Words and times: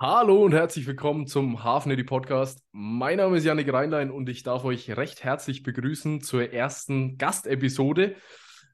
Hallo 0.00 0.42
und 0.42 0.52
herzlich 0.52 0.88
willkommen 0.88 1.28
zum 1.28 1.62
Hafnedi 1.62 2.02
Podcast. 2.02 2.60
Mein 2.72 3.18
Name 3.18 3.36
ist 3.36 3.44
Janik 3.44 3.72
Reinlein 3.72 4.10
und 4.10 4.28
ich 4.28 4.42
darf 4.42 4.64
euch 4.64 4.90
recht 4.96 5.22
herzlich 5.22 5.62
begrüßen 5.62 6.20
zur 6.20 6.52
ersten 6.52 7.16
Gastepisode. 7.16 8.16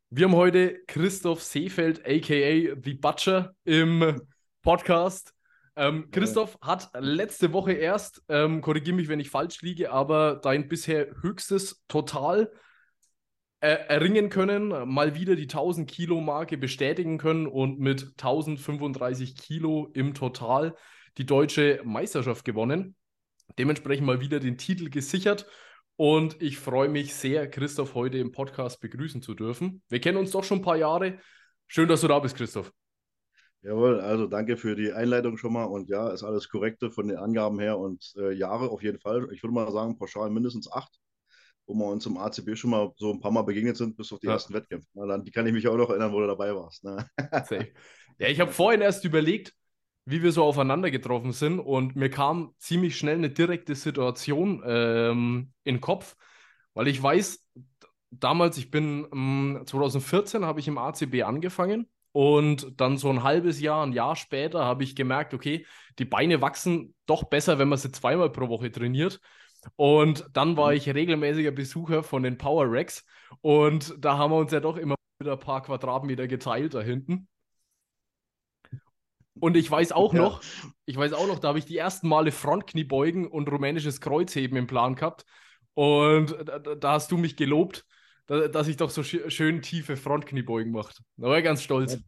Wir 0.08 0.26
haben 0.26 0.34
heute 0.34 0.78
Christoph 0.86 1.42
Seefeld, 1.42 2.00
aka 2.06 2.74
The 2.82 2.94
Butcher, 2.94 3.52
im 3.64 4.18
Podcast. 4.62 5.34
Ähm, 5.76 6.10
Christoph 6.10 6.56
hat 6.62 6.88
letzte 6.98 7.52
Woche 7.52 7.74
erst, 7.74 8.22
ähm, 8.30 8.62
korrigiere 8.62 8.96
mich, 8.96 9.08
wenn 9.08 9.20
ich 9.20 9.28
falsch 9.28 9.60
liege, 9.60 9.92
aber 9.92 10.40
dein 10.42 10.68
bisher 10.68 11.14
höchstes 11.20 11.84
Total 11.86 12.50
äh, 13.60 13.68
erringen 13.88 14.30
können, 14.30 14.68
mal 14.88 15.14
wieder 15.14 15.36
die 15.36 15.42
1000 15.42 15.88
Kilo 15.88 16.22
Marke 16.22 16.56
bestätigen 16.56 17.18
können 17.18 17.46
und 17.46 17.78
mit 17.78 18.14
1035 18.16 19.36
Kilo 19.36 19.90
im 19.92 20.14
Total 20.14 20.74
die 21.20 21.26
deutsche 21.26 21.82
Meisterschaft 21.84 22.46
gewonnen. 22.46 22.96
Dementsprechend 23.58 24.06
mal 24.06 24.22
wieder 24.22 24.40
den 24.40 24.56
Titel 24.56 24.88
gesichert. 24.88 25.46
Und 25.96 26.40
ich 26.40 26.58
freue 26.58 26.88
mich 26.88 27.14
sehr, 27.14 27.46
Christoph 27.46 27.94
heute 27.94 28.16
im 28.16 28.32
Podcast 28.32 28.80
begrüßen 28.80 29.20
zu 29.20 29.34
dürfen. 29.34 29.82
Wir 29.90 30.00
kennen 30.00 30.16
uns 30.16 30.30
doch 30.30 30.44
schon 30.44 30.60
ein 30.60 30.62
paar 30.62 30.78
Jahre. 30.78 31.18
Schön, 31.66 31.88
dass 31.88 32.00
du 32.00 32.08
da 32.08 32.18
bist, 32.20 32.36
Christoph. 32.36 32.72
Jawohl, 33.60 34.00
also 34.00 34.28
danke 34.28 34.56
für 34.56 34.74
die 34.74 34.94
Einleitung 34.94 35.36
schon 35.36 35.52
mal. 35.52 35.64
Und 35.64 35.90
ja, 35.90 36.08
ist 36.08 36.22
alles 36.22 36.48
korrekte 36.48 36.90
von 36.90 37.06
den 37.06 37.18
Angaben 37.18 37.60
her 37.60 37.78
und 37.78 38.14
äh, 38.16 38.32
Jahre 38.32 38.70
auf 38.70 38.82
jeden 38.82 38.98
Fall. 38.98 39.28
Ich 39.30 39.42
würde 39.42 39.52
mal 39.52 39.70
sagen, 39.72 39.98
pauschal 39.98 40.30
mindestens 40.30 40.72
acht, 40.72 40.98
wo 41.66 41.74
wir 41.74 41.84
uns 41.84 42.06
im 42.06 42.16
ACB 42.16 42.56
schon 42.56 42.70
mal 42.70 42.94
so 42.96 43.12
ein 43.12 43.20
paar 43.20 43.30
Mal 43.30 43.42
begegnet 43.42 43.76
sind, 43.76 43.94
bis 43.98 44.10
auf 44.10 44.20
die 44.20 44.26
ja. 44.26 44.32
ersten 44.32 44.54
Wettkämpfe. 44.54 44.88
Na, 44.94 45.04
dann, 45.04 45.22
die 45.22 45.32
kann 45.32 45.46
ich 45.46 45.52
mich 45.52 45.68
auch 45.68 45.76
noch 45.76 45.90
erinnern, 45.90 46.14
wo 46.14 46.20
du 46.20 46.28
dabei 46.28 46.56
warst. 46.56 46.82
Ne? 46.82 47.06
ja, 48.18 48.28
ich 48.28 48.40
habe 48.40 48.52
vorhin 48.52 48.80
erst 48.80 49.04
überlegt, 49.04 49.52
wie 50.10 50.22
wir 50.22 50.32
so 50.32 50.44
aufeinander 50.44 50.90
getroffen 50.90 51.32
sind. 51.32 51.58
Und 51.60 51.96
mir 51.96 52.10
kam 52.10 52.54
ziemlich 52.58 52.96
schnell 52.96 53.16
eine 53.16 53.30
direkte 53.30 53.74
Situation 53.74 54.62
ähm, 54.66 55.52
in 55.64 55.76
den 55.76 55.80
Kopf, 55.80 56.16
weil 56.74 56.88
ich 56.88 57.02
weiß, 57.02 57.46
damals, 58.10 58.58
ich 58.58 58.70
bin 58.70 59.06
ähm, 59.12 59.62
2014 59.64 60.44
habe 60.44 60.60
ich 60.60 60.68
im 60.68 60.78
ACB 60.78 61.22
angefangen 61.22 61.88
und 62.12 62.80
dann 62.80 62.96
so 62.96 63.08
ein 63.10 63.22
halbes 63.22 63.60
Jahr, 63.60 63.86
ein 63.86 63.92
Jahr 63.92 64.16
später 64.16 64.64
habe 64.64 64.82
ich 64.82 64.96
gemerkt, 64.96 65.32
okay, 65.32 65.66
die 65.98 66.04
Beine 66.04 66.40
wachsen 66.40 66.94
doch 67.06 67.24
besser, 67.24 67.58
wenn 67.58 67.68
man 67.68 67.78
sie 67.78 67.92
zweimal 67.92 68.30
pro 68.30 68.48
Woche 68.48 68.70
trainiert. 68.70 69.20
Und 69.76 70.26
dann 70.32 70.56
war 70.56 70.70
mhm. 70.70 70.76
ich 70.78 70.88
regelmäßiger 70.88 71.50
Besucher 71.50 72.02
von 72.02 72.22
den 72.22 72.38
Power 72.38 72.66
Racks 72.68 73.04
und 73.42 73.94
da 73.98 74.16
haben 74.16 74.32
wir 74.32 74.38
uns 74.38 74.52
ja 74.52 74.60
doch 74.60 74.76
immer 74.76 74.96
wieder 75.20 75.32
ein 75.32 75.38
paar 75.38 75.62
Quadratmeter 75.62 76.26
geteilt 76.26 76.74
da 76.74 76.80
hinten. 76.80 77.28
Und 79.40 79.56
ich 79.56 79.70
weiß 79.70 79.92
auch 79.92 80.14
ja. 80.14 80.20
noch, 80.20 80.42
ich 80.86 80.96
weiß 80.96 81.12
auch 81.12 81.26
noch, 81.26 81.38
da 81.38 81.48
habe 81.48 81.58
ich 81.58 81.64
die 81.64 81.76
ersten 81.76 82.08
Male 82.08 82.32
Frontkniebeugen 82.32 83.26
und 83.26 83.50
rumänisches 83.50 84.00
Kreuzheben 84.00 84.56
im 84.56 84.66
Plan 84.66 84.94
gehabt. 84.94 85.24
Und 85.74 86.36
da, 86.44 86.58
da 86.58 86.92
hast 86.92 87.10
du 87.10 87.16
mich 87.16 87.36
gelobt, 87.36 87.84
da, 88.26 88.48
dass 88.48 88.68
ich 88.68 88.76
doch 88.76 88.90
so 88.90 89.02
sch 89.02 89.18
schön 89.28 89.62
tiefe 89.62 89.96
Frontkniebeugen 89.96 90.72
mache. 90.72 90.94
Da 91.16 91.28
war 91.28 91.38
ich 91.38 91.44
ganz 91.44 91.62
stolz. 91.62 91.94
ja, 91.94 91.98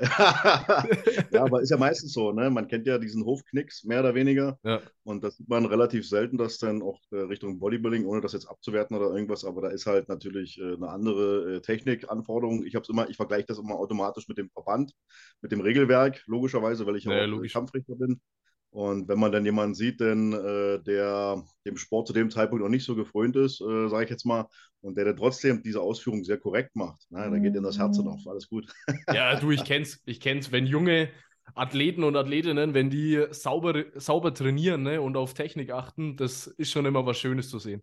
aber 1.38 1.60
ist 1.60 1.70
ja 1.70 1.76
meistens 1.76 2.12
so, 2.12 2.32
ne? 2.32 2.50
Man 2.50 2.68
kennt 2.68 2.86
ja 2.86 2.98
diesen 2.98 3.24
Hofknicks, 3.24 3.84
mehr 3.84 4.00
oder 4.00 4.14
weniger. 4.14 4.58
Ja. 4.62 4.80
Und 5.04 5.22
das 5.22 5.36
sieht 5.36 5.48
man 5.48 5.66
relativ 5.66 6.08
selten, 6.08 6.38
dass 6.38 6.58
dann 6.58 6.82
auch 6.82 7.00
äh, 7.10 7.16
Richtung 7.16 7.58
Bodybuilding, 7.58 8.06
ohne 8.06 8.20
das 8.20 8.32
jetzt 8.32 8.46
abzuwerten 8.46 8.96
oder 8.96 9.12
irgendwas, 9.12 9.44
aber 9.44 9.62
da 9.62 9.68
ist 9.68 9.86
halt 9.86 10.08
natürlich 10.08 10.58
äh, 10.58 10.74
eine 10.74 10.88
andere 10.88 11.56
äh, 11.56 11.60
Technikanforderung. 11.60 12.64
Ich 12.64 12.74
habe 12.74 12.86
immer, 12.88 13.08
ich 13.08 13.16
vergleiche 13.16 13.46
das 13.46 13.58
immer 13.58 13.74
automatisch 13.74 14.28
mit 14.28 14.38
dem 14.38 14.50
Verband, 14.50 14.92
mit 15.42 15.52
dem 15.52 15.60
Regelwerk, 15.60 16.22
logischerweise, 16.26 16.86
weil 16.86 16.96
ich 16.96 17.04
ja, 17.04 17.26
auch 17.26 17.52
Kampfrichter 17.52 17.94
bin. 17.96 18.20
Und 18.70 19.08
wenn 19.08 19.18
man 19.18 19.32
dann 19.32 19.44
jemanden 19.44 19.74
sieht, 19.74 20.00
denn, 20.00 20.32
äh, 20.32 20.78
der 20.82 21.42
dem 21.66 21.76
Sport 21.76 22.06
zu 22.06 22.12
dem 22.12 22.30
Zeitpunkt 22.30 22.62
noch 22.62 22.70
nicht 22.70 22.84
so 22.84 22.94
gefreut 22.94 23.34
ist, 23.34 23.60
äh, 23.60 23.88
sage 23.88 24.04
ich 24.04 24.10
jetzt 24.10 24.24
mal, 24.24 24.46
und 24.80 24.96
der 24.96 25.04
dann 25.06 25.16
trotzdem 25.16 25.62
diese 25.62 25.80
Ausführung 25.80 26.22
sehr 26.22 26.38
korrekt 26.38 26.76
macht, 26.76 27.04
na, 27.10 27.28
da 27.28 27.38
geht 27.38 27.56
in 27.56 27.64
das 27.64 27.78
Herz 27.78 27.98
auf, 27.98 28.20
alles 28.26 28.48
gut. 28.48 28.72
Ja, 29.12 29.38
du, 29.38 29.50
ich 29.50 29.64
kenn's, 29.64 30.00
ich 30.04 30.20
kenn's, 30.20 30.52
wenn 30.52 30.66
junge 30.66 31.10
Athleten 31.54 32.04
und 32.04 32.16
Athletinnen, 32.16 32.74
wenn 32.74 32.90
die 32.90 33.26
sauber, 33.30 33.84
sauber 33.96 34.32
trainieren 34.32 34.84
ne, 34.84 35.00
und 35.00 35.16
auf 35.16 35.34
Technik 35.34 35.72
achten, 35.72 36.16
das 36.16 36.46
ist 36.46 36.70
schon 36.70 36.86
immer 36.86 37.04
was 37.06 37.18
Schönes 37.18 37.50
zu 37.50 37.58
sehen. 37.58 37.82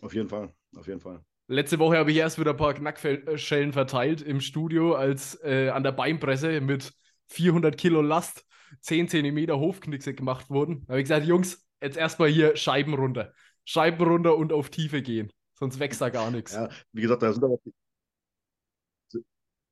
Auf 0.00 0.14
jeden 0.14 0.28
Fall, 0.28 0.52
auf 0.76 0.86
jeden 0.86 1.00
Fall. 1.00 1.20
Letzte 1.48 1.78
Woche 1.78 1.96
habe 1.96 2.10
ich 2.12 2.18
erst 2.18 2.38
wieder 2.38 2.50
ein 2.52 2.56
paar 2.56 2.74
Knackschellen 2.74 3.72
verteilt 3.72 4.22
im 4.22 4.40
Studio, 4.40 4.94
als 4.94 5.42
äh, 5.42 5.70
an 5.70 5.82
der 5.82 5.92
Beinpresse 5.92 6.60
mit 6.60 6.92
400 7.28 7.76
Kilo 7.76 8.02
Last 8.02 8.44
10 8.80 9.08
cm 9.08 9.50
Hofknickse 9.50 10.14
gemacht 10.14 10.50
wurden. 10.50 10.84
Da 10.86 10.92
habe 10.92 11.00
ich 11.00 11.04
gesagt, 11.04 11.26
Jungs, 11.26 11.66
jetzt 11.80 11.96
erstmal 11.96 12.28
hier 12.28 12.56
Scheiben 12.56 12.94
runter. 12.94 13.32
Scheiben 13.64 14.06
runter 14.06 14.36
und 14.36 14.52
auf 14.52 14.70
Tiefe 14.70 15.02
gehen. 15.02 15.32
Sonst 15.54 15.78
wächst 15.78 16.00
da 16.00 16.08
gar 16.08 16.30
nichts. 16.30 16.54
Ja, 16.54 16.68
wie 16.92 17.02
gesagt, 17.02 17.22
da 17.22 17.32
sind 17.32 17.44
aber, 17.44 17.58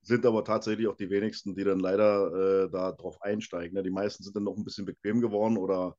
sind 0.02 0.26
aber 0.26 0.44
tatsächlich 0.44 0.86
auch 0.88 0.96
die 0.96 1.10
wenigsten, 1.10 1.54
die 1.54 1.64
dann 1.64 1.80
leider 1.80 2.64
äh, 2.64 2.70
da 2.70 2.92
drauf 2.92 3.20
einsteigen. 3.22 3.74
Ne? 3.74 3.82
Die 3.82 3.90
meisten 3.90 4.22
sind 4.22 4.36
dann 4.36 4.44
noch 4.44 4.56
ein 4.56 4.64
bisschen 4.64 4.84
bequem 4.84 5.20
geworden 5.20 5.56
oder 5.56 5.96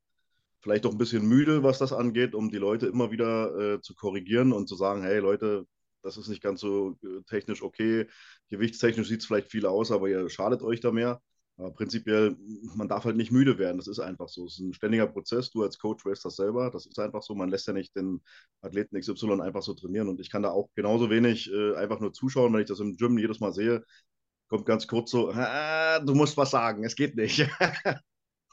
vielleicht 0.62 0.86
auch 0.86 0.92
ein 0.92 0.98
bisschen 0.98 1.28
müde, 1.28 1.64
was 1.64 1.80
das 1.80 1.94
angeht, 1.94 2.36
um 2.36 2.50
die 2.50 2.58
Leute 2.58 2.88
immer 2.88 3.12
wieder 3.12 3.76
äh, 3.76 3.82
zu 3.82 3.96
korrigieren 3.96 4.54
und 4.54 4.68
zu 4.68 4.76
sagen, 4.76 5.04
hey 5.04 5.20
Leute, 5.20 5.66
das 6.04 6.18
ist 6.18 6.28
nicht 6.30 6.42
ganz 6.42 6.62
so 6.62 6.98
äh, 7.04 7.22
technisch 7.28 7.62
okay. 7.62 8.08
Gewichtstechnisch 8.50 9.08
sieht 9.08 9.22
es 9.22 9.26
vielleicht 9.26 9.52
viel 9.52 9.66
aus, 9.66 9.92
aber 9.92 10.08
ihr 10.10 10.30
schadet 10.30 10.62
euch 10.62 10.80
da 10.80 10.92
mehr. 10.92 11.22
Aber 11.58 11.72
prinzipiell, 11.72 12.38
man 12.76 12.88
darf 12.88 13.06
halt 13.06 13.18
nicht 13.18 13.32
müde 13.32 13.58
werden. 13.58 13.78
Das 13.78 13.88
ist 13.88 14.00
einfach 14.00 14.30
so. 14.30 14.46
Es 14.46 14.54
ist 14.54 14.60
ein 14.60 14.74
ständiger 14.74 15.08
Prozess. 15.08 15.50
Du 15.50 15.64
als 15.64 15.80
Coach 15.80 16.06
weißt 16.06 16.24
das 16.24 16.36
selber. 16.36 16.70
Das 16.70 16.86
ist 16.86 17.00
einfach 17.00 17.24
so. 17.24 17.34
Man 17.34 17.50
lässt 17.50 17.68
ja 17.68 17.74
nicht 17.74 17.96
den 17.96 18.22
Athleten 18.62 19.00
XY 19.00 19.42
einfach 19.42 19.64
so 19.64 19.74
trainieren. 19.74 20.08
Und 20.08 20.20
ich 20.20 20.30
kann 20.30 20.44
da 20.44 20.52
auch 20.52 20.70
genauso 20.76 21.10
wenig 21.10 21.52
äh, 21.52 21.76
einfach 21.76 22.00
nur 22.00 22.14
zuschauen, 22.14 22.54
wenn 22.54 22.62
ich 22.62 22.68
das 22.68 22.80
im 22.80 22.96
Gym 22.96 23.18
jedes 23.18 23.40
Mal 23.40 23.54
sehe. 23.54 23.84
Kommt 24.50 24.68
ganz 24.68 24.88
kurz 24.88 25.10
so, 25.12 25.32
ah, 25.32 26.00
du 26.00 26.14
musst 26.14 26.38
was 26.38 26.52
sagen, 26.52 26.84
es 26.84 26.96
geht 26.96 27.16
nicht. 27.16 27.50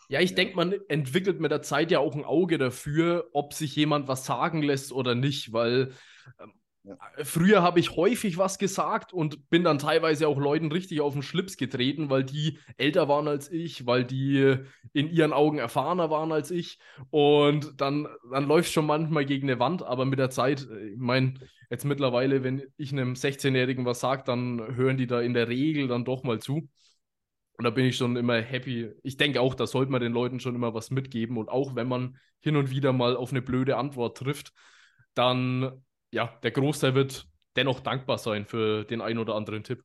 Ja, 0.08 0.20
ich 0.20 0.30
ja. 0.30 0.36
denke, 0.36 0.56
man 0.56 0.74
entwickelt 0.88 1.40
mit 1.40 1.50
der 1.50 1.62
Zeit 1.62 1.90
ja 1.90 1.98
auch 1.98 2.14
ein 2.14 2.24
Auge 2.24 2.58
dafür, 2.58 3.30
ob 3.32 3.54
sich 3.54 3.74
jemand 3.74 4.06
was 4.06 4.26
sagen 4.26 4.62
lässt 4.62 4.92
oder 4.92 5.14
nicht, 5.14 5.52
weil 5.54 5.92
ähm, 6.38 6.52
ja. 6.84 6.96
Früher 7.22 7.62
habe 7.62 7.80
ich 7.80 7.96
häufig 7.96 8.36
was 8.36 8.58
gesagt 8.58 9.12
und 9.14 9.48
bin 9.48 9.64
dann 9.64 9.78
teilweise 9.78 10.28
auch 10.28 10.38
Leuten 10.38 10.70
richtig 10.70 11.00
auf 11.00 11.14
den 11.14 11.22
Schlips 11.22 11.56
getreten, 11.56 12.10
weil 12.10 12.24
die 12.24 12.58
älter 12.76 13.08
waren 13.08 13.26
als 13.26 13.50
ich, 13.50 13.86
weil 13.86 14.04
die 14.04 14.56
in 14.92 15.08
ihren 15.08 15.32
Augen 15.32 15.56
erfahrener 15.56 16.10
waren 16.10 16.30
als 16.30 16.50
ich. 16.50 16.78
Und 17.08 17.80
dann, 17.80 18.06
dann 18.30 18.46
läuft 18.46 18.68
es 18.68 18.74
schon 18.74 18.84
manchmal 18.84 19.24
gegen 19.24 19.48
eine 19.48 19.58
Wand, 19.58 19.82
aber 19.82 20.04
mit 20.04 20.18
der 20.18 20.28
Zeit, 20.28 20.60
ich 20.60 20.98
meine, 20.98 21.34
jetzt 21.70 21.86
mittlerweile, 21.86 22.44
wenn 22.44 22.62
ich 22.76 22.92
einem 22.92 23.14
16-Jährigen 23.14 23.86
was 23.86 24.00
sage, 24.00 24.24
dann 24.26 24.76
hören 24.76 24.98
die 24.98 25.06
da 25.06 25.22
in 25.22 25.32
der 25.32 25.48
Regel 25.48 25.88
dann 25.88 26.04
doch 26.04 26.22
mal 26.22 26.38
zu. 26.38 26.68
Und 27.56 27.64
da 27.64 27.70
bin 27.70 27.86
ich 27.86 27.96
schon 27.96 28.16
immer 28.16 28.40
happy. 28.42 28.90
Ich 29.02 29.16
denke 29.16 29.40
auch, 29.40 29.54
da 29.54 29.66
sollte 29.66 29.90
man 29.90 30.02
den 30.02 30.12
Leuten 30.12 30.38
schon 30.38 30.54
immer 30.54 30.74
was 30.74 30.90
mitgeben. 30.90 31.38
Und 31.38 31.48
auch 31.48 31.74
wenn 31.74 31.88
man 31.88 32.18
hin 32.40 32.56
und 32.56 32.70
wieder 32.70 32.92
mal 32.92 33.16
auf 33.16 33.30
eine 33.30 33.42
blöde 33.42 33.76
Antwort 33.76 34.18
trifft, 34.18 34.52
dann 35.14 35.82
ja, 36.14 36.38
der 36.42 36.52
Großteil 36.52 36.94
wird 36.94 37.28
dennoch 37.56 37.80
dankbar 37.80 38.18
sein 38.18 38.46
für 38.46 38.84
den 38.84 39.00
einen 39.00 39.18
oder 39.18 39.34
anderen 39.34 39.64
Tipp. 39.64 39.82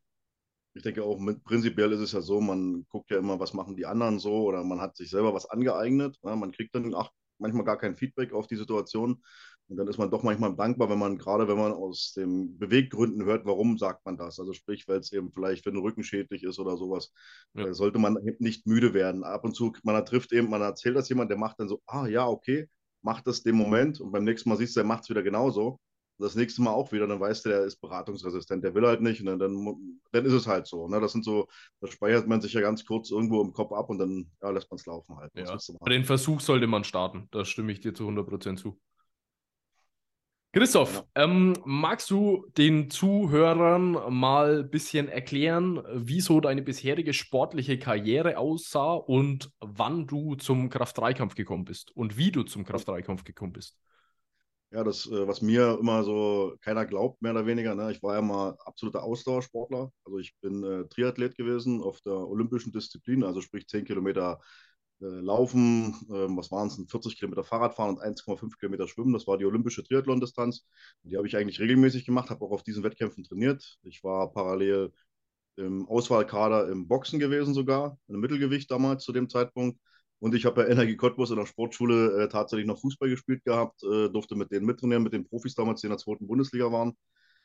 Ich 0.75 0.83
denke 0.83 1.03
auch, 1.03 1.19
mit, 1.19 1.43
prinzipiell 1.43 1.91
ist 1.91 2.01
es 2.01 2.11
ja 2.11 2.21
so, 2.21 2.39
man 2.39 2.85
guckt 2.89 3.09
ja 3.09 3.17
immer, 3.17 3.39
was 3.39 3.53
machen 3.53 3.75
die 3.75 3.87
anderen 3.87 4.19
so 4.19 4.43
oder 4.43 4.63
man 4.63 4.79
hat 4.79 4.95
sich 4.95 5.09
selber 5.09 5.33
was 5.33 5.49
angeeignet. 5.49 6.17
Ja, 6.23 6.35
man 6.35 6.51
kriegt 6.51 6.75
dann 6.75 6.93
auch 6.93 7.11
manchmal 7.39 7.65
gar 7.65 7.77
kein 7.77 7.97
Feedback 7.97 8.31
auf 8.31 8.45
die 8.45 8.57
Situation. 8.57 9.23
Und 9.67 9.77
dann 9.77 9.87
ist 9.87 9.97
man 9.97 10.11
doch 10.11 10.21
manchmal 10.21 10.55
dankbar, 10.55 10.89
wenn 10.89 10.99
man, 10.99 11.17
gerade 11.17 11.47
wenn 11.47 11.57
man 11.57 11.71
aus 11.71 12.13
den 12.15 12.57
Beweggründen 12.59 13.25
hört, 13.25 13.45
warum 13.45 13.79
sagt 13.79 14.05
man 14.05 14.17
das. 14.17 14.39
Also 14.39 14.53
sprich, 14.53 14.87
weil 14.87 14.99
es 14.99 15.11
eben 15.11 15.31
vielleicht 15.31 15.63
für 15.63 15.71
den 15.71 15.81
Rücken 15.81 16.03
schädlich 16.03 16.43
ist 16.43 16.59
oder 16.59 16.77
sowas, 16.77 17.11
ja. 17.55 17.67
Äh, 17.67 17.73
sollte 17.73 17.97
man 17.97 18.17
nicht 18.37 18.67
müde 18.67 18.93
werden. 18.93 19.23
Ab 19.23 19.43
und 19.45 19.55
zu, 19.55 19.73
man 19.83 20.05
trifft 20.05 20.31
eben, 20.31 20.49
man 20.49 20.61
erzählt 20.61 20.95
das 20.95 21.09
jemand, 21.09 21.31
der 21.31 21.37
macht 21.37 21.59
dann 21.59 21.67
so, 21.67 21.81
ah 21.87 22.05
ja, 22.05 22.27
okay, 22.27 22.69
macht 23.01 23.25
das 23.25 23.41
dem 23.41 23.55
Moment 23.55 23.99
und 23.99 24.11
beim 24.11 24.23
nächsten 24.23 24.49
Mal 24.49 24.57
siehst 24.57 24.75
du, 24.75 24.81
der 24.81 24.87
macht 24.87 25.03
es 25.03 25.09
wieder 25.09 25.23
genauso 25.23 25.79
das 26.19 26.35
nächste 26.35 26.61
Mal 26.61 26.71
auch 26.71 26.91
wieder, 26.91 27.07
dann 27.07 27.19
weißt 27.19 27.45
du, 27.45 27.49
der 27.49 27.63
ist 27.63 27.77
beratungsresistent, 27.77 28.63
der 28.63 28.75
will 28.75 28.85
halt 28.85 29.01
nicht 29.01 29.21
und 29.21 29.27
dann, 29.27 29.39
dann, 29.39 29.99
dann 30.11 30.25
ist 30.25 30.33
es 30.33 30.47
halt 30.47 30.67
so. 30.67 30.87
Ne? 30.87 30.99
Das 30.99 31.13
sind 31.13 31.23
so, 31.23 31.47
da 31.79 31.87
speichert 31.87 32.27
man 32.27 32.41
sich 32.41 32.53
ja 32.53 32.61
ganz 32.61 32.85
kurz 32.85 33.09
irgendwo 33.11 33.41
im 33.41 33.53
Kopf 33.53 33.71
ab 33.71 33.89
und 33.89 33.99
dann 33.99 34.29
ja, 34.41 34.49
lässt 34.49 34.69
man 34.69 34.77
es 34.77 34.85
laufen 34.85 35.15
halt. 35.17 35.31
Ja. 35.35 35.57
Den 35.87 36.05
Versuch 36.05 36.41
sollte 36.41 36.67
man 36.67 36.83
starten, 36.83 37.27
da 37.31 37.45
stimme 37.45 37.71
ich 37.71 37.79
dir 37.79 37.93
zu 37.93 38.07
100% 38.07 38.57
zu. 38.57 38.79
Christoph, 40.51 41.05
ja. 41.15 41.23
ähm, 41.25 41.53
magst 41.63 42.09
du 42.09 42.47
den 42.57 42.89
Zuhörern 42.89 43.91
mal 44.11 44.61
ein 44.61 44.69
bisschen 44.71 45.07
erklären, 45.07 45.79
wieso 45.93 46.41
deine 46.41 46.63
bisherige 46.63 47.13
sportliche 47.13 47.77
Karriere 47.77 48.39
aussah 48.39 48.93
und 48.93 49.51
wann 49.59 50.07
du 50.07 50.33
zum 50.33 50.71
Kraft-3-Kampf 50.71 51.35
gekommen 51.35 51.65
bist 51.65 51.95
und 51.95 52.17
wie 52.17 52.31
du 52.31 52.41
zum 52.41 52.65
Kraft-3-Kampf 52.65 53.25
gekommen 53.25 53.53
bist? 53.53 53.77
Ja, 54.71 54.83
das, 54.83 55.07
äh, 55.07 55.27
was 55.27 55.41
mir 55.41 55.77
immer 55.79 56.03
so 56.03 56.55
keiner 56.61 56.85
glaubt, 56.85 57.21
mehr 57.21 57.31
oder 57.31 57.47
weniger. 57.47 57.73
Ne? 57.73 57.91
Ich 57.91 58.03
war 58.03 58.15
ja 58.15 58.21
mal 58.21 58.55
absoluter 58.65 59.03
Ausdauersportler. 59.03 59.91
Also 60.05 60.19
ich 60.19 60.35
bin 60.41 60.63
äh, 60.63 60.87
Triathlet 60.87 61.35
gewesen 61.35 61.81
auf 61.81 62.01
der 62.01 62.13
olympischen 62.13 62.71
Disziplin, 62.71 63.23
also 63.23 63.41
sprich 63.41 63.67
10 63.67 63.83
Kilometer 63.85 64.39
äh, 65.01 65.05
Laufen, 65.05 65.95
äh, 66.09 66.27
was 66.37 66.51
waren 66.51 66.67
es, 66.67 66.75
40 66.87 67.17
Kilometer 67.17 67.43
Fahrradfahren 67.43 67.95
und 67.95 68.01
1,5 68.01 68.59
Kilometer 68.59 68.87
Schwimmen. 68.87 69.13
Das 69.13 69.25
war 69.25 69.37
die 69.39 69.45
olympische 69.45 69.83
Triathlon-Distanz. 69.83 70.67
Die 71.03 71.17
habe 71.17 71.25
ich 71.27 71.35
eigentlich 71.35 71.59
regelmäßig 71.59 72.05
gemacht, 72.05 72.29
habe 72.29 72.45
auch 72.45 72.51
auf 72.51 72.61
diesen 72.63 72.83
Wettkämpfen 72.83 73.23
trainiert. 73.23 73.79
Ich 73.83 74.03
war 74.03 74.31
parallel 74.31 74.91
im 75.57 75.87
Auswahlkader 75.87 76.69
im 76.69 76.87
Boxen 76.87 77.19
gewesen 77.19 77.53
sogar, 77.53 77.97
im 78.07 78.19
Mittelgewicht 78.21 78.71
damals 78.71 79.03
zu 79.03 79.11
dem 79.13 79.29
Zeitpunkt. 79.29 79.79
Und 80.19 80.35
ich 80.35 80.45
habe 80.45 80.63
bei 80.63 80.67
Energie 80.67 80.97
Cottbus 80.97 81.31
in 81.31 81.37
der 81.37 81.45
Sportschule 81.45 82.23
äh, 82.23 82.29
tatsächlich 82.29 82.67
noch 82.67 82.79
Fußball 82.79 83.09
gespielt 83.09 83.43
gehabt, 83.45 83.81
äh, 83.83 84.09
durfte 84.09 84.35
mit 84.35 84.51
denen 84.51 84.65
mittrainieren, 84.65 85.03
mit 85.03 85.13
den 85.13 85.25
Profis 85.25 85.55
damals, 85.55 85.81
die 85.81 85.87
in 85.87 85.91
der 85.91 85.97
zweiten 85.97 86.27
Bundesliga 86.27 86.71
waren. 86.71 86.93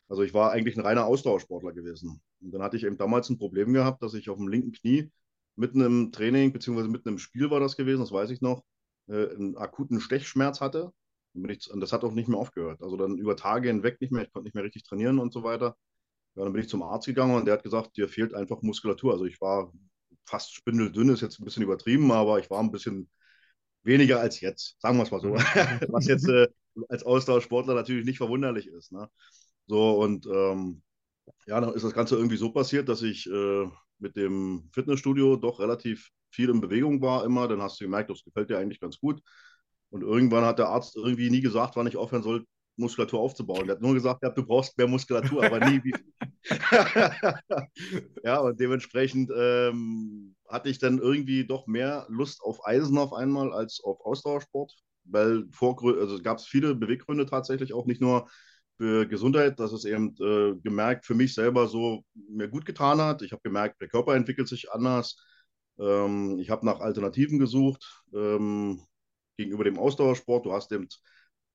Also 0.09 0.23
ich 0.23 0.35
war 0.35 0.50
eigentlich 0.53 0.76
ein 0.76 0.82
reiner 0.82 1.06
Ausdauersportler 1.06 1.73
gewesen. 1.73 2.21
Und 2.41 2.53
dann 2.53 2.62
hatte 2.62 2.76
ich 2.76 2.85
eben 2.85 2.99
damals 2.99 3.31
ein 3.31 3.38
Problem 3.38 3.73
gehabt, 3.73 4.03
dass 4.03 4.15
ich 4.15 4.29
auf 4.29 4.38
dem 4.38 4.49
linken 4.49 4.73
Knie 4.73 5.11
mitten 5.56 5.81
im 5.81 6.12
Training, 6.12 6.53
beziehungsweise 6.53 6.88
mitten 6.88 7.09
im 7.11 7.19
Spiel 7.19 7.50
war 7.50 7.61
das 7.61 7.76
gewesen, 7.76 8.00
das 8.00 8.12
weiß 8.12 8.31
ich 8.31 8.41
noch, 8.41 8.65
äh, 9.09 9.29
einen 9.35 9.56
akuten 9.56 10.00
Stechschmerz 10.00 10.61
hatte. 10.61 10.93
Ich, 11.49 11.70
und 11.70 11.81
das 11.81 11.93
hat 11.93 12.05
auch 12.05 12.12
nicht 12.12 12.29
mehr 12.29 12.38
aufgehört. 12.38 12.82
Also 12.82 12.97
dann 12.97 13.19
über 13.19 13.37
Tage 13.37 13.69
hinweg 13.69 14.00
nicht 14.00 14.12
mehr, 14.12 14.23
ich 14.23 14.32
konnte 14.32 14.44
nicht 14.47 14.55
mehr 14.55 14.65
richtig 14.65 14.85
trainieren 14.85 15.19
und 15.19 15.32
so 15.32 15.43
weiter. 15.43 15.77
Ja, 16.37 16.44
dann 16.44 16.53
bin 16.53 16.62
ich 16.62 16.69
zum 16.69 16.82
Arzt 16.82 17.06
gegangen 17.06 17.35
und 17.37 17.47
der 17.47 17.55
hat 17.55 17.62
gesagt, 17.62 17.97
dir 17.97 18.09
fehlt 18.09 18.35
einfach 18.35 18.62
Muskulatur. 18.62 19.12
Also 19.12 19.25
ich 19.25 19.41
war 19.41 19.73
fast 20.25 20.55
spindeldünn, 20.55 21.09
ist 21.11 21.21
jetzt 21.21 21.41
ein 21.41 21.44
bisschen 21.44 21.62
übertrieben, 21.62 22.11
aber 22.12 22.38
ich 22.38 22.50
war 22.50 22.61
ein 22.61 22.71
bisschen 22.73 23.09
weniger 23.82 24.21
als 24.21 24.41
jetzt, 24.41 24.76
sagen 24.81 24.97
wir 24.97 25.05
es 25.05 25.11
mal 25.11 25.21
so. 25.21 25.35
Was 25.93 26.06
jetzt 26.06 26.29
äh, 26.29 26.49
als 26.88 27.05
Ausdauersportler 27.05 27.75
natürlich 27.75 28.05
nicht 28.05 28.19
verwunderlich 28.19 28.67
ist. 28.67 28.93
Ne? 28.93 29.09
So, 29.67 30.00
und 30.00 30.26
ähm, 30.26 30.82
ja, 31.47 31.61
dann 31.61 31.75
ist 31.75 31.85
das 31.85 31.94
Ganze 31.94 32.17
irgendwie 32.17 32.37
so 32.37 32.50
passiert, 32.53 32.88
dass 32.88 33.03
ich 33.03 33.29
äh, 33.31 33.67
mit 33.99 34.17
dem 34.17 34.69
Fitnessstudio 34.73 35.37
doch 35.37 35.61
relativ 35.61 36.11
viel 36.31 36.50
in 36.50 36.61
Bewegung 36.61 37.00
war 37.00 37.25
immer. 37.25 37.49
Dann 37.49 37.62
hast 37.62 37.81
du 37.81 37.85
gemerkt, 37.85 38.11
das 38.11 38.25
gefällt 38.25 38.50
dir 38.50 38.59
eigentlich 38.59 38.81
ganz 38.81 38.99
gut. 38.99 39.23
Und 39.91 40.03
irgendwann 40.03 40.44
hat 40.44 40.59
der 40.59 40.69
Arzt 40.69 40.97
irgendwie 40.97 41.31
nie 41.31 41.41
gesagt, 41.41 41.77
wann 41.77 41.87
ich 41.87 41.97
aufhören 41.97 42.23
soll, 42.23 42.47
Muskulatur 42.76 43.21
aufzubauen. 43.21 43.67
Der 43.67 43.76
hat 43.76 43.82
nur 43.82 43.94
gesagt, 43.94 44.23
du 44.23 44.44
brauchst 44.44 44.76
mehr 44.76 44.88
Muskulatur, 44.88 45.44
aber 45.44 45.61
nie 45.69 45.81
wie 45.85 45.94
ja, 48.25 48.38
und 48.38 48.61
dementsprechend 48.61 49.31
ähm, 49.35 50.35
hatte 50.49 50.69
ich 50.69 50.79
dann 50.79 50.99
irgendwie 50.99 51.47
doch 51.47 51.67
mehr 51.67 52.06
Lust 52.09 52.43
auf 52.43 52.67
Eisen 52.67 52.99
auf 52.99 53.12
einmal 53.15 53.53
als 53.53 53.81
auf 53.82 54.00
Ausdauersport, 54.05 54.75
weil 55.05 55.47
vor, 55.50 55.76
also 55.99 56.21
gab 56.23 56.38
es 56.38 56.47
viele 56.47 56.75
Beweggründe 56.75 57.26
tatsächlich 57.26 57.73
auch 57.73 57.87
nicht 57.87 58.00
nur 58.00 58.29
für 58.77 59.06
Gesundheit, 59.06 59.59
dass 59.59 59.73
es 59.73 59.85
eben 59.85 60.15
äh, 60.20 60.55
gemerkt 60.62 61.06
für 61.06 61.15
mich 61.15 61.35
selber 61.35 61.69
so 61.69 62.05
mir 62.15 62.49
gut 62.49 62.67
getan 62.67 63.00
hat. 63.00 63.23
Ich 63.23 63.32
habe 63.32 63.43
gemerkt, 63.43 63.81
der 63.81 63.88
Körper 63.88 64.15
entwickelt 64.15 64.49
sich 64.49 64.70
anders. 64.73 65.17
Ähm, 65.79 66.38
ich 66.41 66.50
habe 66.50 66.67
nach 66.67 66.81
Alternativen 66.81 67.38
gesucht 67.38 68.03
ähm, 68.12 68.85
gegenüber 69.37 69.65
dem 69.65 69.79
Ausdauersport. 69.79 70.44
Du 70.44 70.53
hast 70.53 70.73
eben 70.73 70.88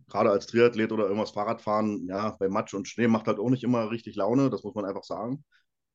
gerade 0.10 0.32
als 0.32 0.48
Triathlet 0.48 0.92
oder 0.92 1.04
irgendwas 1.06 1.32
Fahrradfahren, 1.32 2.08
ja, 2.08 2.32
bei 2.40 2.50
Matsch 2.50 2.74
und 2.74 2.88
Schnee 2.88 3.08
macht 3.08 3.28
halt 3.28 3.40
auch 3.40 3.50
nicht 3.50 3.64
immer 3.64 3.92
richtig 3.92 4.16
Laune, 4.16 4.50
das 4.50 4.64
muss 4.64 4.76
man 4.76 4.86
einfach 4.86 5.04
sagen. 5.04 5.44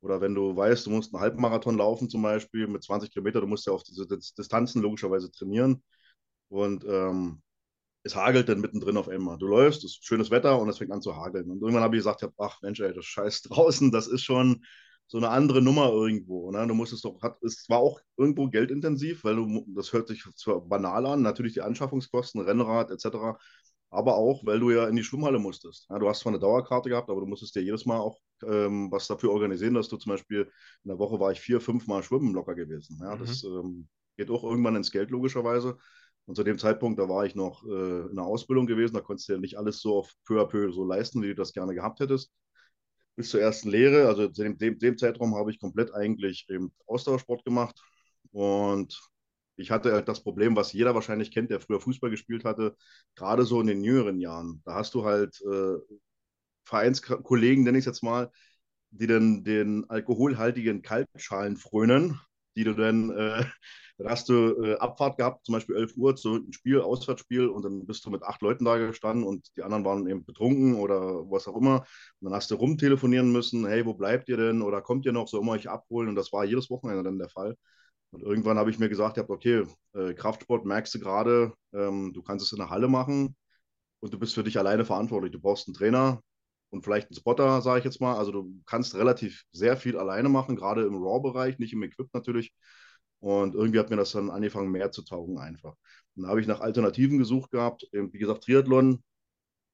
Oder 0.00 0.20
wenn 0.20 0.34
du 0.34 0.54
weißt, 0.56 0.86
du 0.86 0.90
musst 0.90 1.14
einen 1.14 1.22
Halbmarathon 1.22 1.78
laufen 1.78 2.10
zum 2.10 2.22
Beispiel 2.22 2.66
mit 2.68 2.84
20 2.84 3.10
Kilometer, 3.10 3.40
du 3.40 3.46
musst 3.46 3.66
ja 3.66 3.72
auf 3.72 3.84
diese 3.84 4.06
Distanzen 4.06 4.82
logischerweise 4.82 5.30
trainieren. 5.30 5.82
Und 6.48 6.84
ähm, 6.84 7.42
es 8.04 8.14
hagelt 8.14 8.48
dann 8.48 8.60
mittendrin 8.60 8.98
auf 8.98 9.08
einmal. 9.08 9.38
Du 9.38 9.46
läufst, 9.46 9.82
es 9.84 9.92
ist 9.92 10.04
schönes 10.06 10.30
Wetter 10.30 10.60
und 10.60 10.68
es 10.68 10.78
fängt 10.78 10.92
an 10.92 11.00
zu 11.02 11.16
hageln. 11.16 11.50
Und 11.50 11.62
irgendwann 11.62 11.82
habe 11.82 11.96
ich 11.96 12.00
gesagt, 12.00 12.26
ach 12.38 12.60
Mensch, 12.62 12.80
ey, 12.80 12.92
das 12.94 13.06
Scheiß 13.06 13.42
draußen, 13.48 13.90
das 13.90 14.06
ist 14.06 14.22
schon 14.22 14.64
so 15.06 15.18
eine 15.18 15.30
andere 15.30 15.62
Nummer 15.62 15.90
irgendwo. 15.90 16.50
Ne? 16.50 16.66
Du 16.66 16.74
musstest 16.74 17.04
doch, 17.04 17.20
hat, 17.22 17.42
es 17.42 17.66
war 17.68 17.78
auch 17.78 18.00
irgendwo 18.16 18.48
geldintensiv, 18.48 19.24
weil 19.24 19.36
du, 19.36 19.66
das 19.74 19.92
hört 19.92 20.08
sich 20.08 20.24
zwar 20.36 20.60
banal 20.60 21.06
an, 21.06 21.22
natürlich 21.22 21.54
die 21.54 21.62
Anschaffungskosten, 21.62 22.40
Rennrad 22.42 22.90
etc., 22.90 23.38
aber 23.94 24.16
auch, 24.16 24.44
weil 24.44 24.58
du 24.58 24.70
ja 24.70 24.88
in 24.88 24.96
die 24.96 25.04
Schwimmhalle 25.04 25.38
musstest. 25.38 25.86
Ja, 25.88 25.98
du 25.98 26.08
hast 26.08 26.20
zwar 26.20 26.32
eine 26.32 26.40
Dauerkarte 26.40 26.88
gehabt, 26.88 27.08
aber 27.10 27.20
du 27.20 27.26
musstest 27.26 27.54
dir 27.54 27.62
jedes 27.62 27.86
Mal 27.86 27.98
auch 27.98 28.18
ähm, 28.44 28.90
was 28.90 29.06
dafür 29.06 29.30
organisieren, 29.30 29.74
dass 29.74 29.88
du 29.88 29.96
zum 29.96 30.10
Beispiel 30.10 30.50
in 30.82 30.88
der 30.88 30.98
Woche 30.98 31.20
war 31.20 31.30
ich 31.32 31.40
vier, 31.40 31.60
fünf 31.60 31.86
Mal 31.86 32.02
schwimmen 32.02 32.34
locker 32.34 32.54
gewesen. 32.54 32.98
Ja, 33.00 33.14
mhm. 33.14 33.20
Das 33.20 33.44
ähm, 33.44 33.88
geht 34.16 34.30
auch 34.30 34.44
irgendwann 34.44 34.76
ins 34.76 34.90
Geld 34.90 35.10
logischerweise. 35.10 35.76
Und 36.26 36.36
zu 36.36 36.42
dem 36.42 36.58
Zeitpunkt, 36.58 36.98
da 36.98 37.08
war 37.08 37.24
ich 37.26 37.34
noch 37.34 37.64
äh, 37.64 38.08
in 38.08 38.16
der 38.16 38.24
Ausbildung 38.24 38.66
gewesen, 38.66 38.94
da 38.94 39.00
konntest 39.00 39.28
du 39.28 39.34
ja 39.34 39.38
nicht 39.38 39.58
alles 39.58 39.80
so 39.80 39.98
auf 39.98 40.12
peu 40.24 40.40
à 40.40 40.46
peu 40.46 40.72
so 40.72 40.84
leisten, 40.84 41.22
wie 41.22 41.28
du 41.28 41.34
das 41.34 41.52
gerne 41.52 41.74
gehabt 41.74 42.00
hättest. 42.00 42.32
Bis 43.16 43.30
zur 43.30 43.40
ersten 43.40 43.68
Lehre, 43.68 44.08
also 44.08 44.24
in 44.24 44.32
dem, 44.32 44.58
dem, 44.58 44.78
dem 44.78 44.98
Zeitraum 44.98 45.36
habe 45.36 45.50
ich 45.50 45.60
komplett 45.60 45.94
eigentlich 45.94 46.46
eben 46.48 46.72
Ausdauersport 46.86 47.44
gemacht. 47.44 47.80
Und 48.32 48.98
ich 49.56 49.70
hatte 49.70 50.02
das 50.02 50.22
Problem, 50.22 50.56
was 50.56 50.72
jeder 50.72 50.94
wahrscheinlich 50.94 51.30
kennt, 51.32 51.50
der 51.50 51.60
früher 51.60 51.80
Fußball 51.80 52.10
gespielt 52.10 52.44
hatte, 52.44 52.76
gerade 53.14 53.44
so 53.44 53.60
in 53.60 53.66
den 53.68 53.84
jüngeren 53.84 54.18
Jahren. 54.20 54.62
Da 54.64 54.74
hast 54.74 54.94
du 54.94 55.04
halt 55.04 55.40
äh, 55.42 55.76
Vereinskollegen, 56.64 57.64
nenne 57.64 57.78
ich 57.78 57.82
es 57.82 57.86
jetzt 57.86 58.02
mal, 58.02 58.30
die 58.90 59.06
dann 59.06 59.44
den 59.44 59.88
alkoholhaltigen 59.90 60.82
Kaltschalen 60.82 61.56
frönen, 61.56 62.20
die 62.56 62.64
du 62.64 62.74
dann, 62.74 63.10
äh, 63.10 63.44
dann 63.98 64.08
hast 64.08 64.28
du 64.28 64.62
äh, 64.64 64.76
Abfahrt 64.78 65.18
gehabt, 65.18 65.44
zum 65.46 65.54
Beispiel 65.54 65.76
11 65.76 65.96
Uhr 65.96 66.16
zu 66.16 66.36
ein 66.36 66.52
Spiel, 66.52 66.80
Auswärtsspiel, 66.80 67.48
und 67.48 67.64
dann 67.64 67.86
bist 67.86 68.04
du 68.06 68.10
mit 68.10 68.22
acht 68.22 68.42
Leuten 68.42 68.64
da 68.64 68.78
gestanden 68.78 69.24
und 69.24 69.50
die 69.56 69.62
anderen 69.62 69.84
waren 69.84 70.06
eben 70.08 70.24
betrunken 70.24 70.74
oder 70.76 71.00
was 71.30 71.48
auch 71.48 71.56
immer. 71.56 71.80
Und 72.20 72.26
dann 72.26 72.34
hast 72.34 72.50
du 72.50 72.56
rumtelefonieren 72.56 73.32
müssen, 73.32 73.66
hey, 73.66 73.84
wo 73.86 73.94
bleibt 73.94 74.28
ihr 74.28 74.36
denn? 74.36 74.62
Oder 74.62 74.82
kommt 74.82 75.06
ihr 75.06 75.12
noch, 75.12 75.28
so 75.28 75.40
immer 75.40 75.52
euch 75.52 75.68
abholen? 75.68 76.08
Und 76.08 76.14
das 76.16 76.32
war 76.32 76.44
jedes 76.44 76.70
Wochenende 76.70 77.02
dann 77.04 77.18
der 77.18 77.28
Fall. 77.30 77.56
Und 78.14 78.22
irgendwann 78.22 78.58
habe 78.58 78.70
ich 78.70 78.78
mir 78.78 78.88
gesagt, 78.88 79.18
okay, 79.18 79.64
äh, 79.92 80.14
Kraftsport 80.14 80.64
merkst 80.64 80.94
du 80.94 81.00
gerade, 81.00 81.52
ähm, 81.72 82.12
du 82.12 82.22
kannst 82.22 82.46
es 82.46 82.52
in 82.52 82.58
der 82.58 82.70
Halle 82.70 82.86
machen 82.86 83.34
und 83.98 84.14
du 84.14 84.18
bist 84.20 84.34
für 84.34 84.44
dich 84.44 84.56
alleine 84.56 84.84
verantwortlich. 84.84 85.32
Du 85.32 85.40
brauchst 85.40 85.66
einen 85.66 85.74
Trainer 85.74 86.20
und 86.70 86.84
vielleicht 86.84 87.08
einen 87.08 87.16
Spotter, 87.16 87.60
sage 87.60 87.80
ich 87.80 87.84
jetzt 87.84 88.00
mal. 88.00 88.16
Also 88.16 88.30
du 88.30 88.62
kannst 88.66 88.94
relativ 88.94 89.42
sehr 89.50 89.76
viel 89.76 89.98
alleine 89.98 90.28
machen, 90.28 90.54
gerade 90.54 90.84
im 90.84 90.94
Raw-Bereich, 90.94 91.58
nicht 91.58 91.72
im 91.72 91.82
Equip 91.82 92.08
natürlich. 92.12 92.52
Und 93.18 93.56
irgendwie 93.56 93.80
hat 93.80 93.90
mir 93.90 93.96
das 93.96 94.12
dann 94.12 94.30
angefangen, 94.30 94.70
mehr 94.70 94.92
zu 94.92 95.02
taugen 95.02 95.38
einfach. 95.38 95.72
Und 96.14 96.22
dann 96.22 96.30
habe 96.30 96.40
ich 96.40 96.46
nach 96.46 96.60
Alternativen 96.60 97.18
gesucht 97.18 97.50
gehabt. 97.50 97.88
Wie 97.90 98.18
gesagt, 98.18 98.44
Triathlon. 98.44 99.02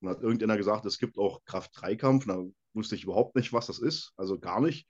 Und 0.01 0.09
hat 0.09 0.23
irgendeiner 0.23 0.57
gesagt, 0.57 0.87
es 0.87 0.99
gibt 0.99 1.19
auch 1.19 1.45
Kraft-3-Kampf. 1.45 2.25
Da 2.25 2.43
wusste 2.73 2.95
ich 2.95 3.05
überhaupt 3.05 3.37
nicht, 3.37 3.53
was 3.53 3.67
das 3.67 3.81
ist. 3.81 4.15
Also 4.17 4.39
gar 4.39 4.63
nicht. 4.63 4.89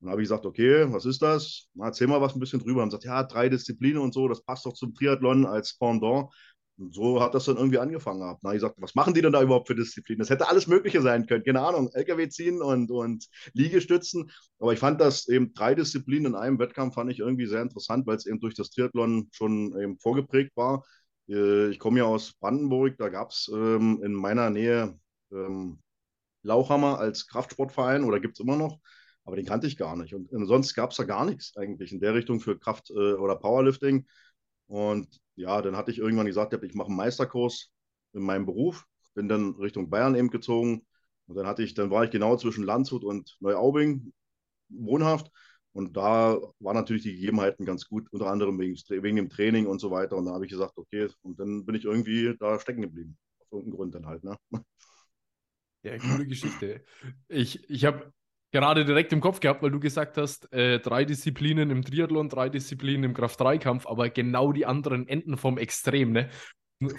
Dann 0.00 0.10
habe 0.10 0.22
ich 0.22 0.26
gesagt, 0.26 0.46
okay, 0.46 0.86
was 0.92 1.04
ist 1.04 1.20
das? 1.22 1.68
Na, 1.74 1.86
erzähl 1.86 2.06
mal 2.06 2.20
was 2.20 2.34
ein 2.34 2.40
bisschen 2.40 2.60
drüber. 2.60 2.80
Haben 2.82 2.88
gesagt, 2.88 3.04
ja, 3.04 3.22
drei 3.22 3.48
Disziplinen 3.48 3.98
und 4.02 4.14
so, 4.14 4.28
das 4.28 4.42
passt 4.42 4.64
doch 4.66 4.72
zum 4.72 4.94
Triathlon 4.94 5.46
als 5.46 5.76
Pendant. 5.76 6.30
Und 6.78 6.94
so 6.94 7.20
hat 7.22 7.34
das 7.34 7.44
dann 7.44 7.58
irgendwie 7.58 7.78
angefangen 7.78 8.20
gehabt. 8.20 8.40
Na, 8.42 8.50
ich 8.52 8.56
gesagt, 8.56 8.76
was 8.78 8.94
machen 8.94 9.12
die 9.12 9.20
denn 9.20 9.32
da 9.32 9.42
überhaupt 9.42 9.66
für 9.68 9.74
Disziplinen? 9.74 10.18
Das 10.20 10.30
hätte 10.30 10.48
alles 10.48 10.66
Mögliche 10.66 11.02
sein 11.02 11.26
können. 11.26 11.44
Keine 11.44 11.60
Ahnung, 11.60 11.90
LKW 11.92 12.28
ziehen 12.30 12.62
und, 12.62 12.90
und 12.90 13.26
Liegestützen. 13.52 14.30
Aber 14.58 14.72
ich 14.72 14.78
fand 14.78 14.98
das 15.00 15.28
eben 15.28 15.52
drei 15.52 15.74
Disziplinen 15.74 16.32
in 16.32 16.34
einem 16.38 16.58
Wettkampf 16.58 16.94
fand 16.94 17.10
ich 17.12 17.18
irgendwie 17.18 17.46
sehr 17.46 17.60
interessant, 17.60 18.06
weil 18.06 18.16
es 18.16 18.24
eben 18.26 18.40
durch 18.40 18.54
das 18.54 18.70
Triathlon 18.70 19.28
schon 19.32 19.78
eben 19.78 19.98
vorgeprägt 19.98 20.56
war. 20.56 20.84
Äh, 21.28 21.68
ich 21.68 21.78
komme 21.78 21.98
ja 21.98 22.04
aus 22.06 22.32
Brandenburg, 22.40 22.96
da 22.98 23.10
gab 23.10 23.30
es 23.30 23.50
ähm, 23.54 24.00
in 24.02 24.14
meiner 24.14 24.48
Nähe 24.48 24.98
ähm, 25.32 25.78
Lauchhammer 26.42 26.98
als 26.98 27.26
Kraftsportverein 27.26 28.04
oder 28.04 28.20
gibt 28.20 28.34
es 28.34 28.40
immer 28.40 28.56
noch. 28.56 28.78
Aber 29.30 29.36
den 29.36 29.46
kannte 29.46 29.68
ich 29.68 29.76
gar 29.76 29.94
nicht. 29.94 30.12
Und 30.12 30.46
sonst 30.46 30.74
gab 30.74 30.90
es 30.90 30.96
da 30.96 31.04
gar 31.04 31.24
nichts 31.24 31.56
eigentlich 31.56 31.92
in 31.92 32.00
der 32.00 32.14
Richtung 32.14 32.40
für 32.40 32.58
Kraft- 32.58 32.90
äh, 32.90 33.12
oder 33.12 33.36
Powerlifting. 33.36 34.04
Und 34.66 35.20
ja, 35.36 35.62
dann 35.62 35.76
hatte 35.76 35.92
ich 35.92 35.98
irgendwann 35.98 36.26
gesagt, 36.26 36.52
ich 36.52 36.74
mache 36.74 36.88
einen 36.88 36.96
Meisterkurs 36.96 37.70
in 38.12 38.22
meinem 38.22 38.44
Beruf, 38.44 38.84
bin 39.14 39.28
dann 39.28 39.54
Richtung 39.54 39.88
Bayern 39.88 40.16
eben 40.16 40.30
gezogen. 40.30 40.84
Und 41.28 41.36
dann 41.36 41.46
hatte 41.46 41.62
ich, 41.62 41.74
dann 41.74 41.90
war 41.90 42.02
ich 42.02 42.10
genau 42.10 42.36
zwischen 42.38 42.64
Landshut 42.64 43.04
und 43.04 43.36
Neuaubing 43.38 44.12
wohnhaft. 44.68 45.30
Und 45.74 45.96
da 45.96 46.36
waren 46.58 46.74
natürlich 46.74 47.04
die 47.04 47.14
Gegebenheiten 47.14 47.64
ganz 47.64 47.86
gut, 47.86 48.08
unter 48.10 48.26
anderem 48.26 48.58
wegen, 48.58 48.74
wegen 48.74 49.16
dem 49.16 49.28
Training 49.28 49.68
und 49.68 49.80
so 49.80 49.92
weiter. 49.92 50.16
Und 50.16 50.24
dann 50.24 50.34
habe 50.34 50.44
ich 50.44 50.50
gesagt, 50.50 50.76
okay, 50.76 51.08
und 51.22 51.38
dann 51.38 51.64
bin 51.64 51.76
ich 51.76 51.84
irgendwie 51.84 52.34
da 52.36 52.58
stecken 52.58 52.82
geblieben. 52.82 53.16
Auf 53.38 53.52
irgendeinen 53.52 53.76
Grund 53.76 53.94
dann 53.94 54.06
halt, 54.06 54.24
ne? 54.24 54.36
Ja, 55.84 55.96
coole 55.98 56.26
Geschichte. 56.26 56.84
Ich, 57.28 57.70
ich 57.70 57.84
habe 57.84 58.12
gerade 58.52 58.84
direkt 58.84 59.12
im 59.12 59.20
Kopf 59.20 59.40
gehabt, 59.40 59.62
weil 59.62 59.70
du 59.70 59.80
gesagt 59.80 60.16
hast, 60.16 60.52
äh, 60.52 60.78
drei 60.80 61.04
Disziplinen 61.04 61.70
im 61.70 61.82
Triathlon, 61.82 62.28
drei 62.28 62.48
Disziplinen 62.48 63.04
im 63.04 63.14
Kraft-3-Kampf, 63.14 63.86
aber 63.86 64.10
genau 64.10 64.52
die 64.52 64.66
anderen 64.66 65.06
enden 65.08 65.36
vom 65.36 65.58
Extrem, 65.58 66.12
ne? 66.12 66.28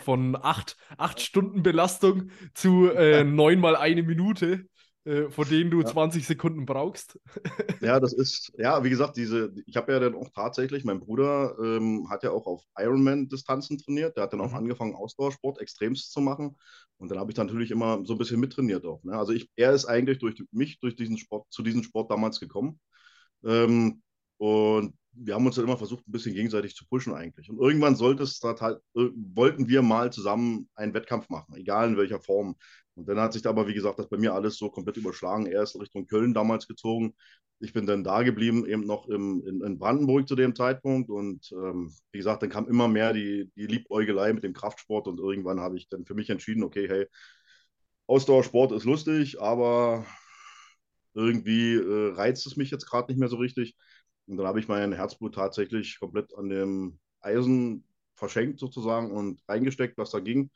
Von 0.03 0.37
acht, 0.39 0.77
acht 0.97 1.19
Stunden 1.19 1.63
Belastung 1.63 2.29
zu 2.53 2.91
äh, 2.91 3.23
neun 3.23 3.59
mal 3.59 3.75
eine 3.75 4.03
Minute 4.03 4.67
von 5.03 5.49
denen 5.49 5.71
du 5.71 5.81
ja. 5.81 5.87
20 5.87 6.27
Sekunden 6.27 6.65
brauchst. 6.65 7.19
ja, 7.81 7.99
das 7.99 8.13
ist, 8.13 8.51
ja, 8.57 8.83
wie 8.83 8.89
gesagt, 8.89 9.17
diese, 9.17 9.53
ich 9.65 9.75
habe 9.75 9.91
ja 9.91 9.99
dann 9.99 10.15
auch 10.15 10.29
tatsächlich, 10.29 10.83
mein 10.83 10.99
Bruder 10.99 11.55
ähm, 11.59 12.07
hat 12.09 12.23
ja 12.23 12.31
auch 12.31 12.45
auf 12.45 12.63
Ironman-Distanzen 12.77 13.79
trainiert, 13.79 14.15
der 14.15 14.23
hat 14.23 14.33
dann 14.33 14.41
auch 14.41 14.51
mhm. 14.51 14.57
angefangen, 14.57 14.95
Ausdauersport 14.95 15.59
extremst 15.59 16.11
zu 16.11 16.21
machen. 16.21 16.55
Und 16.97 17.09
dann 17.09 17.17
habe 17.19 17.31
ich 17.31 17.37
natürlich 17.37 17.71
immer 17.71 18.05
so 18.05 18.13
ein 18.13 18.19
bisschen 18.19 18.39
mittrainiert 18.39 18.85
auch. 18.85 19.03
Ne? 19.03 19.17
Also 19.17 19.33
ich, 19.33 19.49
er 19.55 19.73
ist 19.73 19.85
eigentlich 19.85 20.19
durch 20.19 20.43
mich, 20.51 20.79
durch 20.79 20.95
diesen 20.95 21.17
Sport, 21.17 21.47
zu 21.49 21.63
diesem 21.63 21.83
Sport 21.83 22.11
damals 22.11 22.39
gekommen. 22.39 22.79
Ähm, 23.43 24.01
Und 24.37 24.95
wir 25.13 25.35
haben 25.35 25.45
uns 25.45 25.55
dann 25.55 25.65
immer 25.65 25.77
versucht, 25.77 26.07
ein 26.07 26.11
bisschen 26.11 26.33
gegenseitig 26.33 26.75
zu 26.75 26.85
pushen 26.87 27.13
eigentlich. 27.13 27.49
Und 27.49 27.59
irgendwann 27.59 27.95
sollte 27.95 28.23
es 28.23 28.39
halt, 28.43 28.79
äh, 28.95 29.09
wollten 29.15 29.67
wir 29.67 29.81
mal 29.81 30.11
zusammen 30.11 30.69
einen 30.75 30.93
Wettkampf 30.93 31.29
machen, 31.29 31.55
egal 31.55 31.89
in 31.89 31.97
welcher 31.97 32.19
Form. 32.19 32.55
Und 32.95 33.07
dann 33.07 33.19
hat 33.19 33.33
sich 33.33 33.45
aber, 33.47 33.67
wie 33.67 33.73
gesagt, 33.73 33.99
das 33.99 34.09
bei 34.09 34.17
mir 34.17 34.33
alles 34.33 34.57
so 34.57 34.69
komplett 34.69 34.97
überschlagen. 34.97 35.45
Er 35.47 35.63
ist 35.63 35.79
Richtung 35.79 36.07
Köln 36.07 36.33
damals 36.33 36.67
gezogen. 36.67 37.15
Ich 37.59 37.73
bin 37.73 37.85
dann 37.85 38.03
da 38.03 38.23
geblieben, 38.23 38.65
eben 38.65 38.85
noch 38.85 39.07
im, 39.07 39.45
in, 39.45 39.61
in 39.61 39.79
Brandenburg 39.79 40.27
zu 40.27 40.35
dem 40.35 40.55
Zeitpunkt. 40.55 41.09
Und 41.09 41.51
ähm, 41.51 41.93
wie 42.11 42.17
gesagt, 42.17 42.41
dann 42.43 42.49
kam 42.49 42.67
immer 42.67 42.87
mehr 42.87 43.13
die, 43.13 43.49
die 43.55 43.67
Liebäugelei 43.67 44.33
mit 44.33 44.43
dem 44.43 44.53
Kraftsport. 44.53 45.07
Und 45.07 45.19
irgendwann 45.19 45.59
habe 45.61 45.77
ich 45.77 45.87
dann 45.89 46.05
für 46.05 46.15
mich 46.15 46.29
entschieden, 46.29 46.63
okay, 46.63 46.87
hey, 46.89 47.07
Ausdauersport 48.07 48.73
ist 48.73 48.83
lustig, 48.83 49.39
aber 49.41 50.05
irgendwie 51.13 51.75
äh, 51.75 52.13
reizt 52.13 52.45
es 52.47 52.57
mich 52.57 52.71
jetzt 52.71 52.85
gerade 52.85 53.11
nicht 53.11 53.19
mehr 53.19 53.29
so 53.29 53.37
richtig. 53.37 53.75
Und 54.27 54.37
dann 54.37 54.47
habe 54.47 54.59
ich 54.59 54.67
mein 54.67 54.93
Herzblut 54.93 55.35
tatsächlich 55.35 55.99
komplett 55.99 56.33
an 56.35 56.49
dem 56.49 56.99
Eisen 57.21 57.85
verschenkt 58.15 58.59
sozusagen 58.59 59.11
und 59.11 59.41
reingesteckt, 59.47 59.97
was 59.97 60.11
da 60.11 60.19
ging. 60.19 60.51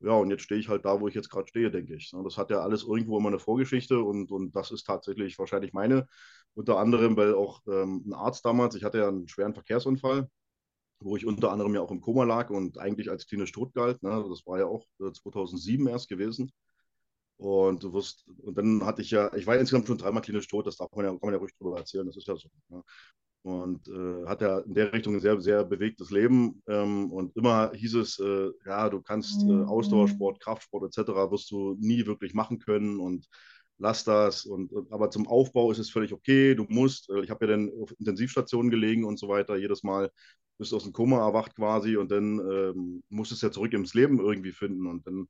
Ja, 0.00 0.12
und 0.12 0.30
jetzt 0.30 0.42
stehe 0.44 0.60
ich 0.60 0.68
halt 0.68 0.84
da, 0.84 1.00
wo 1.00 1.08
ich 1.08 1.14
jetzt 1.14 1.28
gerade 1.30 1.48
stehe, 1.48 1.70
denke 1.70 1.94
ich. 1.96 2.10
Das 2.24 2.38
hat 2.38 2.50
ja 2.50 2.60
alles 2.60 2.84
irgendwo 2.84 3.18
immer 3.18 3.28
eine 3.28 3.40
Vorgeschichte 3.40 4.00
und, 4.00 4.30
und 4.30 4.54
das 4.54 4.70
ist 4.70 4.84
tatsächlich 4.84 5.38
wahrscheinlich 5.38 5.72
meine. 5.72 6.06
Unter 6.54 6.78
anderem, 6.78 7.16
weil 7.16 7.34
auch 7.34 7.62
ähm, 7.66 8.04
ein 8.06 8.12
Arzt 8.14 8.44
damals, 8.44 8.74
ich 8.76 8.84
hatte 8.84 8.98
ja 8.98 9.08
einen 9.08 9.26
schweren 9.28 9.54
Verkehrsunfall, 9.54 10.28
wo 11.00 11.16
ich 11.16 11.26
unter 11.26 11.52
anderem 11.52 11.74
ja 11.74 11.82
auch 11.82 11.90
im 11.92 12.00
Koma 12.00 12.24
lag 12.24 12.50
und 12.50 12.78
eigentlich 12.78 13.10
als 13.10 13.26
klinisch 13.26 13.52
tot 13.52 13.74
galt. 13.74 14.02
Ne? 14.02 14.10
Das 14.28 14.46
war 14.46 14.58
ja 14.58 14.66
auch 14.66 14.86
äh, 15.00 15.12
2007 15.12 15.86
erst 15.88 16.08
gewesen. 16.08 16.52
Und 17.38 17.84
du 17.84 17.92
wirst, 17.92 18.26
und 18.42 18.56
dann 18.58 18.84
hatte 18.84 19.02
ich 19.02 19.10
ja, 19.12 19.32
ich 19.34 19.46
war 19.46 19.56
insgesamt 19.56 19.86
schon 19.86 19.98
dreimal 19.98 20.22
klinisch 20.22 20.48
tot, 20.48 20.66
das 20.66 20.76
darf 20.76 20.90
man 20.94 21.04
ja, 21.04 21.10
kann 21.12 21.20
man 21.22 21.34
ja 21.34 21.38
ruhig 21.38 21.54
drüber 21.58 21.78
erzählen, 21.78 22.06
das 22.06 22.16
ist 22.16 22.26
ja 22.26 22.36
so. 22.36 22.48
Ja. 22.70 22.82
Und 23.42 23.88
äh, 23.88 24.26
hat 24.26 24.42
ja 24.42 24.58
in 24.58 24.74
der 24.74 24.92
Richtung 24.92 25.14
ein 25.14 25.20
sehr, 25.20 25.40
sehr 25.40 25.64
bewegtes 25.64 26.10
Leben. 26.10 26.62
Ähm, 26.68 27.10
und 27.12 27.36
immer 27.36 27.72
hieß 27.72 27.94
es, 27.94 28.18
äh, 28.18 28.50
ja, 28.66 28.90
du 28.90 29.00
kannst 29.00 29.42
äh, 29.42 29.46
mhm. 29.46 29.64
Ausdauersport, 29.64 30.40
Kraftsport 30.40 30.84
etc. 30.84 31.30
wirst 31.30 31.50
du 31.50 31.76
nie 31.80 32.04
wirklich 32.06 32.34
machen 32.34 32.58
können 32.58 33.00
und 33.00 33.26
lass 33.78 34.04
das. 34.04 34.44
Und, 34.44 34.72
und 34.72 34.92
aber 34.92 35.10
zum 35.10 35.26
Aufbau 35.26 35.70
ist 35.70 35.78
es 35.78 35.90
völlig 35.90 36.12
okay. 36.12 36.54
Du 36.54 36.66
musst, 36.68 37.10
äh, 37.10 37.20
ich 37.22 37.30
habe 37.30 37.46
ja 37.46 37.52
dann 37.52 37.70
auf 37.80 37.92
Intensivstationen 37.98 38.70
gelegen 38.70 39.04
und 39.04 39.18
so 39.18 39.28
weiter, 39.28 39.56
jedes 39.56 39.82
Mal 39.82 40.10
bist 40.58 40.72
du 40.72 40.76
aus 40.76 40.82
dem 40.84 40.92
Koma 40.92 41.24
erwacht 41.24 41.54
quasi 41.54 41.96
und 41.96 42.10
dann 42.10 42.40
ähm, 42.40 43.02
musstest 43.08 43.42
du 43.42 43.46
ja 43.46 43.52
zurück 43.52 43.72
ins 43.72 43.94
Leben 43.94 44.18
irgendwie 44.18 44.52
finden. 44.52 44.86
Und 44.86 45.06
dann 45.06 45.28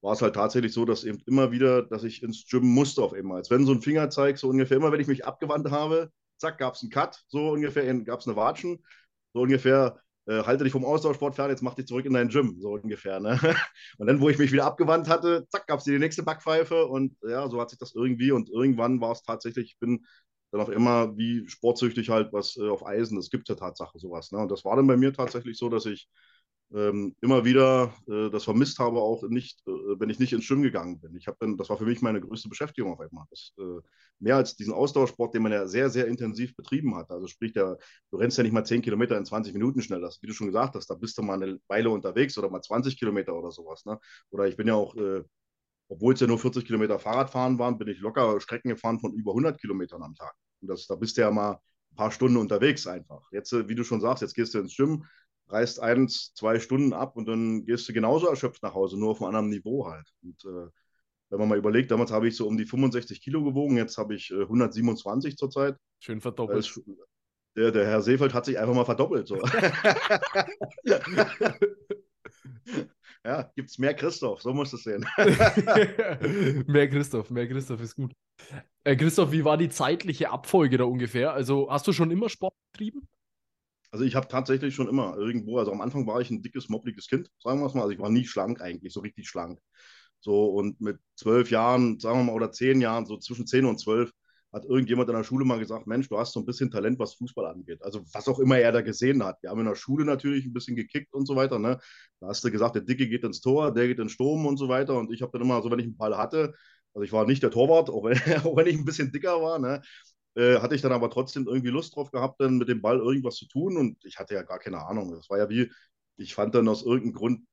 war 0.00 0.12
es 0.14 0.22
halt 0.22 0.34
tatsächlich 0.34 0.72
so, 0.72 0.84
dass 0.84 1.04
eben 1.04 1.18
immer 1.26 1.52
wieder, 1.52 1.82
dass 1.82 2.04
ich 2.04 2.22
ins 2.22 2.46
Gym 2.46 2.64
musste 2.64 3.02
auf 3.02 3.12
einmal. 3.12 3.38
Als 3.38 3.50
wenn 3.50 3.66
so 3.66 3.72
ein 3.72 3.82
Fingerzeig, 3.82 4.38
so 4.38 4.48
ungefähr 4.48 4.76
immer, 4.76 4.92
wenn 4.92 5.00
ich 5.00 5.06
mich 5.08 5.26
abgewandt 5.26 5.70
habe, 5.70 6.10
zack, 6.42 6.58
gab 6.58 6.74
es 6.74 6.82
einen 6.82 6.90
Cut, 6.90 7.22
so 7.28 7.50
ungefähr, 7.50 7.94
gab 8.04 8.20
es 8.20 8.26
eine 8.26 8.36
Watschen, 8.36 8.84
so 9.32 9.40
ungefähr, 9.42 10.00
äh, 10.26 10.42
halte 10.44 10.64
dich 10.64 10.72
vom 10.72 10.84
Austauschsport 10.84 11.34
fern, 11.34 11.50
jetzt 11.50 11.62
mach 11.62 11.74
dich 11.74 11.86
zurück 11.86 12.04
in 12.04 12.12
dein 12.12 12.28
Gym, 12.28 12.58
so 12.60 12.72
ungefähr. 12.74 13.20
Ne? 13.20 13.38
Und 13.98 14.06
dann, 14.06 14.20
wo 14.20 14.28
ich 14.28 14.38
mich 14.38 14.52
wieder 14.52 14.66
abgewandt 14.66 15.08
hatte, 15.08 15.46
zack, 15.48 15.66
gab 15.66 15.78
es 15.78 15.84
die 15.84 15.98
nächste 15.98 16.22
Backpfeife 16.22 16.86
und 16.86 17.16
ja, 17.22 17.48
so 17.48 17.60
hat 17.60 17.70
sich 17.70 17.78
das 17.78 17.94
irgendwie 17.94 18.32
und 18.32 18.50
irgendwann 18.50 19.00
war 19.00 19.12
es 19.12 19.22
tatsächlich, 19.22 19.72
ich 19.72 19.78
bin 19.78 20.04
dann 20.50 20.60
auch 20.60 20.68
immer 20.68 21.16
wie 21.16 21.48
sportsüchtig 21.48 22.10
halt 22.10 22.32
was 22.32 22.56
äh, 22.56 22.68
auf 22.68 22.86
Eisen, 22.86 23.16
das 23.16 23.30
gibt 23.30 23.48
ja 23.48 23.54
Tatsache 23.54 23.98
sowas. 23.98 24.32
Ne? 24.32 24.38
Und 24.38 24.50
das 24.50 24.64
war 24.64 24.76
dann 24.76 24.86
bei 24.86 24.96
mir 24.96 25.12
tatsächlich 25.12 25.56
so, 25.58 25.68
dass 25.68 25.86
ich 25.86 26.08
ähm, 26.74 27.14
immer 27.20 27.44
wieder 27.44 27.94
äh, 28.08 28.30
das 28.30 28.44
vermisst 28.44 28.78
habe, 28.78 29.00
auch 29.00 29.22
nicht, 29.28 29.60
äh, 29.66 29.70
wenn 29.70 30.10
ich 30.10 30.18
nicht 30.18 30.32
ins 30.32 30.44
Schwimmen 30.44 30.62
gegangen 30.62 31.00
bin. 31.00 31.14
Ich 31.16 31.26
dann, 31.38 31.56
das 31.56 31.68
war 31.68 31.76
für 31.76 31.84
mich 31.84 32.00
meine 32.00 32.20
größte 32.20 32.48
Beschäftigung 32.48 32.92
auf 32.92 33.00
einmal. 33.00 33.26
Das, 33.30 33.52
äh, 33.58 33.80
mehr 34.20 34.36
als 34.36 34.56
diesen 34.56 34.72
Ausdauersport, 34.72 35.34
den 35.34 35.42
man 35.42 35.52
ja 35.52 35.66
sehr, 35.66 35.90
sehr 35.90 36.06
intensiv 36.06 36.56
betrieben 36.56 36.96
hat. 36.96 37.10
Also 37.10 37.26
sprich, 37.26 37.52
der, 37.52 37.78
du 38.10 38.16
rennst 38.16 38.38
ja 38.38 38.44
nicht 38.44 38.52
mal 38.52 38.64
10 38.64 38.82
Kilometer 38.82 39.18
in 39.18 39.24
20 39.24 39.52
Minuten 39.52 39.82
schnell. 39.82 40.00
Das, 40.00 40.22
wie 40.22 40.26
du 40.26 40.32
schon 40.32 40.46
gesagt 40.46 40.74
hast, 40.74 40.88
da 40.88 40.94
bist 40.94 41.18
du 41.18 41.22
mal 41.22 41.42
eine 41.42 41.58
Weile 41.68 41.90
unterwegs 41.90 42.38
oder 42.38 42.48
mal 42.48 42.62
20 42.62 42.98
Kilometer 42.98 43.34
oder 43.34 43.50
sowas. 43.50 43.84
Ne? 43.84 43.98
Oder 44.30 44.46
ich 44.46 44.56
bin 44.56 44.68
ja 44.68 44.74
auch, 44.74 44.94
äh, 44.96 45.22
obwohl 45.88 46.14
es 46.14 46.20
ja 46.20 46.26
nur 46.26 46.38
40 46.38 46.64
Kilometer 46.64 46.98
Fahrradfahren 46.98 47.58
waren, 47.58 47.78
bin 47.78 47.88
ich 47.88 48.00
locker 48.00 48.40
Strecken 48.40 48.70
gefahren 48.70 48.98
von 49.00 49.12
über 49.12 49.32
100 49.32 49.60
Kilometern 49.60 50.02
am 50.02 50.14
Tag. 50.14 50.34
Und 50.60 50.68
das, 50.68 50.86
da 50.86 50.94
bist 50.94 51.16
du 51.16 51.22
ja 51.22 51.30
mal 51.30 51.52
ein 51.92 51.96
paar 51.96 52.10
Stunden 52.10 52.38
unterwegs 52.38 52.86
einfach. 52.86 53.22
Jetzt, 53.32 53.52
äh, 53.52 53.68
wie 53.68 53.74
du 53.74 53.84
schon 53.84 54.00
sagst, 54.00 54.22
jetzt 54.22 54.34
gehst 54.34 54.54
du 54.54 54.58
ins 54.58 54.76
Gym, 54.76 55.04
reist 55.48 55.80
eins, 55.80 56.32
zwei 56.34 56.58
Stunden 56.58 56.92
ab 56.92 57.16
und 57.16 57.26
dann 57.26 57.64
gehst 57.66 57.88
du 57.88 57.92
genauso 57.92 58.26
erschöpft 58.26 58.62
nach 58.62 58.74
Hause, 58.74 58.98
nur 58.98 59.10
auf 59.10 59.20
einem 59.20 59.28
anderen 59.28 59.48
Niveau 59.50 59.86
halt. 59.88 60.08
Und 60.22 60.44
äh, 60.44 60.68
wenn 61.30 61.38
man 61.38 61.48
mal 61.48 61.58
überlegt, 61.58 61.90
damals 61.90 62.12
habe 62.12 62.28
ich 62.28 62.36
so 62.36 62.46
um 62.46 62.58
die 62.58 62.66
65 62.66 63.22
Kilo 63.22 63.42
gewogen, 63.42 63.76
jetzt 63.76 63.96
habe 63.96 64.14
ich 64.14 64.30
äh, 64.30 64.42
127 64.42 65.36
zurzeit. 65.36 65.76
Schön 65.98 66.20
verdoppelt. 66.20 66.80
Der, 67.56 67.70
der 67.70 67.86
Herr 67.86 68.02
Seefeld 68.02 68.34
hat 68.34 68.44
sich 68.44 68.58
einfach 68.58 68.74
mal 68.74 68.84
verdoppelt. 68.84 69.28
So. 69.28 69.36
ja, 73.24 73.50
gibt 73.54 73.70
es 73.70 73.78
mehr 73.78 73.94
Christoph, 73.94 74.42
so 74.42 74.52
musst 74.52 74.72
du 74.72 74.76
es 74.76 74.84
sehen. 74.84 75.06
mehr 76.66 76.88
Christoph, 76.88 77.30
mehr 77.30 77.48
Christoph 77.48 77.80
ist 77.80 77.96
gut. 77.96 78.12
Äh, 78.84 78.96
Christoph, 78.96 79.32
wie 79.32 79.44
war 79.44 79.56
die 79.56 79.68
zeitliche 79.68 80.30
Abfolge 80.30 80.78
da 80.78 80.84
ungefähr? 80.84 81.32
Also 81.32 81.70
hast 81.70 81.86
du 81.86 81.92
schon 81.92 82.10
immer 82.10 82.28
Sport 82.28 82.54
betrieben? 82.72 83.08
Also 83.92 84.04
ich 84.06 84.16
habe 84.16 84.28
tatsächlich 84.28 84.74
schon 84.74 84.88
immer 84.88 85.16
irgendwo, 85.18 85.58
also 85.58 85.72
am 85.72 85.82
Anfang 85.82 86.06
war 86.06 86.20
ich 86.20 86.30
ein 86.30 86.42
dickes, 86.42 86.68
moppliges 86.70 87.08
Kind, 87.08 87.30
sagen 87.38 87.60
wir 87.60 87.66
es 87.66 87.74
mal. 87.74 87.82
Also 87.82 87.92
ich 87.92 88.00
war 88.00 88.10
nie 88.10 88.26
schlank 88.26 88.60
eigentlich, 88.62 88.92
so 88.92 89.00
richtig 89.00 89.28
schlank. 89.28 89.60
So 90.20 90.46
und 90.46 90.80
mit 90.80 90.98
zwölf 91.16 91.50
Jahren, 91.50 92.00
sagen 92.00 92.20
wir 92.20 92.24
mal, 92.24 92.34
oder 92.34 92.52
zehn 92.52 92.80
Jahren, 92.80 93.06
so 93.06 93.18
zwischen 93.18 93.46
zehn 93.46 93.66
und 93.66 93.78
zwölf, 93.78 94.12
hat 94.52 94.64
irgendjemand 94.66 95.08
in 95.10 95.16
der 95.16 95.24
Schule 95.24 95.44
mal 95.44 95.58
gesagt, 95.58 95.86
Mensch, 95.86 96.08
du 96.08 96.18
hast 96.18 96.32
so 96.32 96.40
ein 96.40 96.46
bisschen 96.46 96.70
Talent, 96.70 96.98
was 96.98 97.14
Fußball 97.14 97.46
angeht. 97.46 97.82
Also 97.82 98.02
was 98.12 98.28
auch 98.28 98.38
immer 98.38 98.58
er 98.58 98.72
da 98.72 98.82
gesehen 98.82 99.24
hat. 99.24 99.42
Wir 99.42 99.50
haben 99.50 99.60
in 99.60 99.66
der 99.66 99.74
Schule 99.76 100.04
natürlich 100.04 100.44
ein 100.46 100.52
bisschen 100.52 100.76
gekickt 100.76 101.12
und 101.14 101.26
so 101.26 101.36
weiter. 101.36 101.58
Ne? 101.58 101.78
Da 102.20 102.28
hast 102.28 102.44
du 102.44 102.50
gesagt, 102.50 102.74
der 102.76 102.82
Dicke 102.82 103.08
geht 103.08 103.24
ins 103.24 103.40
Tor, 103.40 103.72
der 103.72 103.88
geht 103.88 103.98
ins 103.98 104.12
Sturm 104.12 104.46
und 104.46 104.58
so 104.58 104.68
weiter. 104.68 104.98
Und 104.98 105.12
ich 105.12 105.22
habe 105.22 105.32
dann 105.32 105.42
immer 105.42 105.62
so, 105.62 105.70
wenn 105.70 105.78
ich 105.78 105.86
einen 105.86 105.96
Ball 105.96 106.16
hatte, 106.18 106.54
also 106.94 107.04
ich 107.04 107.12
war 107.12 107.26
nicht 107.26 107.42
der 107.42 107.50
Torwart, 107.50 107.88
auch 107.90 108.04
wenn, 108.04 108.16
auch 108.44 108.56
wenn 108.56 108.66
ich 108.66 108.76
ein 108.76 108.84
bisschen 108.84 109.10
dicker 109.12 109.40
war, 109.42 109.58
ne? 109.58 109.80
Äh, 110.34 110.58
hatte 110.60 110.74
ich 110.74 110.82
dann 110.82 110.92
aber 110.92 111.10
trotzdem 111.10 111.46
irgendwie 111.46 111.68
Lust 111.70 111.94
drauf 111.96 112.10
gehabt, 112.10 112.40
dann 112.40 112.58
mit 112.58 112.68
dem 112.68 112.80
Ball 112.80 112.98
irgendwas 112.98 113.36
zu 113.36 113.46
tun 113.46 113.76
und 113.76 114.02
ich 114.04 114.18
hatte 114.18 114.34
ja 114.34 114.42
gar 114.42 114.58
keine 114.58 114.84
Ahnung. 114.86 115.12
Das 115.12 115.28
war 115.28 115.38
ja 115.38 115.48
wie, 115.50 115.70
ich 116.16 116.34
fand 116.34 116.54
dann 116.54 116.68
aus 116.68 116.82
irgendeinem 116.82 117.14
Grund 117.14 117.46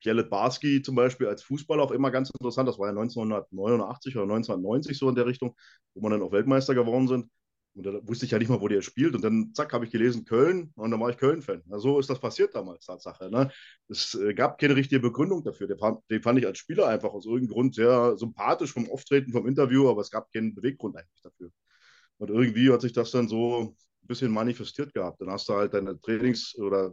Pjelle 0.00 0.24
Barski 0.24 0.82
zum 0.82 0.96
Beispiel 0.96 1.26
als 1.28 1.42
Fußballer 1.44 1.82
auch 1.82 1.90
immer 1.90 2.10
ganz 2.10 2.30
interessant. 2.30 2.68
Das 2.68 2.78
war 2.78 2.88
ja 2.88 2.92
1989 2.92 4.16
oder 4.16 4.24
1990 4.24 4.98
so 4.98 5.08
in 5.08 5.14
der 5.14 5.26
Richtung, 5.26 5.56
wo 5.94 6.02
man 6.02 6.12
dann 6.12 6.22
auch 6.22 6.32
Weltmeister 6.32 6.74
geworden 6.74 7.08
sind. 7.08 7.30
Und 7.74 7.86
da 7.86 8.06
wusste 8.06 8.24
ich 8.24 8.30
ja 8.30 8.38
nicht 8.38 8.48
mal, 8.48 8.60
wo 8.60 8.68
der 8.68 8.82
spielt. 8.82 9.14
Und 9.16 9.22
dann, 9.24 9.52
zack, 9.54 9.72
habe 9.72 9.84
ich 9.84 9.90
gelesen, 9.90 10.24
Köln. 10.24 10.72
Und 10.76 10.90
dann 10.90 11.00
war 11.00 11.10
ich 11.10 11.16
Köln-Fan. 11.16 11.62
Ja, 11.66 11.78
so 11.78 11.98
ist 11.98 12.08
das 12.08 12.20
passiert 12.20 12.54
damals, 12.54 12.86
Tatsache. 12.86 13.30
Ne? 13.30 13.50
Es 13.88 14.14
äh, 14.14 14.34
gab 14.34 14.58
keine 14.58 14.76
richtige 14.76 15.00
Begründung 15.00 15.42
dafür. 15.42 15.66
Den 15.66 15.78
fand, 15.78 15.98
den 16.10 16.22
fand, 16.22 16.38
ich 16.38 16.46
als 16.46 16.58
Spieler 16.58 16.86
einfach 16.86 17.10
aus 17.10 17.24
irgendeinem 17.26 17.54
Grund 17.54 17.74
sehr 17.74 18.16
sympathisch 18.16 18.72
vom 18.72 18.88
Auftreten, 18.90 19.32
vom 19.32 19.48
Interview, 19.48 19.88
aber 19.88 20.02
es 20.02 20.10
gab 20.10 20.30
keinen 20.32 20.54
Beweggrund 20.54 20.96
eigentlich 20.96 21.22
dafür. 21.22 21.50
Und 22.24 22.30
irgendwie 22.30 22.72
hat 22.72 22.80
sich 22.80 22.92
das 22.92 23.10
dann 23.10 23.28
so 23.28 23.76
ein 24.02 24.06
bisschen 24.06 24.32
manifestiert 24.32 24.94
gehabt. 24.94 25.20
Dann 25.20 25.30
hast 25.30 25.48
du 25.48 25.54
halt 25.54 25.74
deine 25.74 26.00
Trainings 26.00 26.56
oder 26.58 26.90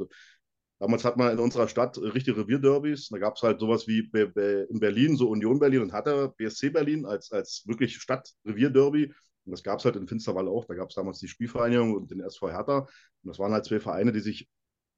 damals 0.79 1.05
hat 1.05 1.15
man 1.15 1.31
in 1.31 1.39
unserer 1.39 1.69
Stadt 1.69 1.97
richtige 1.97 2.37
Revierderbys. 2.37 3.09
Da 3.09 3.17
gab 3.17 3.37
es 3.37 3.43
halt 3.43 3.59
sowas 3.59 3.87
wie 3.87 4.09
in 4.13 4.79
Berlin, 4.79 5.15
so 5.15 5.29
Union 5.29 5.59
Berlin 5.59 5.83
und 5.83 5.93
hatte 5.93 6.33
BSC 6.37 6.69
Berlin 6.71 7.05
als, 7.05 7.31
als 7.31 7.63
wirklich 7.65 7.97
Stadt-Revierderby. 7.97 9.13
Und 9.45 9.51
das 9.51 9.63
gab 9.63 9.79
es 9.79 9.85
halt 9.85 9.95
in 9.95 10.07
Finsterwalde 10.07 10.51
auch. 10.51 10.65
Da 10.65 10.75
gab 10.75 10.89
es 10.89 10.95
damals 10.95 11.19
die 11.19 11.27
Spielvereinigung 11.29 11.95
und 11.95 12.11
den 12.11 12.19
SV 12.19 12.49
Hertha. 12.49 12.79
Und 12.79 12.87
das 13.23 13.39
waren 13.39 13.53
halt 13.53 13.65
zwei 13.65 13.79
Vereine, 13.79 14.11
die 14.11 14.19
sich 14.19 14.49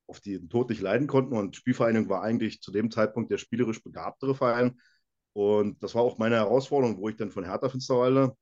auf 0.07 0.19
den 0.19 0.49
Tod 0.49 0.69
nicht 0.69 0.81
leiden 0.81 1.07
konnten. 1.07 1.37
Und 1.37 1.55
Spielvereinigung 1.55 2.09
war 2.09 2.23
eigentlich 2.23 2.61
zu 2.61 2.71
dem 2.71 2.89
Zeitpunkt 2.89 3.31
der 3.31 3.37
spielerisch 3.37 3.83
begabtere 3.83 4.35
Verein. 4.35 4.79
Und 5.33 5.81
das 5.81 5.95
war 5.95 6.01
auch 6.01 6.17
meine 6.17 6.35
Herausforderung, 6.35 6.97
wo 6.97 7.09
ich 7.09 7.15
dann 7.15 7.31
von 7.31 7.45
Hertha 7.45 7.69
Finsterwalde 7.69 8.35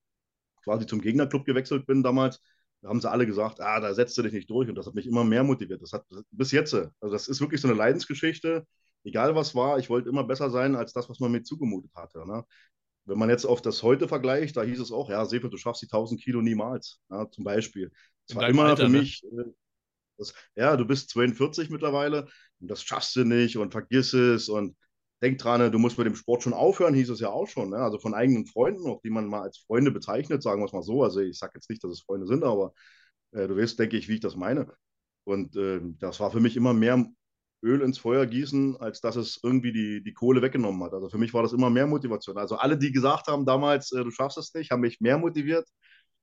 quasi 0.64 0.86
zum 0.86 1.02
Gegnerclub 1.02 1.46
gewechselt 1.46 1.86
bin 1.86 2.04
damals, 2.04 2.40
da 2.82 2.90
haben 2.90 3.00
sie 3.00 3.10
alle 3.10 3.28
gesagt, 3.28 3.62
ah, 3.62 3.80
da 3.80 3.94
setzt 3.94 4.18
du 4.18 4.24
dich 4.24 4.34
nicht 4.34 4.50
durch. 4.50 4.68
Und 4.68 4.76
das 4.76 4.88
hat 4.88 4.96
mich 4.96 5.06
immer 5.08 5.24
mehr 5.24 5.44
motiviert. 5.44 5.82
Das 5.82 5.94
hat 5.94 6.06
bis 6.32 6.52
jetzt, 6.52 6.74
also 6.74 7.14
das 7.14 7.28
ist 7.28 7.40
wirklich 7.40 7.62
so 7.62 7.68
eine 7.68 7.78
Leidensgeschichte. 7.78 8.66
Egal 9.04 9.36
was 9.36 9.56
war, 9.56 9.78
ich 9.78 9.90
wollte 9.90 10.10
immer 10.10 10.24
besser 10.24 10.50
sein 10.50 10.76
als 10.76 10.94
das, 10.94 11.10
was 11.10 11.20
man 11.20 11.32
mir 11.32 11.44
zugemutet 11.44 11.92
hatte. 11.96 12.26
Ne? 12.26 12.44
Wenn 13.06 13.20
man 13.20 13.30
jetzt 13.30 13.46
auf 13.46 13.62
das 13.62 13.84
heute 13.84 14.08
vergleicht, 14.08 14.58
da 14.58 14.64
hieß 14.64 14.80
es 14.80 14.92
auch, 14.92 15.10
ja, 15.10 15.26
Sefer, 15.26 15.50
du 15.50 15.58
schaffst 15.58 15.82
die 15.82 15.88
1000 15.88 16.22
Kilo 16.22 16.42
niemals, 16.42 17.00
ja, 17.10 17.30
zum 17.30 17.44
Beispiel. 17.44 17.92
Das 18.28 18.36
war 18.36 18.50
immer 18.50 18.66
Alter, 18.66 18.86
für 18.86 18.92
ne? 18.92 19.00
mich, 19.00 19.24
ne? 19.32 19.54
das, 20.18 20.34
ja, 20.56 20.76
du 20.76 20.86
bist 20.86 21.10
42 21.12 21.70
mittlerweile 21.70 22.28
und 22.60 22.70
das 22.70 22.84
schaffst 22.84 23.16
du 23.16 23.26
nicht 23.26 23.58
und 23.58 23.72
vergiss 23.72 24.14
es 24.14 24.50
und 24.50 24.76
denk 25.22 25.38
dran, 25.38 25.72
du 25.72 25.80
musst 25.80 25.98
mit 25.98 26.08
dem 26.08 26.16
Sport 26.16 26.44
schon 26.44 26.54
aufhören, 26.54 26.94
hieß 26.94 27.10
es 27.10 27.20
ja 27.20 27.30
auch 27.30 27.48
schon. 27.48 27.70
Ne? 27.70 27.78
Also 27.78 28.00
von 28.00 28.14
eigenen 28.14 28.46
Freunden, 28.46 28.88
auch 28.88 29.02
die 29.02 29.10
man 29.10 29.28
mal 29.28 29.42
als 29.42 29.60
Freunde 29.60 29.92
bezeichnet, 29.92 30.44
sagen 30.44 30.62
wir 30.62 30.66
es 30.66 30.74
mal 30.74 30.84
so. 30.84 31.04
Also 31.04 31.20
ich 31.22 31.38
sage 31.38 31.54
jetzt 31.56 31.70
nicht, 31.70 31.84
dass 31.84 31.92
es 31.92 32.02
Freunde 32.02 32.28
sind, 32.28 32.44
aber 32.44 32.74
äh, 33.32 33.48
du 33.48 33.58
weißt, 33.58 33.80
denke 33.80 33.98
ich, 33.98 34.08
wie 34.10 34.16
ich 34.16 34.20
das 34.20 34.36
meine. 34.36 34.74
Und 35.24 35.56
äh, 35.56 35.82
das 36.00 36.20
war 36.20 36.32
für 36.32 36.40
mich 36.40 36.58
immer 36.58 36.74
mehr 36.74 37.06
Öl 37.64 37.82
ins 37.82 38.00
Feuer 38.00 38.26
gießen, 38.26 38.78
als 38.78 39.02
dass 39.02 39.16
es 39.16 39.40
irgendwie 39.44 39.72
die, 39.72 40.04
die 40.04 40.14
Kohle 40.14 40.42
weggenommen 40.42 40.84
hat. 40.84 40.94
Also 40.94 41.10
für 41.10 41.20
mich 41.20 41.34
war 41.34 41.44
das 41.44 41.54
immer 41.54 41.70
mehr 41.70 41.88
Motivation. 41.88 42.38
Also 42.38 42.56
alle, 42.56 42.78
die 42.78 42.92
gesagt 42.92 43.28
haben 43.28 43.46
damals, 43.46 43.92
äh, 43.92 44.04
du 44.04 44.12
schaffst 44.12 44.38
es 44.38 44.54
nicht, 44.54 44.72
haben 44.72 44.82
mich 44.82 45.00
mehr 45.02 45.18
motiviert, 45.20 45.68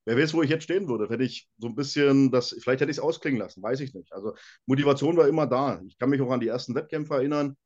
wer 0.04 0.16
weiß, 0.16 0.34
wo 0.34 0.42
ich 0.42 0.50
jetzt 0.50 0.64
stehen 0.64 0.88
würde. 0.88 1.08
Hätte 1.08 1.22
ich 1.24 1.48
so 1.58 1.68
ein 1.68 1.76
bisschen 1.76 2.30
das, 2.32 2.56
vielleicht 2.60 2.80
hätte 2.80 2.90
ich 2.90 2.96
es 2.98 3.02
ausklingen 3.02 3.38
lassen, 3.38 3.62
weiß 3.62 3.80
ich 3.80 3.94
nicht. 3.94 4.12
Also 4.12 4.34
Motivation 4.66 5.16
war 5.16 5.28
immer 5.28 5.46
da. 5.46 5.80
Ich 5.86 5.98
kann 5.98 6.10
mich 6.10 6.20
auch 6.20 6.30
an 6.30 6.40
die 6.40 6.48
ersten 6.48 6.74
Wettkämpfe 6.74 7.14
erinnern, 7.14 7.56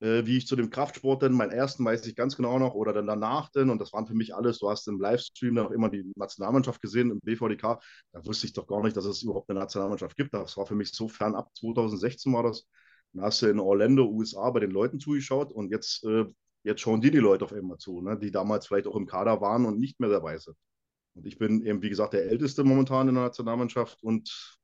äh, 0.00 0.26
wie 0.26 0.36
ich 0.36 0.46
zu 0.46 0.56
dem 0.56 0.70
Kraftsport 0.70 1.22
denn, 1.22 1.32
meinen 1.32 1.52
ersten 1.52 1.84
weiß 1.84 2.06
ich 2.06 2.16
ganz 2.16 2.36
genau 2.36 2.58
noch, 2.58 2.74
oder 2.74 2.92
dann 2.92 3.06
danach 3.06 3.50
denn, 3.50 3.70
und 3.70 3.80
das 3.80 3.92
waren 3.92 4.06
für 4.06 4.14
mich 4.14 4.34
alles, 4.34 4.58
du 4.58 4.68
hast 4.68 4.88
im 4.88 5.00
Livestream 5.00 5.54
dann 5.54 5.66
auch 5.66 5.70
immer 5.70 5.88
die 5.88 6.04
Nationalmannschaft 6.16 6.80
gesehen, 6.80 7.10
im 7.10 7.20
BVDK, 7.20 7.80
da 8.12 8.24
wusste 8.24 8.46
ich 8.46 8.52
doch 8.52 8.66
gar 8.66 8.82
nicht, 8.82 8.96
dass 8.96 9.04
es 9.04 9.22
überhaupt 9.22 9.50
eine 9.50 9.60
Nationalmannschaft 9.60 10.16
gibt. 10.16 10.34
Das 10.34 10.56
war 10.56 10.66
für 10.66 10.74
mich 10.74 10.92
so 10.92 11.08
fernab, 11.08 11.48
2016 11.56 12.32
war 12.32 12.42
das. 12.42 12.66
Dann 13.12 13.24
hast 13.24 13.42
du 13.42 13.46
in 13.46 13.60
Orlando, 13.60 14.06
USA, 14.06 14.50
bei 14.50 14.60
den 14.60 14.70
Leuten 14.70 14.98
zugeschaut 15.00 15.52
und 15.52 15.70
jetzt, 15.70 16.04
äh, 16.04 16.24
jetzt 16.64 16.80
schauen 16.80 17.00
die 17.00 17.10
die 17.10 17.18
Leute 17.18 17.44
auf 17.44 17.52
einmal 17.52 17.78
zu, 17.78 18.00
ne? 18.00 18.18
die 18.18 18.30
damals 18.30 18.66
vielleicht 18.66 18.86
auch 18.86 18.96
im 18.96 19.06
Kader 19.06 19.40
waren 19.40 19.64
und 19.66 19.78
nicht 19.78 20.00
mehr 20.00 20.10
dabei 20.10 20.38
sind. 20.38 20.56
Und 21.14 21.26
ich 21.26 21.38
bin 21.38 21.64
eben, 21.64 21.82
wie 21.82 21.90
gesagt, 21.90 22.12
der 22.12 22.24
Älteste 22.24 22.64
momentan 22.64 23.08
in 23.08 23.14
der 23.14 23.24
Nationalmannschaft 23.24 24.02
und 24.02 24.58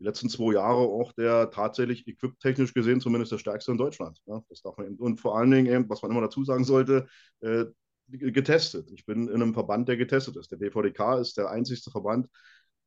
die 0.00 0.04
letzten 0.04 0.30
zwei 0.30 0.54
Jahre 0.54 0.78
auch 0.78 1.12
der 1.12 1.50
tatsächlich 1.50 2.08
equiptechnisch 2.08 2.72
gesehen 2.72 3.00
zumindest 3.00 3.32
der 3.32 3.38
stärkste 3.38 3.70
in 3.72 3.78
Deutschland. 3.78 4.18
Ja, 4.26 4.42
das 4.48 4.62
darf 4.62 4.76
man 4.78 4.86
eben, 4.86 4.96
und 4.96 5.20
vor 5.20 5.36
allen 5.36 5.50
Dingen, 5.50 5.66
eben, 5.66 5.88
was 5.88 6.02
man 6.02 6.10
immer 6.10 6.22
dazu 6.22 6.42
sagen 6.42 6.64
sollte, 6.64 7.06
äh, 7.40 7.66
getestet. 8.08 8.90
Ich 8.90 9.06
bin 9.06 9.28
in 9.28 9.34
einem 9.34 9.54
Verband, 9.54 9.88
der 9.88 9.96
getestet 9.96 10.36
ist. 10.36 10.50
Der 10.50 10.56
BVDK 10.56 11.20
ist 11.20 11.36
der 11.36 11.50
einzigste 11.50 11.90
Verband, 11.90 12.28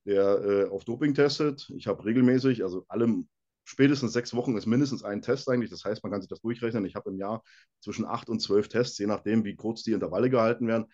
der 0.05 0.43
äh, 0.43 0.69
auf 0.69 0.83
Doping 0.83 1.13
testet. 1.13 1.69
Ich 1.77 1.87
habe 1.87 2.03
regelmäßig, 2.03 2.63
also 2.63 2.83
alle 2.89 3.23
spätestens 3.63 4.11
sechs 4.11 4.33
Wochen 4.33 4.57
ist 4.57 4.65
mindestens 4.65 5.03
ein 5.03 5.21
Test 5.21 5.47
eigentlich. 5.49 5.69
Das 5.69 5.85
heißt, 5.85 6.03
man 6.03 6.11
kann 6.11 6.21
sich 6.21 6.29
das 6.29 6.41
durchrechnen. 6.41 6.83
Ich 6.85 6.95
habe 6.95 7.11
im 7.11 7.17
Jahr 7.17 7.43
zwischen 7.79 8.05
acht 8.05 8.27
und 8.27 8.41
zwölf 8.41 8.67
Tests, 8.67 8.97
je 8.97 9.07
nachdem, 9.07 9.45
wie 9.45 9.55
kurz 9.55 9.83
die 9.83 9.93
Intervalle 9.93 10.29
gehalten 10.29 10.67
werden. 10.67 10.85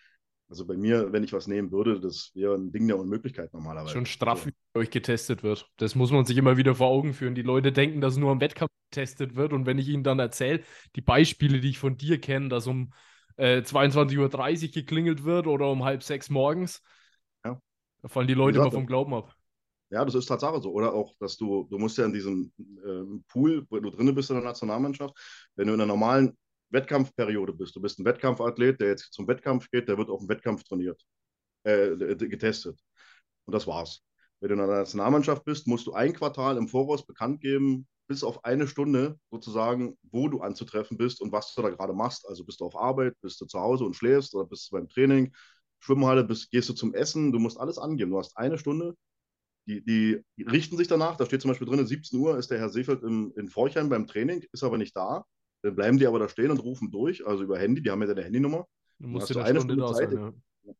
Also 0.48 0.66
bei 0.66 0.76
mir, 0.76 1.12
wenn 1.12 1.24
ich 1.24 1.32
was 1.32 1.46
nehmen 1.46 1.72
würde, 1.72 2.00
das 2.00 2.30
wäre 2.34 2.54
ein 2.54 2.72
Ding 2.72 2.86
der 2.86 2.98
Unmöglichkeit 2.98 3.52
normalerweise. 3.52 3.94
Schon 3.94 4.06
straff, 4.06 4.46
euch 4.74 4.90
getestet 4.90 5.42
wird. 5.42 5.68
Das 5.76 5.94
muss 5.94 6.12
man 6.12 6.24
sich 6.24 6.36
immer 6.36 6.56
wieder 6.56 6.74
vor 6.74 6.88
Augen 6.88 7.12
führen. 7.12 7.34
Die 7.34 7.42
Leute 7.42 7.72
denken, 7.72 8.00
dass 8.00 8.16
nur 8.16 8.30
am 8.30 8.40
Wettkampf 8.40 8.70
getestet 8.90 9.36
wird. 9.36 9.52
Und 9.52 9.66
wenn 9.66 9.78
ich 9.78 9.88
ihnen 9.88 10.04
dann 10.04 10.18
erzähle, 10.18 10.62
die 10.96 11.00
Beispiele, 11.00 11.60
die 11.60 11.70
ich 11.70 11.78
von 11.78 11.96
dir 11.96 12.20
kenne, 12.20 12.48
dass 12.48 12.66
um 12.66 12.92
äh, 13.36 13.58
22.30 13.58 14.18
Uhr 14.64 14.70
geklingelt 14.70 15.24
wird 15.24 15.46
oder 15.46 15.70
um 15.70 15.84
halb 15.84 16.02
sechs 16.02 16.30
morgens, 16.30 16.82
ja. 17.44 17.60
da 18.02 18.08
fallen 18.08 18.28
die 18.28 18.34
Leute 18.34 18.58
gesagt, 18.58 18.72
immer 18.72 18.80
vom 18.80 18.86
Glauben 18.86 19.14
ab. 19.14 19.34
Ja, 19.90 20.04
das 20.04 20.14
ist 20.14 20.26
Tatsache 20.26 20.60
so. 20.60 20.70
Oder 20.70 20.94
auch, 20.94 21.14
dass 21.18 21.36
du, 21.36 21.66
du 21.68 21.78
musst 21.78 21.98
ja 21.98 22.04
in 22.04 22.12
diesem 22.12 22.52
äh, 22.58 23.20
Pool, 23.26 23.66
wo 23.70 23.80
du 23.80 23.90
drin 23.90 24.14
bist 24.14 24.30
in 24.30 24.36
der 24.36 24.44
Nationalmannschaft, 24.44 25.14
wenn 25.56 25.66
du 25.66 25.74
in 25.74 25.80
einer 25.80 25.88
normalen 25.88 26.38
Wettkampfperiode 26.70 27.52
bist, 27.52 27.74
du 27.74 27.80
bist 27.80 27.98
ein 27.98 28.04
Wettkampfathlet, 28.04 28.80
der 28.80 28.88
jetzt 28.88 29.12
zum 29.12 29.26
Wettkampf 29.26 29.68
geht, 29.70 29.88
der 29.88 29.98
wird 29.98 30.08
auf 30.08 30.20
dem 30.20 30.28
Wettkampf 30.28 30.62
trainiert, 30.62 31.02
äh, 31.64 31.96
getestet. 31.96 32.78
Und 33.46 33.54
das 33.54 33.66
war's. 33.66 34.04
Wenn 34.40 34.48
du 34.48 34.54
in 34.54 34.68
der 34.68 34.78
Nationalmannschaft 34.78 35.44
bist, 35.44 35.66
musst 35.66 35.86
du 35.86 35.92
ein 35.92 36.12
Quartal 36.14 36.56
im 36.56 36.68
Voraus 36.68 37.06
bekannt 37.06 37.40
geben, 37.40 37.86
bis 38.08 38.24
auf 38.24 38.44
eine 38.44 38.66
Stunde 38.66 39.18
sozusagen, 39.30 39.96
wo 40.10 40.28
du 40.28 40.40
anzutreffen 40.40 40.96
bist 40.96 41.20
und 41.20 41.30
was 41.30 41.54
du 41.54 41.62
da 41.62 41.68
gerade 41.68 41.92
machst. 41.92 42.26
Also 42.28 42.44
bist 42.44 42.60
du 42.60 42.64
auf 42.64 42.76
Arbeit, 42.76 43.14
bist 43.20 43.40
du 43.40 43.46
zu 43.46 43.60
Hause 43.60 43.84
und 43.84 43.94
schläfst 43.94 44.34
oder 44.34 44.46
bist 44.46 44.70
du 44.70 44.76
beim 44.76 44.88
Training, 44.88 45.32
Schwimmhalle, 45.78 46.24
bist, 46.24 46.50
gehst 46.50 46.68
du 46.68 46.72
zum 46.72 46.94
Essen, 46.94 47.32
du 47.32 47.38
musst 47.38 47.60
alles 47.60 47.78
angeben. 47.78 48.10
Du 48.10 48.18
hast 48.18 48.36
eine 48.36 48.58
Stunde. 48.58 48.96
Die, 49.66 49.84
die, 49.84 50.20
die 50.36 50.42
richten 50.42 50.76
sich 50.76 50.88
danach. 50.88 51.16
Da 51.16 51.26
steht 51.26 51.42
zum 51.42 51.50
Beispiel 51.50 51.68
drin, 51.68 51.86
17 51.86 52.18
Uhr 52.18 52.38
ist 52.38 52.50
der 52.50 52.58
Herr 52.58 52.70
Seefeld 52.70 53.02
im, 53.02 53.32
in 53.36 53.48
Forchheim 53.48 53.88
beim 53.88 54.06
Training, 54.06 54.44
ist 54.52 54.64
aber 54.64 54.78
nicht 54.78 54.96
da. 54.96 55.24
Dann 55.62 55.76
bleiben 55.76 55.98
die 55.98 56.06
aber 56.06 56.18
da 56.18 56.28
stehen 56.28 56.50
und 56.50 56.58
rufen 56.58 56.90
durch, 56.90 57.26
also 57.26 57.44
über 57.44 57.58
Handy, 57.58 57.82
die 57.82 57.90
haben 57.90 58.00
ja 58.00 58.08
deine 58.08 58.24
Handynummer. 58.24 58.66
Du 58.98 59.08
musst 59.08 59.30
du 59.30 59.38
eine 59.38 59.60
Stunde, 59.60 59.74
Stunde 59.74 59.94
Zeit, 59.94 60.10
sein, 60.10 60.18
ja. 60.18 60.32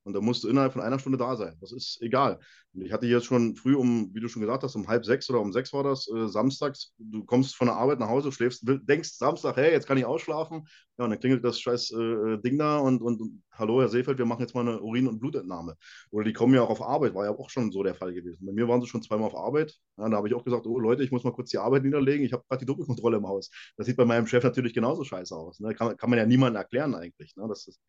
Und 0.03 0.13
da 0.13 0.21
musst 0.21 0.45
du 0.45 0.49
innerhalb 0.49 0.73
von 0.73 0.83
einer 0.83 0.99
Stunde 0.99 1.19
da 1.19 1.37
sein. 1.37 1.57
Das 1.61 1.73
ist 1.73 2.01
egal. 2.03 2.39
Und 2.73 2.83
ich 2.83 2.93
hatte 2.93 3.07
jetzt 3.07 3.27
schon 3.27 3.57
früh 3.57 3.75
um, 3.75 4.11
wie 4.15 4.21
du 4.21 4.29
schon 4.29 4.43
gesagt 4.43 4.63
hast, 4.63 4.77
um 4.77 4.87
halb 4.87 5.05
sechs 5.05 5.29
oder 5.29 5.41
um 5.41 5.53
sechs 5.53 5.73
war 5.73 5.83
das, 5.83 6.09
äh, 6.09 6.29
samstags, 6.29 6.93
du 6.99 7.25
kommst 7.25 7.57
von 7.57 7.67
der 7.67 7.77
Arbeit 7.77 7.99
nach 7.99 8.09
Hause, 8.09 8.31
schläfst, 8.31 8.63
denkst 8.65 9.11
Samstag, 9.17 9.57
hey, 9.57 9.73
jetzt 9.73 9.87
kann 9.87 9.99
ich 9.99 10.05
ausschlafen. 10.05 10.67
Ja, 10.99 11.05
und 11.05 11.11
dann 11.11 11.19
klingelt 11.19 11.45
das 11.45 11.59
scheiß 11.59 11.91
äh, 11.93 12.39
Ding 12.39 12.59
da 12.59 12.79
und, 12.79 13.03
und, 13.03 13.21
und, 13.21 13.43
hallo, 13.53 13.81
Herr 13.81 13.89
Seefeld, 13.89 14.19
wir 14.19 14.27
machen 14.27 14.43
jetzt 14.43 14.55
mal 14.55 14.61
eine 14.61 14.81
Urin- 14.81 15.09
und 15.09 15.19
Blutentnahme. 15.19 15.77
Oder 16.11 16.25
die 16.25 16.33
kommen 16.33 16.55
ja 16.55 16.63
auch 16.63 16.71
auf 16.71 16.83
Arbeit, 16.83 17.15
war 17.15 17.25
ja 17.25 17.31
auch 17.31 17.51
schon 17.51 17.73
so 17.73 17.83
der 17.83 17.95
Fall 17.95 18.13
gewesen. 18.13 18.47
Bei 18.47 18.53
mir 18.53 18.69
waren 18.69 18.81
sie 18.81 18.87
schon 18.87 19.03
zweimal 19.03 19.27
auf 19.27 19.37
Arbeit. 19.37 19.75
Ja, 19.97 20.09
da 20.09 20.17
habe 20.17 20.29
ich 20.29 20.35
auch 20.35 20.45
gesagt, 20.45 20.67
oh 20.67 20.79
Leute, 20.79 21.03
ich 21.03 21.11
muss 21.11 21.25
mal 21.25 21.33
kurz 21.33 21.51
die 21.51 21.59
Arbeit 21.59 21.83
niederlegen, 21.85 22.25
ich 22.25 22.33
habe 22.33 22.45
gerade 22.49 22.61
die 22.61 22.67
Doppelkontrolle 22.67 23.17
im 23.17 23.27
Haus. 23.27 23.51
Das 23.77 23.87
sieht 23.87 23.97
bei 23.97 24.05
meinem 24.05 24.27
Chef 24.27 24.45
natürlich 24.45 24.75
genauso 24.75 25.05
scheiße 25.05 25.35
aus. 25.35 25.59
Ne? 25.59 25.75
Kann, 25.75 25.97
kann 25.97 26.11
man 26.11 26.19
ja 26.19 26.27
niemandem 26.27 26.57
erklären 26.61 26.95
eigentlich. 26.95 27.35
Ne? 27.37 27.47
Das 27.49 27.67
ist, 27.67 27.81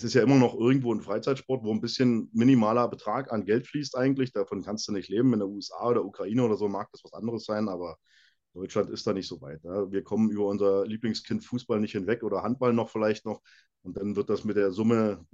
es 0.00 0.04
ist 0.04 0.14
ja 0.14 0.22
immer 0.22 0.36
noch 0.36 0.54
irgendwo 0.54 0.94
ein 0.94 1.02
Freizeitsport, 1.02 1.62
wo 1.62 1.70
ein 1.72 1.82
bisschen 1.82 2.30
minimaler 2.32 2.88
Betrag 2.88 3.30
an 3.30 3.44
Geld 3.44 3.66
fließt 3.66 3.98
eigentlich. 3.98 4.32
Davon 4.32 4.62
kannst 4.62 4.88
du 4.88 4.92
nicht 4.92 5.10
leben. 5.10 5.34
In 5.34 5.40
der 5.40 5.48
USA 5.48 5.88
oder 5.88 6.04
Ukraine 6.06 6.42
oder 6.42 6.56
so 6.56 6.68
mag 6.68 6.88
das 6.90 7.04
was 7.04 7.12
anderes 7.12 7.44
sein, 7.44 7.68
aber 7.68 7.98
Deutschland 8.54 8.88
ist 8.88 9.06
da 9.06 9.12
nicht 9.12 9.28
so 9.28 9.42
weit. 9.42 9.62
Ne? 9.62 9.88
Wir 9.90 10.02
kommen 10.02 10.30
über 10.30 10.46
unser 10.46 10.86
Lieblingskind 10.86 11.44
Fußball 11.44 11.80
nicht 11.80 11.92
hinweg 11.92 12.22
oder 12.22 12.42
Handball 12.42 12.72
noch 12.72 12.88
vielleicht 12.88 13.26
noch. 13.26 13.42
Und 13.82 13.98
dann 13.98 14.16
wird 14.16 14.30
das 14.30 14.42
mit 14.44 14.56
der 14.56 14.72
Summe 14.72 15.26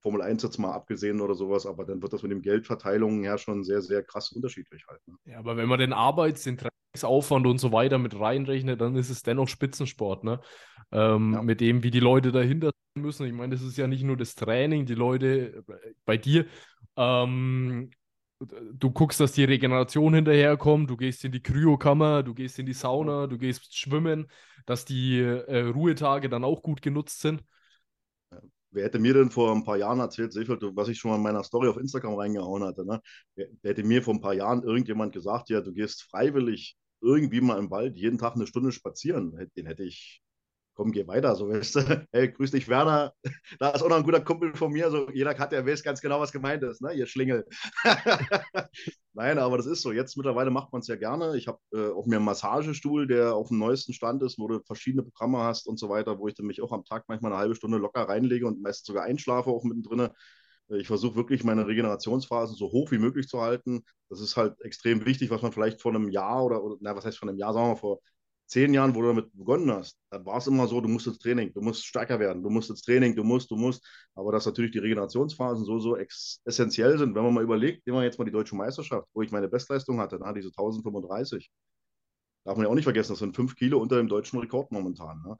Formel 0.00 0.22
1 0.22 0.42
jetzt 0.42 0.58
mal 0.58 0.72
abgesehen 0.72 1.20
oder 1.20 1.34
sowas, 1.34 1.64
aber 1.64 1.84
dann 1.84 2.02
wird 2.02 2.12
das 2.12 2.22
mit 2.22 2.32
den 2.32 2.42
Geldverteilungen 2.42 3.22
her 3.22 3.38
schon 3.38 3.62
sehr, 3.62 3.82
sehr 3.82 4.02
krass 4.02 4.32
unterschiedlich 4.32 4.84
halt. 4.88 5.00
Ne? 5.06 5.14
Ja, 5.26 5.38
aber 5.38 5.56
wenn 5.56 5.68
man 5.68 5.78
den 5.78 5.92
Arbeits-, 5.92 6.42
den 6.42 6.58
Trainingsaufwand 6.58 7.46
und 7.46 7.58
so 7.58 7.70
weiter 7.70 7.98
mit 7.98 8.18
reinrechnet, 8.18 8.80
dann 8.80 8.96
ist 8.96 9.10
es 9.10 9.22
dennoch 9.22 9.48
Spitzensport, 9.48 10.24
ne? 10.24 10.40
Ähm, 10.90 11.34
ja. 11.34 11.42
Mit 11.42 11.60
dem, 11.60 11.82
wie 11.82 11.90
die 11.90 12.00
Leute 12.00 12.32
dahinter 12.32 12.70
sein 12.94 13.02
müssen. 13.02 13.26
Ich 13.26 13.32
meine, 13.32 13.54
das 13.54 13.62
ist 13.62 13.76
ja 13.76 13.86
nicht 13.86 14.04
nur 14.04 14.16
das 14.16 14.34
Training, 14.34 14.86
die 14.86 14.94
Leute 14.94 15.64
äh, 15.68 15.92
bei 16.04 16.16
dir. 16.16 16.46
Ähm, 16.96 17.90
du 18.40 18.90
guckst, 18.90 19.20
dass 19.20 19.32
die 19.32 19.44
Regeneration 19.44 20.14
hinterherkommt, 20.14 20.88
du 20.88 20.96
gehst 20.96 21.24
in 21.24 21.32
die 21.32 21.42
Kryokammer, 21.42 22.22
du 22.22 22.34
gehst 22.34 22.58
in 22.58 22.66
die 22.66 22.72
Sauna, 22.72 23.26
du 23.26 23.36
gehst 23.36 23.76
schwimmen, 23.76 24.30
dass 24.66 24.84
die 24.84 25.18
äh, 25.20 25.60
Ruhetage 25.68 26.28
dann 26.28 26.44
auch 26.44 26.62
gut 26.62 26.80
genutzt 26.80 27.20
sind. 27.20 27.42
Wer 28.70 28.84
hätte 28.84 28.98
mir 28.98 29.14
denn 29.14 29.30
vor 29.30 29.54
ein 29.54 29.64
paar 29.64 29.78
Jahren 29.78 29.98
erzählt, 29.98 30.32
Seefeld, 30.32 30.62
was 30.74 30.88
ich 30.88 30.98
schon 30.98 31.10
mal 31.10 31.16
in 31.16 31.22
meiner 31.22 31.42
Story 31.42 31.68
auf 31.68 31.78
Instagram 31.78 32.14
reingehauen 32.14 32.62
hatte, 32.62 32.84
ne? 32.84 33.00
wer, 33.34 33.48
wer 33.62 33.70
hätte 33.70 33.82
mir 33.82 34.02
vor 34.02 34.14
ein 34.14 34.20
paar 34.20 34.34
Jahren 34.34 34.62
irgendjemand 34.62 35.12
gesagt, 35.12 35.48
ja, 35.48 35.60
du 35.60 35.72
gehst 35.72 36.02
freiwillig 36.02 36.76
irgendwie 37.00 37.40
mal 37.40 37.58
im 37.58 37.70
Wald 37.70 37.96
jeden 37.96 38.18
Tag 38.18 38.34
eine 38.34 38.46
Stunde 38.46 38.72
spazieren? 38.72 39.50
Den 39.56 39.66
hätte 39.66 39.84
ich 39.84 40.22
komm, 40.78 40.92
geh 40.92 41.06
weiter, 41.08 41.34
so 41.34 41.48
weißt 41.48 41.74
du. 41.74 41.80
Hey, 42.12 42.30
grüß 42.30 42.52
dich, 42.52 42.68
Werner. 42.68 43.12
Da 43.58 43.70
ist 43.70 43.82
auch 43.82 43.88
noch 43.88 43.96
ein 43.96 44.04
guter 44.04 44.20
Kumpel 44.20 44.54
von 44.54 44.72
mir. 44.72 44.90
So, 44.90 45.10
jeder 45.10 45.36
hat 45.36 45.52
ja 45.52 45.66
weiß 45.66 45.82
ganz 45.82 46.00
genau, 46.00 46.20
was 46.20 46.30
gemeint 46.30 46.62
ist, 46.62 46.80
ne, 46.80 46.92
ihr 46.92 47.06
Schlingel. 47.06 47.44
Nein, 49.12 49.38
aber 49.38 49.56
das 49.56 49.66
ist 49.66 49.82
so. 49.82 49.90
Jetzt 49.90 50.16
mittlerweile 50.16 50.50
macht 50.50 50.72
man 50.72 50.80
es 50.80 50.86
ja 50.86 50.94
gerne. 50.94 51.36
Ich 51.36 51.48
habe 51.48 51.58
äh, 51.74 51.90
auch 51.90 52.06
mir 52.06 52.16
einen 52.16 52.24
Massagestuhl, 52.24 53.08
der 53.08 53.34
auf 53.34 53.48
dem 53.48 53.58
neuesten 53.58 53.92
Stand 53.92 54.22
ist, 54.22 54.38
wo 54.38 54.46
du 54.46 54.60
verschiedene 54.64 55.02
Programme 55.02 55.38
hast 55.38 55.66
und 55.66 55.80
so 55.80 55.88
weiter, 55.88 56.20
wo 56.20 56.28
ich 56.28 56.34
dann 56.34 56.46
mich 56.46 56.62
auch 56.62 56.70
am 56.70 56.84
Tag 56.84 57.04
manchmal 57.08 57.32
eine 57.32 57.40
halbe 57.40 57.56
Stunde 57.56 57.78
locker 57.78 58.08
reinlege 58.08 58.46
und 58.46 58.62
meistens 58.62 58.86
sogar 58.86 59.02
einschlafe 59.02 59.50
auch 59.50 59.64
mittendrin. 59.64 60.10
Ich 60.68 60.86
versuche 60.86 61.16
wirklich 61.16 61.42
meine 61.42 61.66
Regenerationsphasen 61.66 62.54
so 62.54 62.66
hoch 62.70 62.92
wie 62.92 62.98
möglich 62.98 63.26
zu 63.26 63.40
halten. 63.40 63.82
Das 64.10 64.20
ist 64.20 64.36
halt 64.36 64.60
extrem 64.60 65.04
wichtig, 65.06 65.30
was 65.30 65.42
man 65.42 65.50
vielleicht 65.50 65.80
vor 65.82 65.92
einem 65.92 66.08
Jahr 66.08 66.44
oder, 66.44 66.62
oder 66.62 66.76
na, 66.80 66.94
was 66.94 67.04
heißt 67.04 67.18
vor 67.18 67.28
einem 67.28 67.38
Jahr, 67.38 67.52
sagen 67.52 67.66
wir 67.66 67.70
mal 67.70 67.80
vor 67.80 68.00
zehn 68.48 68.74
Jahren, 68.74 68.94
wo 68.94 69.02
du 69.02 69.08
damit 69.08 69.30
begonnen 69.36 69.70
hast, 69.70 69.98
dann 70.10 70.24
war 70.26 70.38
es 70.38 70.46
immer 70.46 70.66
so, 70.66 70.80
du 70.80 70.88
musst 70.88 71.06
ins 71.06 71.18
Training, 71.18 71.52
du 71.52 71.60
musst 71.60 71.86
stärker 71.86 72.18
werden, 72.18 72.42
du 72.42 72.50
musst 72.50 72.70
ins 72.70 72.82
Training, 72.82 73.14
du 73.14 73.24
musst, 73.24 73.50
du 73.50 73.56
musst. 73.56 73.86
Aber 74.14 74.32
dass 74.32 74.46
natürlich 74.46 74.72
die 74.72 74.78
Regenerationsphasen 74.78 75.64
so, 75.64 75.78
so 75.78 75.96
essentiell 76.44 76.98
sind, 76.98 77.14
wenn 77.14 77.22
man 77.24 77.34
mal 77.34 77.44
überlegt, 77.44 77.86
nehmen 77.86 77.98
wir 77.98 78.04
jetzt 78.04 78.18
mal 78.18 78.24
die 78.24 78.32
deutsche 78.32 78.56
Meisterschaft, 78.56 79.06
wo 79.14 79.22
ich 79.22 79.30
meine 79.30 79.48
Bestleistung 79.48 80.00
hatte, 80.00 80.18
na, 80.20 80.32
diese 80.32 80.50
1035. 80.50 81.50
Darf 82.44 82.56
man 82.56 82.64
ja 82.66 82.70
auch 82.70 82.74
nicht 82.74 82.84
vergessen, 82.84 83.12
das 83.12 83.18
sind 83.20 83.36
fünf 83.36 83.56
Kilo 83.56 83.78
unter 83.78 83.96
dem 83.96 84.08
deutschen 84.08 84.38
Rekord 84.38 84.72
momentan. 84.72 85.22
Ne? 85.22 85.38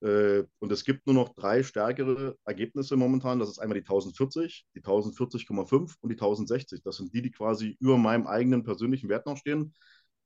Äh, 0.00 0.44
und 0.60 0.72
es 0.72 0.84
gibt 0.84 1.06
nur 1.06 1.14
noch 1.14 1.34
drei 1.34 1.62
stärkere 1.62 2.36
Ergebnisse 2.44 2.96
momentan. 2.96 3.38
Das 3.38 3.48
ist 3.48 3.58
einmal 3.58 3.78
die 3.78 3.84
1040, 3.84 4.66
die 4.74 4.80
1040,5 4.80 5.96
und 6.00 6.10
die 6.10 6.16
1060. 6.16 6.82
Das 6.82 6.96
sind 6.96 7.12
die, 7.14 7.22
die 7.22 7.30
quasi 7.30 7.76
über 7.80 7.96
meinem 7.98 8.26
eigenen 8.26 8.62
persönlichen 8.64 9.08
Wert 9.08 9.26
noch 9.26 9.36
stehen. 9.36 9.74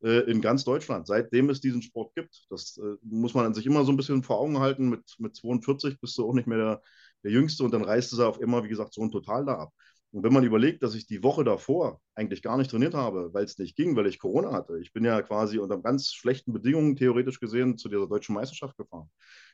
Äh, 0.02 0.30
in 0.30 0.40
ganz 0.40 0.64
Deutschland, 0.64 1.06
seitdem 1.06 1.48
es 1.50 1.60
diesen 1.60 1.82
Sport 1.82 2.14
gibt. 2.16 2.44
Das 2.50 2.76
äh, 2.78 2.96
muss 3.02 3.34
man 3.34 3.54
sich 3.54 3.66
immer 3.66 3.84
so 3.84 3.92
ein 3.92 3.96
bisschen 3.96 4.22
vor 4.22 4.38
Augen 4.40 4.58
halten. 4.58 4.88
Mit, 4.88 5.02
mit 5.18 5.36
42 5.36 6.00
bist 6.00 6.18
du 6.18 6.28
auch 6.28 6.34
nicht 6.34 6.48
mehr 6.48 6.58
der, 6.58 6.82
der 7.22 7.30
Jüngste 7.30 7.62
und 7.64 7.72
dann 7.72 7.84
reißt 7.84 8.12
es 8.12 8.18
auf 8.18 8.40
immer, 8.40 8.64
wie 8.64 8.68
gesagt, 8.68 8.94
so 8.94 9.02
ein 9.02 9.12
Total 9.12 9.44
da 9.44 9.54
ab. 9.54 9.72
Und 10.10 10.24
wenn 10.24 10.32
man 10.32 10.44
überlegt, 10.44 10.82
dass 10.82 10.94
ich 10.94 11.06
die 11.06 11.22
Woche 11.22 11.44
davor 11.44 12.00
eigentlich 12.14 12.42
gar 12.42 12.58
nicht 12.58 12.70
trainiert 12.70 12.94
habe, 12.94 13.32
weil 13.32 13.44
es 13.44 13.58
nicht 13.58 13.76
ging, 13.76 13.96
weil 13.96 14.06
ich 14.06 14.18
Corona 14.18 14.52
hatte. 14.52 14.78
Ich 14.80 14.92
bin 14.92 15.04
ja 15.04 15.22
quasi 15.22 15.58
unter 15.58 15.78
ganz 15.78 16.12
schlechten 16.12 16.52
Bedingungen 16.52 16.96
theoretisch 16.96 17.40
gesehen 17.40 17.78
zu 17.78 17.88
dieser 17.88 18.06
deutschen 18.08 18.34
Meisterschaft 18.34 18.76
gefahren. 18.76 19.08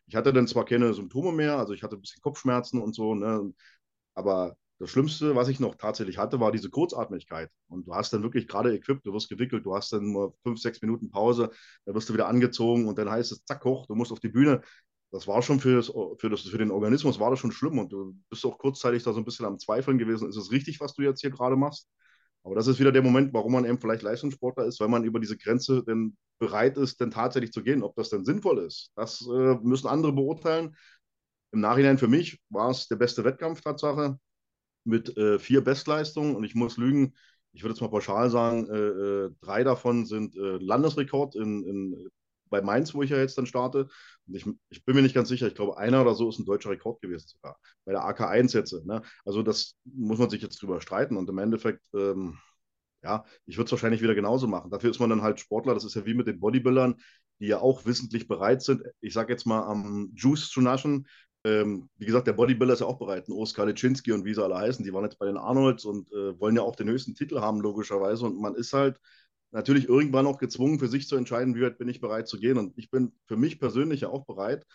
Ich 0.06 0.16
hatte 0.16 0.32
dann 0.32 0.48
zwar 0.48 0.64
keine 0.64 0.94
Symptome 0.94 1.32
mehr, 1.32 1.58
also 1.58 1.74
ich 1.74 1.82
hatte 1.82 1.96
ein 1.96 2.00
bisschen 2.00 2.22
Kopfschmerzen 2.22 2.80
und 2.80 2.94
so, 2.94 3.14
ne, 3.14 3.52
aber 4.14 4.56
das 4.78 4.90
Schlimmste, 4.90 5.34
was 5.34 5.48
ich 5.48 5.58
noch 5.60 5.74
tatsächlich 5.74 6.18
hatte, 6.18 6.38
war 6.40 6.52
diese 6.52 6.70
Kurzatmigkeit. 6.70 7.50
Und 7.68 7.86
du 7.86 7.94
hast 7.94 8.12
dann 8.12 8.22
wirklich 8.22 8.46
gerade 8.46 8.72
equipped, 8.74 9.04
du 9.04 9.12
wirst 9.12 9.28
gewickelt, 9.28 9.66
du 9.66 9.74
hast 9.74 9.92
dann 9.92 10.12
nur 10.12 10.34
fünf, 10.44 10.60
sechs 10.60 10.80
Minuten 10.82 11.10
Pause, 11.10 11.50
dann 11.84 11.94
wirst 11.94 12.08
du 12.08 12.14
wieder 12.14 12.28
angezogen 12.28 12.86
und 12.86 12.96
dann 12.98 13.10
heißt 13.10 13.32
es, 13.32 13.44
zack, 13.44 13.64
hoch, 13.64 13.86
du 13.86 13.94
musst 13.94 14.12
auf 14.12 14.20
die 14.20 14.28
Bühne. 14.28 14.62
das 15.10 15.26
war 15.26 15.42
schon 15.42 15.58
für, 15.60 15.76
das, 15.76 15.92
für, 16.18 16.30
das, 16.30 16.42
für 16.42 16.58
den 16.58 16.70
Organismus 16.70 17.18
war 17.18 17.30
das 17.30 17.38
schon 17.40 17.52
schlimm 17.52 17.78
und 17.78 17.92
du 17.92 18.16
bist 18.30 18.44
auch 18.46 18.58
kurzzeitig 18.58 19.02
da 19.02 19.12
so 19.12 19.18
ein 19.18 19.24
bisschen 19.24 19.46
am 19.46 19.58
Zweifeln 19.58 19.98
gewesen, 19.98 20.28
ist 20.28 20.36
es 20.36 20.52
richtig, 20.52 20.80
was 20.80 20.94
du 20.94 21.02
jetzt 21.02 21.20
hier 21.22 21.30
gerade 21.30 21.56
machst? 21.56 21.88
Aber 22.44 22.54
das 22.54 22.66
ist 22.66 22.78
wieder 22.78 22.92
der 22.92 23.02
Moment, 23.02 23.32
warum 23.34 23.52
man 23.52 23.64
eben 23.64 23.78
vielleicht 23.80 24.02
Leistungssportler 24.02 24.64
ist, 24.64 24.80
weil 24.80 24.88
man 24.88 25.04
über 25.04 25.20
diese 25.20 25.36
Grenze 25.36 25.82
denn 25.84 26.16
bereit 26.38 26.78
ist, 26.78 27.00
denn 27.00 27.10
tatsächlich 27.10 27.52
zu 27.52 27.62
gehen. 27.62 27.82
Ob 27.82 27.96
das 27.96 28.10
denn 28.10 28.24
sinnvoll 28.24 28.58
ist, 28.60 28.92
das 28.96 29.20
äh, 29.26 29.56
müssen 29.62 29.88
andere 29.88 30.12
beurteilen. 30.12 30.76
Im 31.52 31.60
Nachhinein 31.60 31.98
für 31.98 32.08
mich 32.08 32.40
war 32.50 32.70
es 32.70 32.88
der 32.88 32.96
beste 32.96 33.24
Wettkampf, 33.24 33.60
Tatsache, 33.60 34.18
mit 34.84 35.16
äh, 35.16 35.38
vier 35.38 35.62
Bestleistungen 35.62 36.36
und 36.36 36.44
ich 36.44 36.54
muss 36.54 36.76
lügen, 36.76 37.14
ich 37.52 37.62
würde 37.62 37.74
jetzt 37.74 37.80
mal 37.80 37.88
pauschal 37.88 38.30
sagen, 38.30 38.68
äh, 38.68 38.76
äh 38.76 39.30
drei 39.40 39.64
davon 39.64 40.06
sind 40.06 40.36
äh, 40.36 40.58
Landesrekord 40.58 41.34
in, 41.36 41.64
in 41.64 42.10
bei 42.48 42.62
Mainz, 42.62 42.94
wo 42.94 43.02
ich 43.02 43.10
ja 43.10 43.18
jetzt 43.18 43.38
dann 43.38 43.46
starte. 43.46 43.88
Und 44.26 44.34
ich, 44.34 44.46
ich 44.70 44.84
bin 44.84 44.94
mir 44.94 45.02
nicht 45.02 45.14
ganz 45.14 45.28
sicher, 45.28 45.46
ich 45.46 45.54
glaube, 45.54 45.78
einer 45.78 46.02
oder 46.02 46.14
so 46.14 46.28
ist 46.28 46.38
ein 46.38 46.46
deutscher 46.46 46.70
Rekord 46.70 47.00
gewesen 47.00 47.28
sogar. 47.28 47.58
Bei 47.84 47.92
der 47.92 48.02
AK1 48.02 48.54
jetzt. 48.54 48.72
Ne? 48.86 49.02
Also 49.24 49.42
das 49.42 49.76
muss 49.84 50.18
man 50.18 50.30
sich 50.30 50.42
jetzt 50.42 50.60
drüber 50.60 50.80
streiten. 50.80 51.16
Und 51.16 51.28
im 51.28 51.38
Endeffekt, 51.38 51.86
ähm, 51.94 52.38
ja, 53.02 53.24
ich 53.46 53.56
würde 53.56 53.66
es 53.66 53.72
wahrscheinlich 53.72 54.02
wieder 54.02 54.14
genauso 54.14 54.46
machen. 54.46 54.70
Dafür 54.70 54.90
ist 54.90 54.98
man 54.98 55.10
dann 55.10 55.22
halt 55.22 55.40
Sportler. 55.40 55.74
Das 55.74 55.84
ist 55.84 55.94
ja 55.94 56.04
wie 56.04 56.14
mit 56.14 56.26
den 56.26 56.40
Bodybuildern, 56.40 56.96
die 57.40 57.46
ja 57.46 57.60
auch 57.60 57.86
wissentlich 57.86 58.26
bereit 58.26 58.62
sind, 58.62 58.82
ich 59.00 59.12
sage 59.12 59.32
jetzt 59.32 59.46
mal, 59.46 59.62
am 59.62 60.10
Juice 60.14 60.48
zu 60.48 60.60
naschen. 60.60 61.06
Ähm, 61.44 61.88
wie 61.98 62.06
gesagt, 62.06 62.26
der 62.26 62.32
Bodybuilder 62.32 62.74
ist 62.74 62.80
ja 62.80 62.86
auch 62.86 62.98
bereit. 62.98 63.28
Oskar 63.28 63.66
Leczynski 63.66 64.12
und 64.12 64.24
wie 64.24 64.34
sie 64.34 64.42
alle 64.42 64.56
heißen, 64.56 64.84
die 64.84 64.92
waren 64.92 65.04
jetzt 65.04 65.18
bei 65.18 65.26
den 65.26 65.36
Arnolds 65.36 65.84
und 65.84 66.10
äh, 66.12 66.38
wollen 66.40 66.56
ja 66.56 66.62
auch 66.62 66.76
den 66.76 66.88
höchsten 66.88 67.14
Titel 67.14 67.40
haben, 67.40 67.60
logischerweise. 67.60 68.26
Und 68.26 68.40
man 68.40 68.54
ist 68.54 68.72
halt 68.72 68.98
natürlich 69.50 69.88
irgendwann 69.88 70.26
auch 70.26 70.38
gezwungen, 70.38 70.78
für 70.78 70.88
sich 70.88 71.08
zu 71.08 71.16
entscheiden, 71.16 71.54
wie 71.54 71.62
weit 71.62 71.78
bin 71.78 71.88
ich 71.88 72.00
bereit 72.00 72.28
zu 72.28 72.38
gehen. 72.38 72.58
Und 72.58 72.76
ich 72.76 72.90
bin 72.90 73.12
für 73.26 73.36
mich 73.36 73.60
persönlich 73.60 74.02
ja 74.02 74.08
auch 74.08 74.26
bereit, 74.26 74.66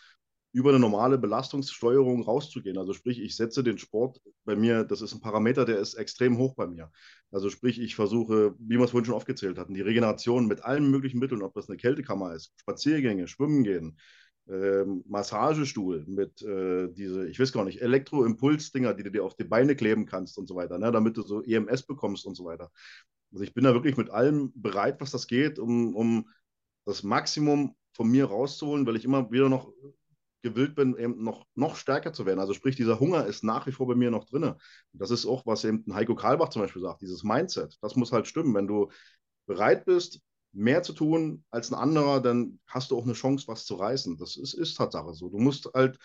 über 0.54 0.69
eine 0.69 0.80
normale 0.80 1.17
Belastungssteuerung 1.17 2.21
rauszugehen. 2.21 2.78
Also 2.78 2.93
sprich, 2.93 3.19
ich 3.19 3.36
setze 3.36 3.63
den 3.63 3.80
Sport 3.80 4.21
bei 4.45 4.56
mir, 4.56 4.84
das 4.84 5.02
ist 5.02 5.13
ein 5.13 5.19
Parameter, 5.19 5.65
der 5.65 5.80
ist 5.80 5.95
extrem 5.95 6.38
hoch 6.38 6.54
bei 6.54 6.67
mir. 6.67 6.91
Also 7.32 7.49
sprich, 7.49 7.82
ich 7.82 7.95
versuche, 7.95 8.54
wie 8.60 8.78
wir 8.78 8.84
es 8.86 8.91
vorhin 8.91 9.06
schon 9.06 9.15
aufgezählt 9.15 9.58
hatten, 9.58 9.73
die 9.73 9.82
Regeneration 9.82 10.45
mit 10.45 10.63
allen 10.63 10.91
möglichen 10.91 11.17
Mitteln, 11.17 11.41
ob 11.41 11.56
das 11.56 11.69
eine 11.69 11.78
Kältekammer 11.78 12.36
ist, 12.36 12.54
Spaziergänge, 12.58 13.28
Schwimmen 13.28 13.63
gehen, 13.63 13.97
äh, 14.48 14.84
Massagestuhl 15.08 16.06
mit 16.08 16.42
äh, 16.42 16.90
diese, 16.92 17.28
ich 17.28 17.40
weiß 17.40 17.52
gar 17.52 17.66
nicht, 17.66 17.82
Elektroimpuls-Dinger, 17.82 18.94
die 18.94 19.04
du 19.04 19.12
dir 19.12 19.24
auf 19.24 19.36
die 19.36 19.44
Beine 19.44 19.76
kleben 19.76 20.06
kannst 20.06 20.38
und 20.38 20.48
so 20.48 20.56
weiter, 20.56 20.78
ne, 20.78 20.92
damit 20.92 21.18
du 21.18 21.22
so 21.22 21.42
EMS 21.42 21.84
bekommst 21.84 22.26
und 22.26 22.36
so 22.36 22.46
weiter. 22.46 22.72
Also 23.32 23.44
ich 23.44 23.54
bin 23.54 23.64
da 23.64 23.74
wirklich 23.74 23.98
mit 23.98 24.10
allem 24.10 24.52
bereit, 24.56 25.02
was 25.02 25.12
das 25.12 25.28
geht, 25.28 25.60
um, 25.60 25.96
um 25.96 26.30
das 26.86 27.04
Maximum 27.04 27.76
von 27.94 28.10
mir 28.10 28.26
rauszuholen, 28.26 28.86
weil 28.86 28.96
ich 28.96 29.06
immer 29.06 29.32
wieder 29.32 29.50
noch 29.50 29.72
gewillt 30.44 30.76
bin, 30.76 30.98
eben 30.98 31.24
noch, 31.24 31.46
noch 31.56 31.76
stärker 31.78 32.12
zu 32.14 32.26
werden. 32.26 32.40
Also 32.40 32.54
sprich, 32.54 32.76
dieser 32.76 33.00
Hunger 33.00 33.26
ist 33.26 33.44
nach 33.44 33.66
wie 33.66 33.72
vor 33.72 33.88
bei 33.88 33.96
mir 33.96 34.12
noch 34.12 34.26
drin. 34.26 34.54
Das 34.92 35.10
ist 35.10 35.26
auch, 35.26 35.46
was 35.46 35.64
eben 35.64 35.86
Heiko 35.94 36.16
Karlbach 36.16 36.50
zum 36.50 36.62
Beispiel 36.62 36.82
sagt, 36.82 37.02
dieses 37.02 37.24
Mindset. 37.24 37.78
Das 37.82 37.96
muss 37.96 38.12
halt 38.12 38.28
stimmen. 38.28 38.54
Wenn 38.54 38.68
du 38.68 38.92
bereit 39.46 39.86
bist, 39.86 40.20
mehr 40.54 40.84
zu 40.84 40.94
tun 40.94 41.44
als 41.50 41.72
ein 41.72 41.76
anderer, 41.80 42.22
dann 42.22 42.60
hast 42.68 42.92
du 42.92 42.98
auch 42.98 43.04
eine 43.04 43.13
Chance, 43.13 43.48
was 43.48 43.66
zu 43.66 43.76
reißen. 43.76 44.18
Das 44.18 44.38
ist, 44.38 44.54
ist 44.54 44.76
Tatsache 44.76 45.13
so. 45.13 45.30
Du 45.30 45.39
musst 45.39 45.70
halt 45.74 45.98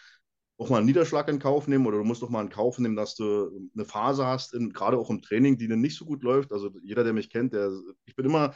auch 0.59 0.71
mal 0.71 0.79
einen 0.79 0.87
Niederschlag 0.87 1.29
in 1.29 1.39
Kauf 1.39 1.69
nehmen 1.69 1.87
oder 1.87 1.99
du 1.99 2.05
musst 2.05 2.23
auch 2.25 2.31
mal 2.31 2.43
in 2.43 2.49
Kauf 2.51 2.79
nehmen, 2.79 2.97
dass 2.97 3.15
du 3.15 3.71
eine 3.75 3.85
Phase 3.85 4.27
hast, 4.27 4.55
in, 4.55 4.73
gerade 4.73 4.99
auch 4.99 5.11
im 5.11 5.23
Training, 5.23 5.57
die 5.59 5.69
dann 5.69 5.81
nicht 5.81 5.97
so 5.97 6.05
gut 6.05 6.23
läuft. 6.23 6.53
Also 6.53 6.71
jeder, 6.83 7.05
der 7.05 7.13
mich 7.13 7.31
kennt, 7.31 7.53
der, 7.53 7.71
ich 8.07 8.17
bin 8.17 8.27
immer 8.27 8.55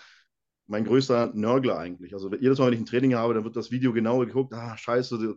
mein 0.67 0.85
größter 0.85 1.33
Nörgler 1.35 1.79
eigentlich. 1.79 2.15
Also 2.15 2.33
jedes 2.35 2.59
Mal, 2.59 2.67
wenn 2.67 2.75
ich 2.75 2.81
ein 2.81 2.87
Training 2.87 3.15
habe, 3.15 3.35
dann 3.35 3.45
wird 3.45 3.57
das 3.57 3.71
Video 3.71 3.93
genau 3.93 4.19
geguckt, 4.21 4.55
ah, 4.55 4.77
scheiße, 4.77 5.37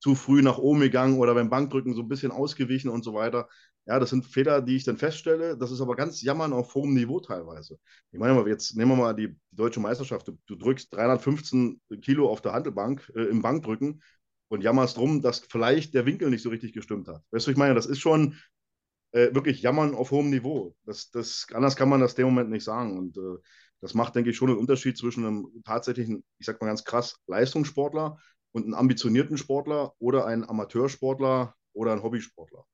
zu 0.00 0.14
früh 0.14 0.42
nach 0.42 0.58
oben 0.58 0.80
gegangen 0.80 1.18
oder 1.18 1.34
beim 1.34 1.50
Bankdrücken 1.50 1.94
so 1.94 2.02
ein 2.02 2.08
bisschen 2.08 2.32
ausgewichen 2.32 2.90
und 2.90 3.04
so 3.04 3.12
weiter. 3.14 3.48
Ja, 3.86 3.98
das 3.98 4.10
sind 4.10 4.26
Fehler, 4.26 4.60
die 4.62 4.76
ich 4.76 4.84
dann 4.84 4.98
feststelle. 4.98 5.56
Das 5.56 5.70
ist 5.70 5.80
aber 5.80 5.96
ganz 5.96 6.22
jammern 6.22 6.52
auf 6.52 6.74
hohem 6.74 6.94
Niveau 6.94 7.18
teilweise. 7.20 7.78
Ich 8.12 8.18
meine 8.18 8.34
mal, 8.34 8.46
jetzt 8.46 8.76
nehmen 8.76 8.92
wir 8.92 8.96
mal 8.96 9.14
die, 9.14 9.28
die 9.28 9.56
deutsche 9.56 9.80
Meisterschaft. 9.80 10.28
Du, 10.28 10.38
du, 10.46 10.56
drückst 10.56 10.94
315 10.94 11.80
Kilo 12.02 12.30
auf 12.30 12.40
der 12.40 12.52
Handelbank 12.52 13.10
äh, 13.16 13.22
im 13.24 13.42
Bankdrücken 13.42 14.02
und 14.48 14.62
jammerst 14.62 14.96
drum, 14.96 15.22
dass 15.22 15.40
vielleicht 15.40 15.94
der 15.94 16.06
Winkel 16.06 16.30
nicht 16.30 16.42
so 16.42 16.50
richtig 16.50 16.72
gestimmt 16.72 17.08
hat. 17.08 17.22
Weißt 17.30 17.46
du, 17.46 17.50
ich 17.50 17.56
meine, 17.56 17.74
das 17.74 17.86
ist 17.86 18.00
schon 18.00 18.36
äh, 19.12 19.34
wirklich 19.34 19.62
Jammern 19.62 19.94
auf 19.94 20.10
hohem 20.10 20.30
Niveau. 20.30 20.76
Das, 20.84 21.10
das, 21.10 21.46
anders 21.52 21.76
kann 21.76 21.88
man 21.88 22.00
das 22.00 22.14
dem 22.14 22.26
Moment 22.26 22.50
nicht 22.50 22.64
sagen. 22.64 22.98
Und 22.98 23.16
äh, 23.16 23.38
das 23.80 23.94
macht, 23.94 24.14
denke 24.14 24.30
ich, 24.30 24.36
schon 24.36 24.50
einen 24.50 24.58
Unterschied 24.58 24.98
zwischen 24.98 25.24
einem 25.24 25.62
tatsächlichen, 25.64 26.24
ich 26.38 26.46
sag 26.46 26.60
mal 26.60 26.68
ganz 26.68 26.84
krass, 26.84 27.16
Leistungssportler 27.26 28.18
und 28.52 28.64
einem 28.64 28.74
ambitionierten 28.74 29.38
Sportler 29.38 29.94
oder 29.98 30.26
einem 30.26 30.44
Amateursportler 30.44 31.54
oder 31.72 31.92
einem 31.92 32.02
Hobbysportler. 32.02 32.64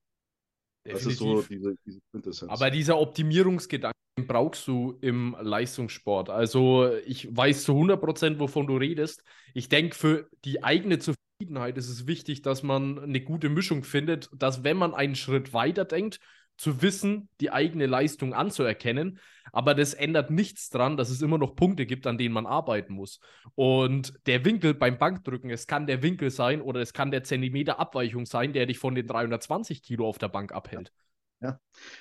Definitiv. 0.87 1.03
Das 1.03 1.13
ist 1.13 1.19
so 1.19 1.41
diese, 1.41 1.75
diese 1.85 1.99
Quintessenz. 2.11 2.51
Aber 2.51 2.71
dieser 2.71 2.99
Optimierungsgedanke 2.99 3.95
brauchst 4.27 4.67
du 4.67 4.97
im 5.01 5.35
Leistungssport. 5.39 6.29
Also 6.29 6.89
ich 7.05 7.35
weiß 7.35 7.63
zu 7.63 7.73
100 7.73 8.01
Prozent, 8.01 8.39
wovon 8.39 8.67
du 8.67 8.77
redest. 8.77 9.23
Ich 9.53 9.69
denke, 9.69 9.95
für 9.95 10.29
die 10.43 10.63
eigene 10.63 10.99
Zufriedenheit 10.99 11.17
Zufriedenheit 11.39 11.77
ist 11.77 11.89
es 11.89 12.07
wichtig, 12.07 12.41
dass 12.41 12.63
man 12.63 12.97
eine 12.97 13.21
gute 13.21 13.49
Mischung 13.49 13.83
findet, 13.83 14.27
dass 14.33 14.63
wenn 14.63 14.75
man 14.75 14.95
einen 14.95 15.13
Schritt 15.13 15.53
weiter 15.53 15.85
denkt, 15.85 16.19
zu 16.57 16.81
wissen, 16.81 17.29
die 17.39 17.51
eigene 17.51 17.85
Leistung 17.85 18.33
anzuerkennen. 18.33 19.19
Aber 19.53 19.73
das 19.73 19.93
ändert 19.93 20.29
nichts 20.29 20.69
daran, 20.69 20.97
dass 20.97 21.09
es 21.09 21.21
immer 21.21 21.37
noch 21.37 21.55
Punkte 21.55 21.85
gibt, 21.85 22.05
an 22.05 22.17
denen 22.17 22.33
man 22.33 22.45
arbeiten 22.45 22.93
muss. 22.93 23.19
Und 23.55 24.13
der 24.27 24.43
Winkel 24.43 24.73
beim 24.73 24.97
Bankdrücken, 24.97 25.49
es 25.49 25.67
kann 25.67 25.87
der 25.87 26.01
Winkel 26.01 26.29
sein 26.31 26.61
oder 26.61 26.81
es 26.81 26.93
kann 26.93 27.11
der 27.11 27.23
Zentimeter 27.23 27.79
Abweichung 27.79 28.25
sein, 28.25 28.53
der 28.53 28.65
dich 28.65 28.79
von 28.79 28.95
den 28.95 29.07
320 29.07 29.83
Kilo 29.83 30.07
auf 30.07 30.17
der 30.17 30.29
Bank 30.29 30.51
abhält. 30.51 30.91
Ja, 31.39 31.59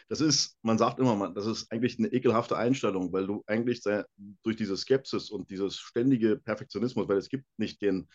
das 0.09 0.23
ist, 0.23 0.57
man 0.63 0.79
sagt 0.79 0.99
immer, 0.99 1.31
das 1.35 1.45
ist 1.45 1.71
eigentlich 1.71 1.99
eine 1.99 2.09
ekelhafte 2.09 2.57
Einstellung, 2.57 3.13
weil 3.13 3.27
du 3.27 3.45
eigentlich 3.47 3.83
durch 4.43 4.57
diese 4.57 4.79
Skepsis 4.79 5.31
und 5.31 5.51
dieses 5.51 5.79
ständige 5.79 6.37
Perfektionismus, 6.37 7.07
weil 7.07 7.19
es 7.19 7.29
gibt 7.29 7.45
nicht 7.59 7.83
den, 7.83 8.09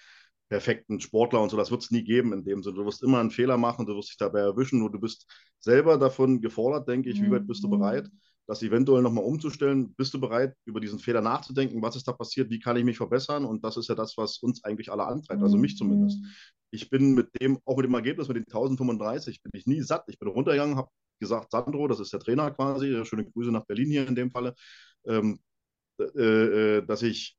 perfekten 0.52 1.00
Sportler 1.00 1.42
und 1.42 1.50
so, 1.50 1.56
das 1.56 1.72
wird 1.72 1.82
es 1.82 1.92
nie 1.92 2.04
geben 2.04 2.34
in 2.34 2.44
dem 2.44 2.62
Sinne. 2.62 2.76
Du 2.76 2.86
wirst 2.86 3.02
immer 3.04 3.22
einen 3.22 3.32
Fehler 3.32 3.56
machen, 3.56 3.86
du 3.86 3.96
wirst 3.96 4.10
dich 4.10 4.18
dabei 4.18 4.42
erwischen 4.42 4.82
und 4.82 4.92
du 4.92 5.00
bist 5.00 5.26
selber 5.60 5.98
davon 5.98 6.42
gefordert, 6.42 6.90
denke 6.90 7.10
ich, 7.10 7.22
wie 7.22 7.32
weit 7.32 7.48
bist 7.48 7.64
du 7.64 7.70
mhm. 7.70 7.80
bereit, 7.80 8.10
das 8.48 8.62
eventuell 8.62 9.02
nochmal 9.02 9.24
umzustellen? 9.24 9.94
Bist 9.96 10.14
du 10.14 10.20
bereit, 10.20 10.54
über 10.66 10.82
diesen 10.82 11.00
Fehler 11.00 11.22
nachzudenken? 11.22 11.82
Was 11.82 11.96
ist 11.96 12.06
da 12.06 12.12
passiert? 12.12 12.50
Wie 12.50 12.60
kann 12.60 12.76
ich 12.76 12.84
mich 12.84 12.98
verbessern? 12.98 13.46
Und 13.46 13.64
das 13.64 13.78
ist 13.78 13.88
ja 13.88 13.96
das, 13.96 14.18
was 14.18 14.40
uns 14.40 14.62
eigentlich 14.66 14.92
alle 14.92 15.06
antreibt, 15.06 15.42
also 15.42 15.58
mich 15.58 15.78
zumindest. 15.78 16.20
Mhm. 16.20 16.28
Ich 16.72 16.90
bin 16.90 17.14
mit 17.14 17.30
dem, 17.42 17.58
auch 17.64 17.78
mit 17.78 17.86
dem 17.86 17.94
Ergebnis, 17.94 18.28
mit 18.28 18.36
den 18.36 18.44
1035, 18.44 19.42
bin 19.44 19.52
ich 19.56 19.66
nie 19.68 19.80
satt. 19.80 20.04
Ich 20.08 20.20
bin 20.20 20.28
runtergegangen, 20.28 20.76
habe 20.76 20.90
gesagt, 21.22 21.52
Sandro, 21.52 21.88
das 21.88 22.02
ist 22.02 22.12
der 22.12 22.20
Trainer 22.20 22.52
quasi, 22.52 23.06
schöne 23.06 23.24
Grüße 23.24 23.54
nach 23.54 23.66
Berlin 23.66 23.90
hier 23.90 24.06
in 24.06 24.16
dem 24.16 24.32
Falle, 24.32 24.54
ähm, 25.06 25.40
äh, 25.98 26.80
äh 26.80 26.86
dass 26.86 27.04
ich 27.04 27.38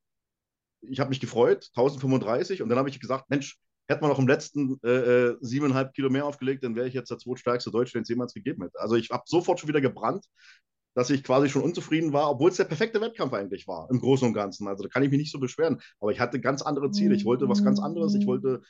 ich 0.83 1.01
habe 1.01 1.11
mich 1.11 1.21
gefreut, 1.21 1.71
1035, 1.75 2.63
und 2.63 2.69
dann 2.69 2.79
habe 2.79 2.89
ich 2.89 3.01
gesagt, 3.01 3.31
Mensch, 3.31 3.59
hätte 3.89 4.01
man 4.01 4.11
noch 4.11 4.19
im 4.19 4.29
letzten 4.29 4.79
äh, 4.85 4.91
äh, 4.91 5.37
siebeneinhalb 5.41 5.95
Kilo 5.95 6.11
mehr 6.11 6.27
aufgelegt, 6.27 6.65
dann 6.65 6.77
wäre 6.77 6.89
ich 6.89 6.95
jetzt 6.95 7.11
der 7.11 7.19
zweitstärkste 7.19 7.71
Deutsche, 7.71 7.95
den 7.95 8.03
es 8.03 8.09
jemals 8.09 8.35
gegeben 8.35 8.63
hätte. 8.63 8.79
Also 8.81 8.97
ich 8.97 9.11
habe 9.11 9.25
sofort 9.27 9.61
schon 9.61 9.69
wieder 9.69 9.81
gebrannt, 9.81 10.27
dass 10.95 11.11
ich 11.11 11.25
quasi 11.25 11.49
schon 11.49 11.63
unzufrieden 11.63 12.13
war, 12.13 12.31
obwohl 12.31 12.51
es 12.51 12.57
der 12.57 12.65
perfekte 12.65 13.01
Wettkampf 13.01 13.33
eigentlich 13.33 13.67
war, 13.67 13.89
im 13.91 14.01
Großen 14.01 14.27
und 14.29 14.35
Ganzen. 14.35 14.69
Also 14.69 14.83
da 14.83 14.89
kann 14.89 15.03
ich 15.03 15.11
mich 15.11 15.19
nicht 15.19 15.33
so 15.33 15.41
beschweren. 15.41 15.81
Aber 16.01 16.13
ich 16.13 16.21
hatte 16.21 16.41
ganz 16.41 16.63
andere 16.63 16.91
Ziele. 16.91 17.15
Ich 17.15 17.25
wollte 17.25 17.49
was 17.49 17.65
ganz 17.65 17.81
anderes. 17.81 18.15
Ich 18.15 18.27
wollte 18.27 18.63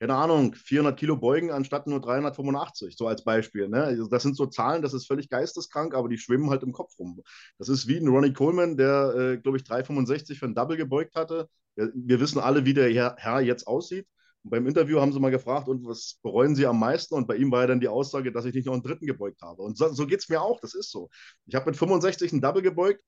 keine 0.00 0.14
Ahnung, 0.14 0.54
400 0.54 0.98
Kilo 0.98 1.16
beugen 1.16 1.50
anstatt 1.50 1.86
nur 1.86 2.00
385, 2.00 2.96
so 2.96 3.06
als 3.06 3.24
Beispiel. 3.24 3.68
Ne? 3.68 3.84
Also 3.84 4.08
das 4.08 4.22
sind 4.22 4.36
so 4.36 4.46
Zahlen, 4.46 4.82
das 4.82 4.92
ist 4.92 5.06
völlig 5.06 5.28
geisteskrank, 5.28 5.94
aber 5.94 6.08
die 6.08 6.18
schwimmen 6.18 6.50
halt 6.50 6.62
im 6.62 6.72
Kopf 6.72 6.98
rum. 6.98 7.22
Das 7.58 7.68
ist 7.68 7.86
wie 7.86 7.96
ein 7.98 8.08
Ronnie 8.08 8.32
Coleman, 8.32 8.76
der, 8.76 9.14
äh, 9.16 9.36
glaube 9.38 9.58
ich, 9.58 9.64
365 9.64 10.38
für 10.38 10.46
ein 10.46 10.54
Double 10.54 10.76
gebeugt 10.76 11.14
hatte. 11.14 11.48
Wir, 11.76 12.20
wissen 12.20 12.38
alle, 12.38 12.64
wie 12.64 12.74
der 12.74 12.92
Herr, 12.92 13.16
Herr 13.18 13.40
jetzt 13.40 13.66
aussieht. 13.66 14.06
Und 14.42 14.50
beim 14.50 14.66
Interview 14.66 15.00
haben 15.00 15.12
sie 15.12 15.20
mal 15.20 15.30
gefragt, 15.30 15.68
und 15.68 15.86
was 15.86 16.18
bereuen 16.22 16.54
Sie 16.54 16.66
am 16.66 16.78
meisten? 16.78 17.14
Und 17.14 17.26
bei 17.26 17.36
ihm 17.36 17.50
war 17.50 17.62
ja 17.62 17.68
dann 17.68 17.80
die 17.80 17.88
Aussage, 17.88 18.30
dass 18.30 18.44
ich 18.44 18.54
nicht 18.54 18.66
noch 18.66 18.74
einen 18.74 18.82
dritten 18.82 19.06
gebeugt 19.06 19.40
habe. 19.42 19.62
Und 19.62 19.78
so, 19.78 19.88
so 19.92 20.06
geht 20.06 20.20
es 20.20 20.28
mir 20.28 20.42
auch, 20.42 20.60
das 20.60 20.74
ist 20.74 20.90
so. 20.90 21.08
Ich 21.46 21.54
habe 21.54 21.66
mit 21.66 21.76
65 21.76 22.30
einen 22.32 22.42
Double 22.42 22.62
gebeugt, 22.62 23.02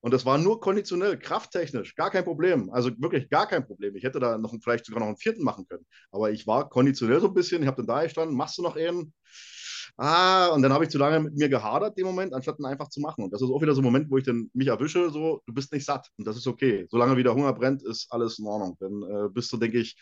und 0.00 0.14
das 0.14 0.24
war 0.24 0.38
nur 0.38 0.60
konditionell, 0.60 1.18
krafttechnisch, 1.18 1.94
gar 1.96 2.10
kein 2.10 2.24
Problem. 2.24 2.70
Also 2.70 2.90
wirklich 2.98 3.28
gar 3.30 3.48
kein 3.48 3.66
Problem. 3.66 3.96
Ich 3.96 4.04
hätte 4.04 4.20
da 4.20 4.38
noch 4.38 4.54
vielleicht 4.62 4.86
sogar 4.86 5.00
noch 5.00 5.08
einen 5.08 5.16
vierten 5.16 5.42
machen 5.42 5.66
können. 5.68 5.84
Aber 6.12 6.30
ich 6.30 6.46
war 6.46 6.68
konditionell 6.68 7.20
so 7.20 7.28
ein 7.28 7.34
bisschen, 7.34 7.62
ich 7.62 7.68
habe 7.68 7.78
dann 7.78 7.86
da 7.86 8.02
gestanden, 8.04 8.36
machst 8.36 8.58
du 8.58 8.62
noch 8.62 8.76
einen? 8.76 9.12
Ah, 9.96 10.48
und 10.48 10.62
dann 10.62 10.72
habe 10.72 10.84
ich 10.84 10.90
zu 10.90 10.98
lange 10.98 11.18
mit 11.18 11.34
mir 11.34 11.48
gehadert, 11.48 11.98
dem 11.98 12.06
Moment, 12.06 12.32
anstatt 12.32 12.60
ihn 12.60 12.66
einfach 12.66 12.88
zu 12.88 13.00
machen. 13.00 13.24
Und 13.24 13.32
das 13.32 13.42
ist 13.42 13.50
auch 13.50 13.60
wieder 13.60 13.74
so 13.74 13.80
ein 13.80 13.84
Moment, 13.84 14.08
wo 14.10 14.18
ich 14.18 14.24
dann 14.24 14.48
mich 14.54 14.68
erwische, 14.68 15.10
so, 15.10 15.42
du 15.46 15.52
bist 15.52 15.72
nicht 15.72 15.84
satt. 15.84 16.08
Und 16.16 16.26
das 16.26 16.36
ist 16.36 16.46
okay. 16.46 16.86
Solange 16.88 17.16
wieder 17.16 17.34
Hunger 17.34 17.52
brennt, 17.52 17.82
ist 17.82 18.06
alles 18.10 18.38
in 18.38 18.46
Ordnung. 18.46 18.76
Dann 18.78 19.02
äh, 19.02 19.28
bist 19.28 19.52
du, 19.52 19.56
denke 19.56 19.78
ich, 19.80 19.96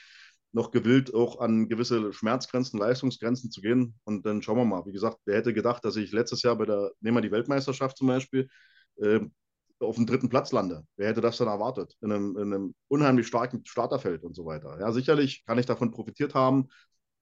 noch 0.53 0.71
gewillt, 0.71 1.15
auch 1.15 1.41
an 1.41 1.69
gewisse 1.69 2.13
Schmerzgrenzen, 2.13 2.79
Leistungsgrenzen 2.79 3.51
zu 3.51 3.63
gehen. 3.63 3.95
Und 4.05 4.27
dann 4.27 4.43
schauen 4.43 4.59
wir 4.59 4.65
mal. 4.67 4.85
Wie 4.85 4.93
gesagt, 4.93 5.19
wer 5.25 5.37
hätte 5.37 5.55
gedacht, 5.55 5.85
dass 5.85 5.97
ich 5.97 6.13
letztes 6.13 6.43
Jahr 6.43 6.57
bei 6.57 6.67
der, 6.67 6.93
nehmen 7.01 7.23
die 7.23 7.31
Weltmeisterschaft 7.31 7.97
zum 7.97 8.09
Beispiel, 8.09 8.49
äh, 9.01 9.21
auf 9.81 9.97
dem 9.97 10.07
dritten 10.07 10.29
Platz 10.29 10.53
lande. 10.53 10.85
Wer 10.97 11.09
hätte 11.09 11.21
das 11.21 11.37
dann 11.37 11.49
erwartet? 11.49 11.95
In 12.01 12.13
einem, 12.13 12.37
in 12.37 12.55
einem 12.55 12.75
unheimlich 12.89 13.27
starken 13.27 13.65
Starterfeld 13.65 14.23
und 14.23 14.35
so 14.35 14.47
weiter. 14.47 14.79
Ja, 14.81 14.93
sicherlich 14.93 15.45
kann 15.45 15.59
ich 15.59 15.67
davon 15.67 15.91
profitiert 15.91 16.35
haben, 16.35 16.69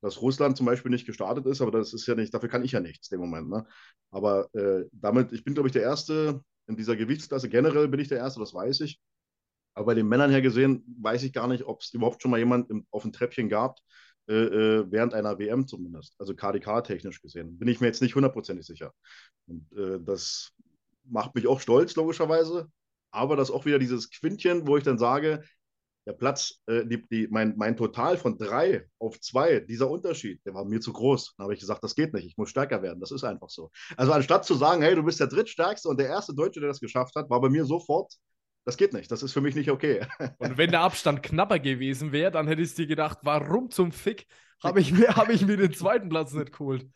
dass 0.00 0.20
Russland 0.20 0.56
zum 0.56 0.66
Beispiel 0.66 0.90
nicht 0.90 1.06
gestartet 1.06 1.46
ist, 1.46 1.60
aber 1.60 1.70
das 1.70 1.94
ist 1.94 2.06
ja 2.06 2.14
nicht, 2.14 2.32
dafür 2.32 2.48
kann 2.48 2.64
ich 2.64 2.72
ja 2.72 2.80
nichts 2.80 3.10
im 3.10 3.20
Moment. 3.20 3.48
Ne? 3.48 3.66
Aber 4.10 4.54
äh, 4.54 4.84
damit, 4.92 5.32
ich 5.32 5.44
bin, 5.44 5.54
glaube 5.54 5.68
ich, 5.68 5.72
der 5.72 5.82
Erste 5.82 6.42
in 6.66 6.76
dieser 6.76 6.96
Gewichtsklasse. 6.96 7.48
Generell 7.48 7.88
bin 7.88 8.00
ich 8.00 8.08
der 8.08 8.18
Erste, 8.18 8.40
das 8.40 8.54
weiß 8.54 8.80
ich. 8.80 9.00
Aber 9.74 9.86
bei 9.86 9.94
den 9.94 10.06
Männern 10.06 10.30
her 10.30 10.42
gesehen, 10.42 10.84
weiß 11.00 11.22
ich 11.24 11.32
gar 11.32 11.48
nicht, 11.48 11.64
ob 11.64 11.80
es 11.80 11.92
überhaupt 11.92 12.22
schon 12.22 12.30
mal 12.30 12.38
jemand 12.38 12.70
im, 12.70 12.86
auf 12.90 13.02
dem 13.02 13.12
Treppchen 13.12 13.48
gab, 13.48 13.80
äh, 14.28 14.34
äh 14.34 14.84
während 14.90 15.14
einer 15.14 15.38
WM 15.38 15.66
zumindest. 15.66 16.14
Also 16.18 16.34
KDK-technisch 16.34 17.20
gesehen. 17.20 17.58
Bin 17.58 17.68
ich 17.68 17.80
mir 17.80 17.88
jetzt 17.88 18.02
nicht 18.02 18.14
hundertprozentig 18.14 18.66
sicher. 18.66 18.92
Und 19.46 19.72
äh, 19.72 19.98
das 20.00 20.52
macht 21.04 21.34
mich 21.34 21.46
auch 21.46 21.60
stolz, 21.60 21.94
logischerweise. 21.96 22.70
Aber 23.10 23.36
das 23.36 23.48
ist 23.48 23.54
auch 23.54 23.64
wieder 23.64 23.78
dieses 23.78 24.10
Quintchen, 24.10 24.66
wo 24.66 24.76
ich 24.76 24.84
dann 24.84 24.98
sage, 24.98 25.42
der 26.06 26.12
Platz, 26.12 26.60
äh, 26.66 26.84
die, 26.84 27.06
die, 27.08 27.28
mein, 27.30 27.54
mein 27.56 27.76
Total 27.76 28.18
von 28.18 28.36
drei 28.36 28.86
auf 28.98 29.18
zwei, 29.20 29.60
dieser 29.60 29.90
Unterschied, 29.90 30.40
der 30.44 30.54
war 30.54 30.64
mir 30.64 30.80
zu 30.80 30.92
groß. 30.92 31.34
Dann 31.36 31.44
habe 31.44 31.54
ich 31.54 31.60
gesagt, 31.60 31.82
das 31.82 31.94
geht 31.94 32.12
nicht, 32.12 32.26
ich 32.26 32.36
muss 32.36 32.50
stärker 32.50 32.82
werden. 32.82 33.00
Das 33.00 33.10
ist 33.10 33.24
einfach 33.24 33.48
so. 33.48 33.70
Also 33.96 34.12
anstatt 34.12 34.44
zu 34.44 34.54
sagen, 34.54 34.82
hey, 34.82 34.94
du 34.94 35.02
bist 35.02 35.20
der 35.20 35.28
drittstärkste 35.28 35.88
und 35.88 35.98
der 35.98 36.08
erste 36.08 36.34
Deutsche, 36.34 36.60
der 36.60 36.68
das 36.68 36.80
geschafft 36.80 37.14
hat, 37.16 37.30
war 37.30 37.40
bei 37.40 37.48
mir 37.48 37.64
sofort, 37.64 38.12
das 38.66 38.76
geht 38.76 38.92
nicht, 38.92 39.10
das 39.10 39.22
ist 39.22 39.32
für 39.32 39.40
mich 39.40 39.54
nicht 39.54 39.70
okay. 39.70 40.06
Und 40.38 40.56
wenn 40.56 40.70
der 40.70 40.80
Abstand 40.80 41.22
knapper 41.22 41.58
gewesen 41.58 42.12
wäre, 42.12 42.30
dann 42.30 42.48
hättest 42.48 42.78
du 42.78 42.82
dir 42.82 42.88
gedacht, 42.88 43.18
warum 43.22 43.70
zum 43.70 43.92
Fick 43.92 44.26
habe 44.64 44.80
ich, 44.80 44.90
mir, 44.90 45.16
hab 45.16 45.28
ich 45.28 45.44
mir 45.44 45.58
den 45.58 45.74
zweiten 45.74 46.08
Platz 46.08 46.32
nicht 46.32 46.52
geholt? 46.52 46.86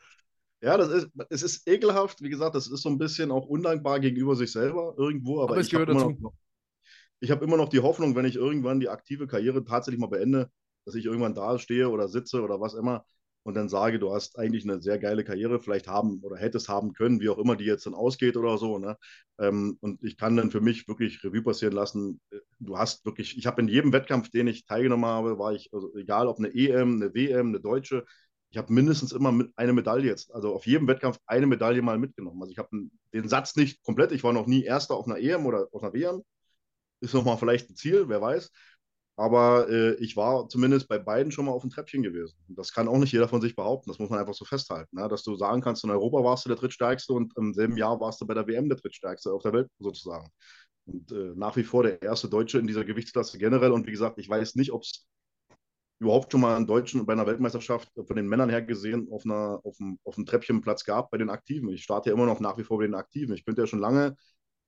Ja, 0.61 0.77
das 0.77 0.88
ist, 0.88 1.09
es 1.31 1.42
ist 1.42 1.68
ekelhaft. 1.68 2.23
Wie 2.23 2.31
gesagt, 2.31 2.55
das 2.55 2.68
ist 2.68 2.83
so 2.83 2.88
ein 2.88 2.99
bisschen 2.99 3.31
auch 3.31 3.47
undankbar 3.47 4.01
gegenüber 4.01 4.35
sich 4.35 4.51
selber 4.51 4.94
irgendwo. 4.97 5.42
Aber, 5.42 5.53
aber 5.53 5.61
es 5.61 5.71
gehört 5.71 5.88
dazu. 5.88 6.11
Noch, 6.18 6.33
ich 7.21 7.31
habe 7.31 7.44
immer 7.44 7.57
noch 7.57 7.68
die 7.68 7.81
Hoffnung, 7.81 8.14
wenn 8.16 8.25
ich 8.25 8.37
irgendwann 8.37 8.81
die 8.81 8.88
aktive 8.88 9.27
Karriere 9.27 9.64
tatsächlich 9.64 10.01
mal 10.01 10.09
beende, 10.09 10.51
dass 10.85 10.94
ich 10.94 11.05
irgendwann 11.05 11.35
da 11.35 11.59
stehe 11.59 11.88
oder 11.88 12.09
sitze 12.09 12.42
oder 12.42 12.61
was 12.61 12.75
immer 12.75 13.05
und 13.49 13.55
dann 13.55 13.71
sage, 13.71 13.99
du 13.99 14.12
hast 14.12 14.38
eigentlich 14.38 14.64
eine 14.64 14.83
sehr 14.83 14.99
geile 14.99 15.25
Karriere 15.25 15.59
vielleicht 15.59 15.88
haben 15.88 16.21
oder 16.23 16.37
hättest 16.37 16.68
haben 16.68 16.92
können, 16.92 17.21
wie 17.21 17.31
auch 17.31 17.38
immer 17.38 17.57
die 17.57 17.64
jetzt 17.64 17.87
dann 17.87 17.94
ausgeht 17.94 18.37
oder 18.37 18.59
so. 18.59 18.79
Ne? 18.79 18.99
Ähm, 19.38 19.79
und 19.81 20.03
ich 20.05 20.18
kann 20.18 20.37
dann 20.37 20.51
für 20.51 20.61
mich 20.61 20.87
wirklich 20.87 21.25
Revue 21.25 21.42
passieren 21.42 21.73
lassen. 21.73 22.21
Du 22.59 22.77
hast 22.77 23.07
wirklich, 23.07 23.38
ich 23.38 23.47
habe 23.47 23.62
in 23.62 23.68
jedem 23.68 23.92
Wettkampf, 23.92 24.29
den 24.29 24.49
ich 24.49 24.66
teilgenommen 24.66 25.07
habe, 25.07 25.38
war 25.38 25.55
ich, 25.55 25.71
also 25.73 25.97
egal 25.97 26.27
ob 26.27 26.38
eine 26.38 26.55
EM, 26.55 26.97
eine 26.97 27.14
WM, 27.14 27.49
eine 27.49 27.61
deutsche, 27.61 28.05
ich 28.51 28.57
habe 28.57 28.73
mindestens 28.73 29.13
immer 29.13 29.47
eine 29.57 29.73
Medaille 29.73 30.07
jetzt, 30.07 30.33
also 30.35 30.55
auf 30.55 30.67
jedem 30.67 30.89
Wettkampf 30.89 31.19
eine 31.27 31.47
Medaille 31.47 31.83
mal 31.83 31.99
mitgenommen. 31.99 32.41
Also 32.41 32.53
ich 32.53 32.59
habe 32.59 32.71
den 33.13 33.29
Satz 33.29 33.57
nicht 33.57 33.83
komplett, 33.83 34.13
ich 34.13 34.25
war 34.25 34.33
noch 34.33 34.47
nie 34.47 34.65
Erster 34.65 34.95
auf 34.95 35.07
einer 35.07 35.19
EM 35.19 35.47
oder 35.47 35.69
auf 35.73 35.83
einer 35.83 35.93
WM. 35.93 36.23
Ist 37.01 37.15
nochmal 37.15 37.39
vielleicht 37.39 37.71
ein 37.71 37.77
Ziel, 37.77 38.09
wer 38.09 38.21
weiß. 38.21 38.51
Aber 39.17 39.69
äh, 39.69 39.95
ich 39.95 40.17
war 40.17 40.49
zumindest 40.49 40.89
bei 40.89 40.99
beiden 40.99 41.33
schon 41.33 41.47
mal 41.47 41.53
auf 41.53 41.63
dem 41.63 41.71
Treppchen 41.71 42.03
gewesen. 42.03 42.37
Und 42.49 42.57
das 42.57 42.73
kann 42.73 42.89
auch 42.89 42.99
nicht 42.99 43.13
jeder 43.13 43.29
von 43.29 43.41
sich 43.41 43.57
behaupten. 43.57 43.91
Das 43.91 43.99
muss 43.99 44.11
man 44.11 44.21
einfach 44.21 44.35
so 44.35 44.45
festhalten. 44.45 44.97
Ne? 44.97 45.09
Dass 45.09 45.25
du 45.25 45.35
sagen 45.37 45.61
kannst, 45.61 45.85
in 45.85 45.91
Europa 45.91 46.23
warst 46.23 46.45
du 46.45 46.49
der 46.49 46.57
drittstärkste 46.57 47.13
und 47.13 47.37
im 47.37 47.53
selben 47.53 47.77
Jahr 47.77 48.01
warst 48.01 48.21
du 48.21 48.27
bei 48.27 48.35
der 48.35 48.47
WM 48.47 48.69
der 48.69 48.79
drittstärkste 48.79 49.33
auf 49.33 49.43
der 49.43 49.53
Welt 49.53 49.69
sozusagen. 49.81 50.29
Und 50.87 51.11
äh, 51.13 51.33
nach 51.35 51.57
wie 51.57 51.65
vor 51.65 51.83
der 51.83 52.01
erste 52.01 52.29
Deutsche 52.29 52.59
in 52.59 52.69
dieser 52.69 52.85
Gewichtsklasse 52.85 53.39
generell. 53.39 53.73
Und 53.73 53.87
wie 53.89 53.91
gesagt, 53.91 54.19
ich 54.19 54.29
weiß 54.29 54.55
nicht, 54.55 54.73
ob 54.73 54.83
es 54.83 55.07
überhaupt 55.99 56.31
schon 56.31 56.41
mal 56.41 56.57
einen 56.57 56.67
Deutschen 56.67 57.05
bei 57.07 57.13
einer 57.13 57.27
Weltmeisterschaft 57.27 57.91
von 57.95 58.17
den 58.17 58.29
Männern 58.29 58.51
her 58.51 58.63
gesehen 58.63 59.09
auf, 59.11 59.25
einer, 59.25 59.61
auf, 59.65 59.81
einem, 59.81 59.99
auf 60.05 60.17
einem 60.17 60.27
Treppchenplatz 60.27 60.85
gab 60.85 61.11
bei 61.11 61.19
den 61.19 61.31
Aktiven. 61.31 61.69
Ich 61.71 61.83
starte 61.83 62.11
ja 62.11 62.15
immer 62.15 62.27
noch 62.27 62.41
nach 62.41 62.57
wie 62.59 62.65
vor 62.65 62.79
bei 62.79 62.87
den 62.87 62.95
Aktiven. 62.95 63.35
Ich 63.35 63.45
könnte 63.45 63.63
ja 63.63 63.67
schon 63.67 63.81
lange, 63.81 64.17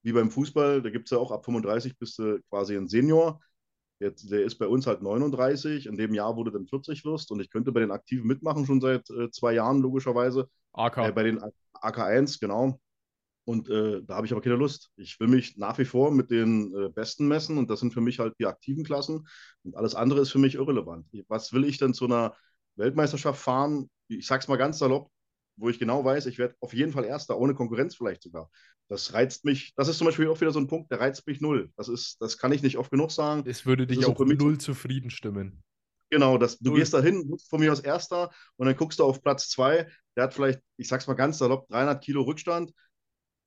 wie 0.03 0.13
beim 0.13 0.31
Fußball, 0.31 0.83
da 0.83 0.91
gibt 0.91 1.07
es 1.07 1.11
ja 1.11 1.19
auch 1.19 1.31
ab 1.31 1.45
35 1.45 1.99
bist 1.99 2.19
du 2.19 2.41
quasi 2.49 2.77
ein 2.77 2.89
Senior. 2.89 3.41
Der, 4.01 4.13
der, 4.13 4.45
ist 4.45 4.57
bei 4.57 4.67
uns 4.67 4.87
halt 4.87 5.03
39. 5.03 5.87
In 5.87 5.97
dem 5.97 6.15
Jahr, 6.15 6.35
du 6.35 6.45
dann 6.45 6.67
40 6.67 7.05
wirst. 7.05 7.31
Und 7.31 7.41
ich 7.41 7.51
könnte 7.51 7.71
bei 7.71 7.81
den 7.81 7.91
Aktiven 7.91 8.27
mitmachen, 8.27 8.65
schon 8.65 8.81
seit 8.81 9.09
äh, 9.11 9.31
zwei 9.31 9.53
Jahren, 9.53 9.81
logischerweise. 9.81 10.49
AK. 10.73 10.97
Äh, 10.99 11.13
bei 11.13 11.23
den 11.25 11.41
AK1, 11.75 12.41
genau. 12.41 12.81
Und 13.51 13.69
äh, 13.69 14.01
da 14.05 14.15
habe 14.15 14.27
ich 14.27 14.33
aber 14.33 14.43
keine 14.43 14.55
Lust. 14.55 14.93
Ich 14.95 15.19
will 15.19 15.27
mich 15.27 15.57
nach 15.57 15.77
wie 15.79 15.85
vor 15.85 16.13
mit 16.13 16.31
den 16.31 16.73
äh, 16.73 16.89
Besten 16.89 17.27
messen 17.27 17.59
und 17.59 17.69
das 17.69 17.81
sind 17.81 17.93
für 17.93 18.01
mich 18.01 18.21
halt 18.21 18.35
die 18.39 18.47
aktiven 18.47 18.85
Klassen 18.85 19.27
und 19.65 19.77
alles 19.77 19.97
andere 19.97 20.21
ist 20.21 20.31
für 20.31 20.39
mich 20.39 20.55
irrelevant. 20.55 21.05
Was 21.27 21.53
will 21.53 21.65
ich 21.65 21.77
denn 21.77 21.93
zu 21.93 22.05
einer 22.05 22.37
Weltmeisterschaft 22.77 23.43
fahren? 23.43 23.91
Ich 24.07 24.29
sag's 24.29 24.47
mal 24.47 24.55
ganz 24.55 24.79
salopp, 24.79 25.11
wo 25.57 25.69
ich 25.69 25.81
genau 25.81 26.05
weiß, 26.05 26.27
ich 26.27 26.39
werde 26.39 26.55
auf 26.61 26.73
jeden 26.75 26.93
Fall 26.93 27.05
Erster, 27.05 27.39
ohne 27.39 27.55
Konkurrenz 27.55 27.97
vielleicht 27.97 28.23
sogar. 28.23 28.49
Das 28.87 29.15
reizt 29.15 29.45
mich, 29.45 29.75
das 29.75 29.89
ist 29.89 29.99
zum 29.99 30.05
Beispiel 30.05 30.29
auch 30.29 30.41
wieder 30.41 30.53
so 30.53 30.61
ein 30.61 30.69
Punkt, 30.69 30.93
der 30.93 31.01
reizt 31.01 31.27
mich 31.27 31.41
null. 31.41 31.73
Das 31.77 31.89
ist, 31.89 32.23
das 32.23 32.39
kann 32.39 32.53
ich 32.53 32.63
nicht 32.63 32.79
oft 32.79 32.93
genug 32.93 33.11
sagen. 33.11 33.43
Es 33.47 33.67
würde 33.67 33.85
dich 33.89 34.07
auch 34.07 34.17
null 34.17 34.59
zufrieden 34.59 35.11
stimmen. 35.11 35.65
Genau, 36.09 36.39
das, 36.39 36.57
du 36.61 36.75
gehst 36.75 36.95
da 36.95 37.01
hin, 37.01 37.37
von 37.49 37.59
mir 37.59 37.73
aus 37.73 37.81
Erster 37.81 38.31
und 38.57 38.67
dann 38.67 38.77
guckst 38.77 39.01
du 39.01 39.05
auf 39.05 39.21
Platz 39.23 39.49
zwei, 39.49 39.89
der 40.17 40.25
hat 40.25 40.35
vielleicht, 40.35 40.61
ich 40.77 40.87
sag's 40.87 41.09
mal 41.09 41.15
ganz 41.15 41.39
salopp, 41.39 41.69
300 41.69 42.01
Kilo 42.05 42.23
Rückstand 42.23 42.73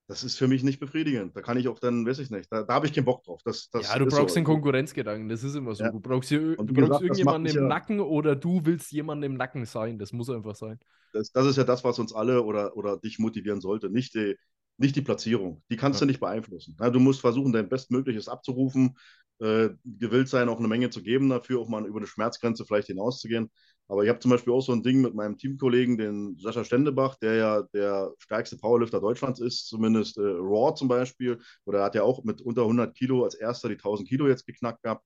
das 0.08 0.24
ist 0.24 0.38
für 0.38 0.48
mich 0.48 0.64
nicht 0.64 0.80
befriedigend. 0.80 1.36
Da 1.36 1.42
kann 1.42 1.58
ich 1.58 1.68
auch 1.68 1.80
dann, 1.80 2.06
weiß 2.06 2.20
ich 2.20 2.30
nicht, 2.30 2.52
da, 2.52 2.64
da 2.64 2.74
habe 2.74 2.86
ich 2.86 2.94
keinen 2.94 3.06
Bock 3.06 3.24
drauf. 3.24 3.42
Das, 3.46 3.70
das 3.70 3.88
ja, 3.90 3.98
du 3.98 4.06
brauchst 4.06 4.30
so. 4.30 4.36
den 4.36 4.44
Konkurrenzgedanken, 4.44 5.30
das 5.30 5.44
ist 5.44 5.56
immer 5.56 5.76
so. 5.76 5.84
Ja. 5.84 5.92
Du 5.92 6.00
brauchst, 6.00 6.30
du 6.30 6.56
brauchst 6.58 6.76
gesagt, 6.76 7.02
irgendjemanden 7.02 7.56
im 7.56 7.62
ja, 7.64 7.68
Nacken 7.68 8.00
oder 8.02 8.36
du 8.36 8.66
willst 8.66 8.92
jemanden 8.92 9.24
im 9.24 9.34
Nacken 9.36 9.66
sein. 9.66 9.98
Das 9.98 10.12
muss 10.12 10.30
einfach 10.30 10.56
sein. 10.56 10.78
Das, 11.14 11.32
das 11.32 11.46
ist 11.46 11.58
ja 11.58 11.64
das, 11.64 11.84
was 11.84 12.00
uns 12.00 12.14
alle 12.14 12.44
oder, 12.44 12.76
oder 12.76 12.98
dich 12.98 13.20
motivieren 13.20 13.62
sollte. 13.62 13.90
Nicht 13.90 14.14
die, 14.16 14.36
nicht 14.78 14.96
die 14.96 15.02
Platzierung. 15.02 15.64
Die 15.70 15.78
kannst 15.78 16.02
ja. 16.02 16.06
du 16.06 16.10
nicht 16.10 16.20
beeinflussen. 16.20 16.76
Du 16.78 17.00
musst 17.00 17.22
versuchen, 17.22 17.54
dein 17.54 17.70
Bestmögliches 17.70 18.28
abzurufen, 18.28 18.98
äh, 19.40 19.70
gewillt 19.86 20.28
sein, 20.28 20.50
auch 20.50 20.60
eine 20.60 20.68
Menge 20.68 20.90
zu 20.90 21.02
geben 21.02 21.30
dafür, 21.30 21.60
auch 21.60 21.70
mal 21.70 21.86
über 21.86 22.00
eine 22.00 22.08
Schmerzgrenze 22.08 22.66
vielleicht 22.66 22.88
hinauszugehen. 22.88 23.52
Aber 23.88 24.04
ich 24.04 24.10
habe 24.10 24.20
zum 24.20 24.32
Beispiel 24.32 24.54
auch 24.54 24.62
so 24.62 24.72
ein 24.72 24.82
Ding 24.82 25.02
mit 25.02 25.14
meinem 25.14 25.38
Teamkollegen, 25.38 25.98
den 25.98 26.38
Sascha 26.38 26.64
Stendebach, 26.64 27.16
der 27.16 27.36
ja 27.36 27.62
der 27.74 28.14
stärkste 28.18 28.58
Powerlifter 28.58 29.02
Deutschlands 29.02 29.40
ist, 29.40 29.68
zumindest 29.68 30.18
äh, 30.18 30.22
Raw 30.22 30.74
zum 30.74 30.88
Beispiel. 30.88 31.40
Oder 31.66 31.80
er 31.80 31.86
hat 31.86 31.96
ja 31.96 32.04
auch 32.04 32.24
mit 32.24 32.42
unter 32.42 32.62
100 32.62 32.96
Kilo 32.96 33.24
als 33.24 33.36
erster 33.36 33.68
die 33.68 33.76
1000 33.76 34.08
Kilo 34.08 34.28
jetzt 34.28 34.46
geknackt 34.46 34.82
gehabt. 34.84 35.06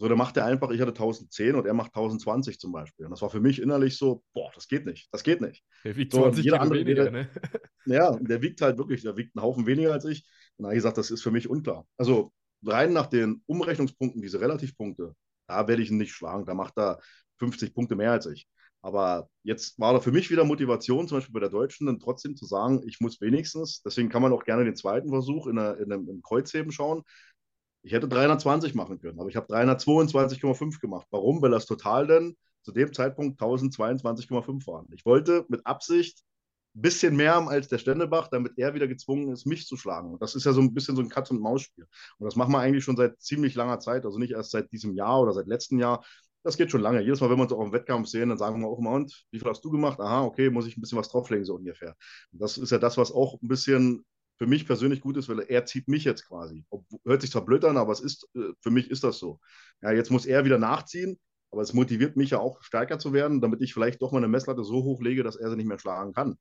So, 0.00 0.08
da 0.08 0.16
macht 0.16 0.36
er 0.38 0.46
einfach, 0.46 0.70
ich 0.70 0.80
hatte 0.80 0.92
1010 0.92 1.56
und 1.56 1.66
er 1.66 1.74
macht 1.74 1.88
1020 1.88 2.58
zum 2.58 2.72
Beispiel. 2.72 3.04
Und 3.04 3.10
das 3.10 3.20
war 3.20 3.28
für 3.28 3.40
mich 3.40 3.60
innerlich 3.60 3.98
so, 3.98 4.22
boah, 4.32 4.50
das 4.54 4.66
geht 4.66 4.86
nicht, 4.86 5.08
das 5.12 5.22
geht 5.22 5.42
nicht. 5.42 5.62
Der 5.84 5.94
wiegt 5.94 6.14
20 6.14 6.36
so, 6.36 6.42
Kilo 6.42 6.56
andere, 6.56 6.78
weniger, 6.78 7.02
der, 7.04 7.12
ne? 7.12 7.28
Ja, 7.86 8.16
der 8.16 8.40
wiegt 8.40 8.62
halt 8.62 8.78
wirklich, 8.78 9.02
der 9.02 9.18
wiegt 9.18 9.36
einen 9.36 9.44
Haufen 9.44 9.66
weniger 9.66 9.92
als 9.92 10.06
ich. 10.06 10.24
Und 10.56 10.62
da 10.62 10.68
habe 10.68 10.74
ich 10.74 10.78
gesagt, 10.78 10.96
das 10.96 11.10
ist 11.10 11.22
für 11.22 11.30
mich 11.30 11.50
unklar. 11.50 11.86
Also 11.98 12.32
rein 12.64 12.94
nach 12.94 13.08
den 13.08 13.42
Umrechnungspunkten, 13.44 14.22
diese 14.22 14.40
Relativpunkte, 14.40 15.14
da 15.50 15.68
werde 15.68 15.82
ich 15.82 15.90
ihn 15.90 15.98
nicht 15.98 16.12
schlagen. 16.12 16.46
Da 16.46 16.54
macht 16.54 16.78
er 16.78 17.00
50 17.38 17.74
Punkte 17.74 17.96
mehr 17.96 18.12
als 18.12 18.26
ich. 18.26 18.48
Aber 18.82 19.28
jetzt 19.42 19.78
war 19.78 19.92
da 19.92 20.00
für 20.00 20.12
mich 20.12 20.30
wieder 20.30 20.44
Motivation, 20.44 21.06
zum 21.06 21.18
Beispiel 21.18 21.34
bei 21.34 21.40
der 21.40 21.50
Deutschen, 21.50 21.86
dann 21.86 21.98
trotzdem 21.98 22.34
zu 22.36 22.46
sagen, 22.46 22.82
ich 22.86 23.00
muss 23.00 23.20
wenigstens, 23.20 23.82
deswegen 23.82 24.08
kann 24.08 24.22
man 24.22 24.32
auch 24.32 24.44
gerne 24.44 24.64
den 24.64 24.76
zweiten 24.76 25.10
Versuch 25.10 25.46
in, 25.46 25.58
einer, 25.58 25.76
in 25.78 25.92
einem, 25.92 26.22
Kreuzheben 26.22 26.72
schauen. 26.72 27.02
Ich 27.82 27.92
hätte 27.92 28.08
320 28.08 28.74
machen 28.74 28.98
können, 28.98 29.20
aber 29.20 29.28
ich 29.28 29.36
habe 29.36 29.52
322,5 29.52 30.80
gemacht. 30.80 31.06
Warum? 31.10 31.42
Weil 31.42 31.50
das 31.50 31.66
Total 31.66 32.06
denn 32.06 32.36
zu 32.62 32.72
dem 32.72 32.92
Zeitpunkt 32.92 33.40
1022,5 33.40 34.66
waren. 34.66 34.86
Ich 34.92 35.04
wollte 35.04 35.44
mit 35.48 35.66
Absicht 35.66 36.22
bisschen 36.74 37.16
mehr 37.16 37.36
als 37.36 37.68
der 37.68 37.78
Ständebach, 37.78 38.28
damit 38.28 38.52
er 38.56 38.74
wieder 38.74 38.86
gezwungen 38.86 39.32
ist, 39.32 39.46
mich 39.46 39.66
zu 39.66 39.76
schlagen. 39.76 40.12
Und 40.12 40.22
das 40.22 40.34
ist 40.34 40.44
ja 40.44 40.52
so 40.52 40.60
ein 40.60 40.74
bisschen 40.74 40.96
so 40.96 41.02
ein 41.02 41.08
Katz-und-Maus-Spiel. 41.08 41.86
Und 42.18 42.24
das 42.24 42.36
machen 42.36 42.52
wir 42.52 42.58
eigentlich 42.60 42.84
schon 42.84 42.96
seit 42.96 43.20
ziemlich 43.20 43.54
langer 43.54 43.80
Zeit, 43.80 44.04
also 44.04 44.18
nicht 44.18 44.32
erst 44.32 44.50
seit 44.50 44.70
diesem 44.72 44.94
Jahr 44.94 45.20
oder 45.20 45.32
seit 45.32 45.46
letztem 45.46 45.78
Jahr. 45.78 46.04
Das 46.42 46.56
geht 46.56 46.70
schon 46.70 46.80
lange. 46.80 47.02
Jedes 47.02 47.20
Mal, 47.20 47.28
wenn 47.28 47.38
wir 47.38 47.42
uns 47.42 47.52
auch 47.52 47.64
im 47.64 47.72
Wettkampf 47.72 48.08
sehen, 48.08 48.30
dann 48.30 48.38
sagen 48.38 48.60
wir 48.60 48.68
auch 48.68 48.78
immer, 48.78 48.92
und 48.92 49.26
wie 49.30 49.38
viel 49.38 49.48
hast 49.48 49.64
du 49.64 49.70
gemacht? 49.70 50.00
Aha, 50.00 50.22
okay, 50.22 50.48
muss 50.48 50.66
ich 50.66 50.76
ein 50.76 50.80
bisschen 50.80 50.98
was 50.98 51.08
drauflegen, 51.08 51.44
so 51.44 51.56
ungefähr. 51.56 51.96
Und 52.32 52.40
das 52.40 52.56
ist 52.56 52.70
ja 52.70 52.78
das, 52.78 52.96
was 52.96 53.12
auch 53.12 53.40
ein 53.42 53.48
bisschen 53.48 54.04
für 54.38 54.46
mich 54.46 54.66
persönlich 54.66 55.02
gut 55.02 55.18
ist, 55.18 55.28
weil 55.28 55.40
er 55.40 55.66
zieht 55.66 55.86
mich 55.86 56.04
jetzt 56.04 56.26
quasi. 56.26 56.64
Hört 57.04 57.20
sich 57.20 57.30
zwar 57.30 57.44
blöd 57.44 57.62
an, 57.66 57.76
aber 57.76 57.92
es 57.92 58.00
ist, 58.00 58.26
äh, 58.34 58.52
für 58.60 58.70
mich 58.70 58.90
ist 58.90 59.04
das 59.04 59.18
so. 59.18 59.38
Ja, 59.82 59.92
jetzt 59.92 60.10
muss 60.10 60.24
er 60.24 60.46
wieder 60.46 60.58
nachziehen, 60.58 61.18
aber 61.50 61.62
es 61.62 61.72
motiviert 61.72 62.16
mich 62.16 62.30
ja 62.30 62.38
auch 62.38 62.62
stärker 62.62 62.98
zu 62.98 63.12
werden, 63.12 63.40
damit 63.40 63.60
ich 63.62 63.74
vielleicht 63.74 64.00
doch 64.02 64.12
mal 64.12 64.18
eine 64.18 64.28
Messlatte 64.28 64.64
so 64.64 64.84
hochlege, 64.84 65.22
dass 65.22 65.36
er 65.36 65.50
sie 65.50 65.56
nicht 65.56 65.66
mehr 65.66 65.78
schlagen 65.78 66.12
kann. 66.12 66.38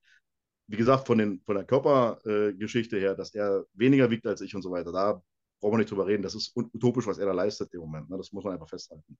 Wie 0.67 0.77
gesagt, 0.77 1.07
von, 1.07 1.17
den, 1.17 1.41
von 1.45 1.55
der 1.55 1.65
Körpergeschichte 1.65 2.97
äh, 2.97 3.01
her, 3.01 3.15
dass 3.15 3.33
er 3.33 3.65
weniger 3.73 4.11
wiegt 4.11 4.27
als 4.27 4.41
ich 4.41 4.53
und 4.55 4.61
so 4.61 4.71
weiter, 4.71 4.91
da 4.91 5.21
brauchen 5.59 5.73
wir 5.73 5.77
nicht 5.79 5.91
drüber 5.91 6.05
reden. 6.05 6.21
Das 6.21 6.35
ist 6.35 6.55
utopisch, 6.55 7.07
was 7.07 7.17
er 7.17 7.25
da 7.25 7.33
leistet 7.33 7.73
im 7.73 7.81
Moment. 7.81 8.09
Ne? 8.09 8.17
Das 8.17 8.31
muss 8.31 8.43
man 8.43 8.53
einfach 8.53 8.69
festhalten. 8.69 9.17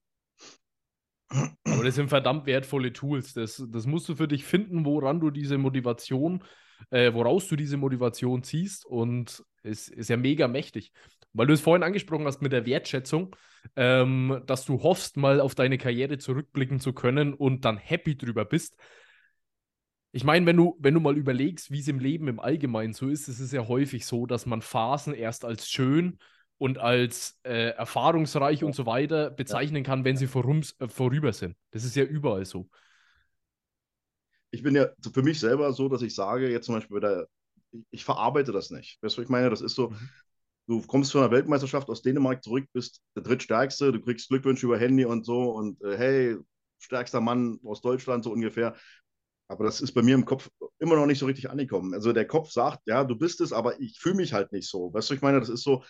Aber 1.29 1.83
das 1.83 1.95
sind 1.95 2.09
verdammt 2.09 2.45
wertvolle 2.45 2.93
Tools. 2.93 3.33
Das, 3.33 3.63
das 3.69 3.85
musst 3.87 4.07
du 4.09 4.15
für 4.15 4.27
dich 4.27 4.45
finden, 4.45 4.85
woran 4.85 5.19
du 5.19 5.31
diese 5.31 5.57
Motivation, 5.57 6.43
äh, 6.91 7.13
woraus 7.13 7.47
du 7.47 7.55
diese 7.55 7.77
Motivation 7.77 8.43
ziehst. 8.43 8.85
Und 8.85 9.43
es 9.63 9.87
ist 9.87 10.09
ja 10.09 10.17
mega 10.17 10.47
mächtig. 10.47 10.91
Weil 11.33 11.47
du 11.47 11.53
es 11.53 11.61
vorhin 11.61 11.83
angesprochen 11.83 12.25
hast 12.25 12.41
mit 12.41 12.51
der 12.51 12.65
Wertschätzung, 12.65 13.35
ähm, 13.75 14.41
dass 14.45 14.65
du 14.65 14.83
hoffst, 14.83 15.17
mal 15.17 15.39
auf 15.41 15.55
deine 15.55 15.77
Karriere 15.77 16.17
zurückblicken 16.17 16.79
zu 16.79 16.93
können 16.93 17.33
und 17.33 17.65
dann 17.65 17.77
happy 17.77 18.17
drüber 18.17 18.45
bist. 18.45 18.75
Ich 20.11 20.23
meine, 20.23 20.45
wenn 20.45 20.57
du, 20.57 20.75
wenn 20.79 20.95
du 20.95 20.99
mal 20.99 21.17
überlegst, 21.17 21.69
wie 21.71 21.79
es 21.79 21.87
im 21.87 21.99
Leben 21.99 22.27
im 22.27 22.39
Allgemeinen 22.39 22.93
so 22.93 23.09
ist, 23.09 23.27
es 23.27 23.39
ist 23.39 23.53
ja 23.53 23.67
häufig 23.67 24.05
so, 24.05 24.25
dass 24.25 24.45
man 24.45 24.61
Phasen 24.61 25.13
erst 25.13 25.45
als 25.45 25.69
schön 25.69 26.17
und 26.57 26.77
als 26.77 27.39
äh, 27.43 27.69
erfahrungsreich 27.69 28.61
ja. 28.61 28.67
und 28.67 28.73
so 28.73 28.85
weiter 28.85 29.29
bezeichnen 29.29 29.83
kann, 29.83 30.03
wenn 30.03 30.17
sie 30.17 30.27
vorums, 30.27 30.75
äh, 30.79 30.87
vorüber 30.87 31.31
sind. 31.31 31.55
Das 31.71 31.83
ist 31.83 31.95
ja 31.95 32.03
überall 32.03 32.45
so. 32.45 32.69
Ich 34.51 34.63
bin 34.63 34.75
ja 34.75 34.89
für 35.13 35.21
mich 35.21 35.39
selber 35.39 35.71
so, 35.73 35.89
dass 35.89 36.01
ich 36.01 36.15
sage, 36.15 36.49
jetzt 36.49 36.65
zum 36.65 36.75
Beispiel 36.75 36.99
bei 36.99 37.07
der, 37.07 37.27
ich, 37.91 38.03
verarbeite 38.03 38.51
das 38.51 38.71
nicht. 38.71 39.01
Weißt 39.01 39.17
du, 39.17 39.21
ich 39.21 39.29
meine? 39.29 39.49
Das 39.49 39.61
ist 39.61 39.75
so, 39.75 39.91
mhm. 39.91 40.09
Du 40.69 40.81
kommst 40.83 41.11
von 41.11 41.21
einer 41.21 41.31
Weltmeisterschaft 41.31 41.89
aus 41.89 42.03
Dänemark 42.03 42.43
zurück, 42.43 42.65
bist 42.73 43.01
der 43.15 43.23
drittstärkste, 43.23 43.91
du 43.91 43.99
kriegst 44.01 44.29
Glückwünsche 44.29 44.67
über 44.67 44.77
Handy 44.77 45.03
und 45.03 45.25
so 45.25 45.51
und 45.51 45.81
äh, 45.83 45.97
hey, 45.97 46.37
stärkster 46.77 47.19
Mann 47.21 47.59
aus 47.65 47.81
Deutschland 47.81 48.23
so 48.23 48.31
ungefähr. 48.31 48.75
Aber 49.47 49.63
das 49.65 49.81
ist 49.81 49.93
bei 49.93 50.03
mir 50.03 50.13
im 50.13 50.25
Kopf 50.25 50.47
immer 50.77 50.95
noch 50.95 51.07
nicht 51.07 51.17
so 51.17 51.25
richtig 51.25 51.49
angekommen. 51.49 51.95
Also 51.95 52.13
der 52.13 52.27
Kopf 52.27 52.51
sagt, 52.51 52.81
ja, 52.85 53.03
du 53.03 53.17
bist 53.17 53.41
es, 53.41 53.51
aber 53.51 53.79
ich 53.81 53.99
fühle 53.99 54.15
mich 54.15 54.31
halt 54.31 54.51
nicht 54.51 54.69
so. 54.69 54.93
Weißt 54.93 55.09
du, 55.09 55.15
ich 55.15 55.21
meine, 55.21 55.39
das 55.39 55.49
ist 55.49 55.63
so, 55.63 55.83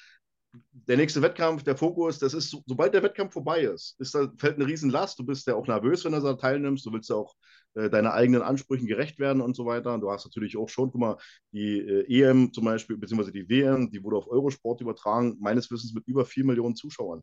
der 0.71 0.97
nächste 0.97 1.21
Wettkampf, 1.21 1.63
der 1.63 1.77
Fokus, 1.77 2.19
das 2.19 2.33
ist, 2.33 2.49
so, 2.49 2.63
sobald 2.65 2.93
der 2.93 3.03
Wettkampf 3.03 3.33
vorbei 3.33 3.61
ist, 3.61 3.99
ist 3.99 4.15
da, 4.15 4.31
fällt 4.37 4.55
eine 4.55 4.65
Riesenlast. 4.65 5.19
Du 5.19 5.25
bist 5.25 5.45
ja 5.47 5.55
auch 5.55 5.67
nervös, 5.67 6.03
wenn 6.05 6.13
du 6.13 6.19
da 6.19 6.33
teilnimmst. 6.33 6.85
Du 6.85 6.91
willst 6.91 7.09
ja 7.09 7.15
auch 7.15 7.35
äh, 7.75 7.89
deine 7.89 8.13
eigenen 8.13 8.41
Ansprüchen 8.41 8.87
gerecht 8.87 9.19
werden 9.19 9.41
und 9.41 9.55
so 9.55 9.65
weiter. 9.65 9.93
Und 9.93 10.01
du 10.01 10.09
hast 10.09 10.25
natürlich 10.25 10.57
auch 10.57 10.69
schon, 10.69 10.91
guck 10.91 11.01
mal, 11.01 11.17
die 11.51 11.79
äh, 11.79 12.23
EM 12.23 12.51
zum 12.51 12.65
Beispiel, 12.65 12.97
beziehungsweise 12.97 13.31
die 13.31 13.47
WM, 13.47 13.91
die 13.91 14.03
wurde 14.03 14.17
auf 14.17 14.27
Eurosport 14.27 14.81
übertragen, 14.81 15.37
meines 15.39 15.69
Wissens 15.69 15.93
mit 15.93 16.07
über 16.07 16.25
vier 16.25 16.45
Millionen 16.45 16.75
Zuschauern. 16.75 17.21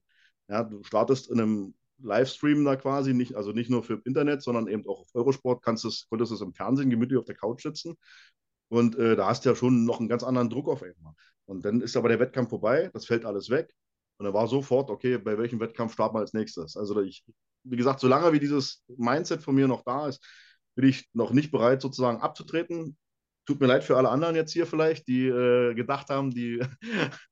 Ja, 0.49 0.63
du 0.63 0.83
startest 0.85 1.31
in 1.31 1.41
einem 1.41 1.75
Livestream 1.99 2.65
da 2.65 2.77
quasi, 2.77 3.15
nicht, 3.15 3.35
also 3.35 3.53
nicht 3.53 3.71
nur 3.71 3.83
für 3.83 4.01
Internet, 4.05 4.43
sondern 4.43 4.69
eben 4.69 4.87
auch 4.87 5.01
auf 5.01 5.15
Eurosport, 5.15 5.63
kannst 5.65 5.85
es, 5.85 6.07
konntest 6.09 6.31
du 6.31 6.37
es 6.37 6.41
im 6.43 6.53
Fernsehen 6.53 6.91
gemütlich 6.91 7.19
auf 7.19 7.25
der 7.25 7.35
Couch 7.35 7.63
sitzen. 7.63 7.97
Und 8.69 8.97
äh, 8.97 9.17
da 9.17 9.29
hast 9.29 9.45
du 9.45 9.49
ja 9.51 9.57
schon 9.57 9.85
noch 9.85 10.01
einen 10.01 10.09
ganz 10.09 10.23
anderen 10.23 10.51
Druck 10.51 10.69
auf 10.69 10.83
einmal. 10.83 11.15
Und 11.47 11.65
dann 11.65 11.81
ist 11.81 11.97
aber 11.97 12.09
der 12.09 12.21
Wettkampf 12.21 12.51
vorbei, 12.51 12.91
das 12.93 13.07
fällt 13.07 13.25
alles 13.25 13.51
weg. 13.51 13.73
Und 14.19 14.25
dann 14.25 14.35
war 14.35 14.49
sofort, 14.49 14.91
okay, 14.91 15.19
bei 15.19 15.39
welchem 15.39 15.61
Wettkampf 15.61 15.93
starten 15.93 16.17
wir 16.17 16.21
als 16.21 16.33
nächstes? 16.33 16.77
Also 16.77 17.01
ich, 17.01 17.25
wie 17.65 17.77
gesagt, 17.77 18.01
solange 18.01 18.33
wie 18.33 18.41
dieses 18.41 18.85
Mindset 18.97 19.43
von 19.43 19.55
mir 19.55 19.69
noch 19.69 19.83
da 19.85 20.09
ist, 20.09 20.25
bin 20.75 20.89
ich 20.89 21.09
noch 21.13 21.33
nicht 21.33 21.51
bereit, 21.51 21.83
sozusagen 21.83 22.21
abzutreten. 22.21 22.97
Tut 23.47 23.61
mir 23.61 23.67
leid 23.67 23.85
für 23.85 23.97
alle 23.97 24.09
anderen 24.09 24.35
jetzt 24.35 24.53
hier 24.53 24.67
vielleicht, 24.67 25.07
die 25.09 25.27
äh, 25.27 25.75
gedacht 25.75 26.09
haben, 26.11 26.31
die 26.31 26.61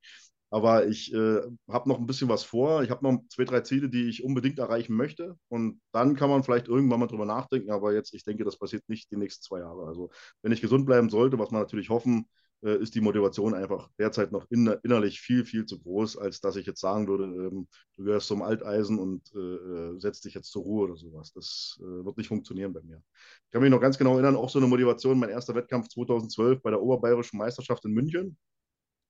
Aber 0.55 0.87
ich 0.87 1.12
äh, 1.12 1.40
habe 1.68 1.88
noch 1.88 1.98
ein 1.98 2.07
bisschen 2.07 2.29
was 2.29 2.44
vor. 2.44 2.85
Ich 2.85 2.90
habe 2.90 3.03
noch 3.05 3.20
zwei, 3.29 3.42
drei 3.42 3.62
Ziele, 3.62 3.88
die 3.88 4.09
ich 4.09 4.22
unbedingt 4.22 4.61
erreichen 4.61 4.94
möchte. 4.94 5.37
Und 5.48 5.81
dann 5.90 6.14
kann 6.14 6.31
man 6.31 6.44
vielleicht 6.44 6.68
irgendwann 6.68 7.00
mal 7.00 7.09
drüber 7.09 7.24
nachdenken. 7.27 7.72
Aber 7.72 7.92
jetzt, 7.92 8.14
ich 8.14 8.22
denke, 8.22 8.44
das 8.44 8.57
passiert 8.57 8.88
nicht 8.88 9.11
die 9.11 9.16
nächsten 9.16 9.42
zwei 9.42 9.59
Jahre. 9.59 9.85
Also, 9.88 10.11
wenn 10.42 10.53
ich 10.53 10.61
gesund 10.61 10.87
bleiben 10.87 11.11
sollte, 11.11 11.40
was 11.40 11.50
man 11.50 11.61
natürlich 11.61 11.90
hoffen, 11.90 12.20
äh, 12.20 12.43
ist 12.72 12.94
die 12.94 13.00
Motivation 13.00 13.55
einfach 13.55 13.90
derzeit 13.98 14.33
noch 14.33 14.46
inner 14.50 14.79
innerlich 14.85 15.20
viel, 15.20 15.44
viel 15.44 15.66
zu 15.66 15.79
groß, 15.81 16.16
als 16.16 16.40
dass 16.40 16.57
ich 16.57 16.66
jetzt 16.66 16.81
sagen 16.81 17.07
würde, 17.07 17.24
ähm, 17.24 17.68
du 17.96 18.05
gehörst 18.05 18.29
zum 18.29 18.42
Alteisen 18.42 18.98
und 18.98 19.22
äh, 19.35 19.38
äh 19.38 20.00
setzt 20.00 20.24
dich 20.24 20.35
jetzt 20.35 20.50
zur 20.50 20.62
Ruhe 20.62 20.85
oder 20.85 20.96
sowas. 20.96 21.33
Das 21.33 21.79
äh, 21.81 22.05
wird 22.05 22.16
nicht 22.16 22.29
funktionieren 22.29 22.72
bei 22.72 22.83
mir. 22.83 23.03
Ich 23.46 23.50
kann 23.50 23.62
mich 23.62 23.70
noch 23.70 23.81
ganz 23.81 23.98
genau 23.98 24.14
erinnern, 24.14 24.37
auch 24.37 24.50
so 24.50 24.59
eine 24.59 24.68
Motivation, 24.68 25.18
mein 25.18 25.31
erster 25.31 25.55
Wettkampf 25.55 25.88
2012 25.88 26.62
bei 26.62 26.70
der 26.70 26.83
Oberbayerischen 26.83 27.38
Meisterschaft 27.38 27.85
in 27.85 27.92
München. 27.92 28.37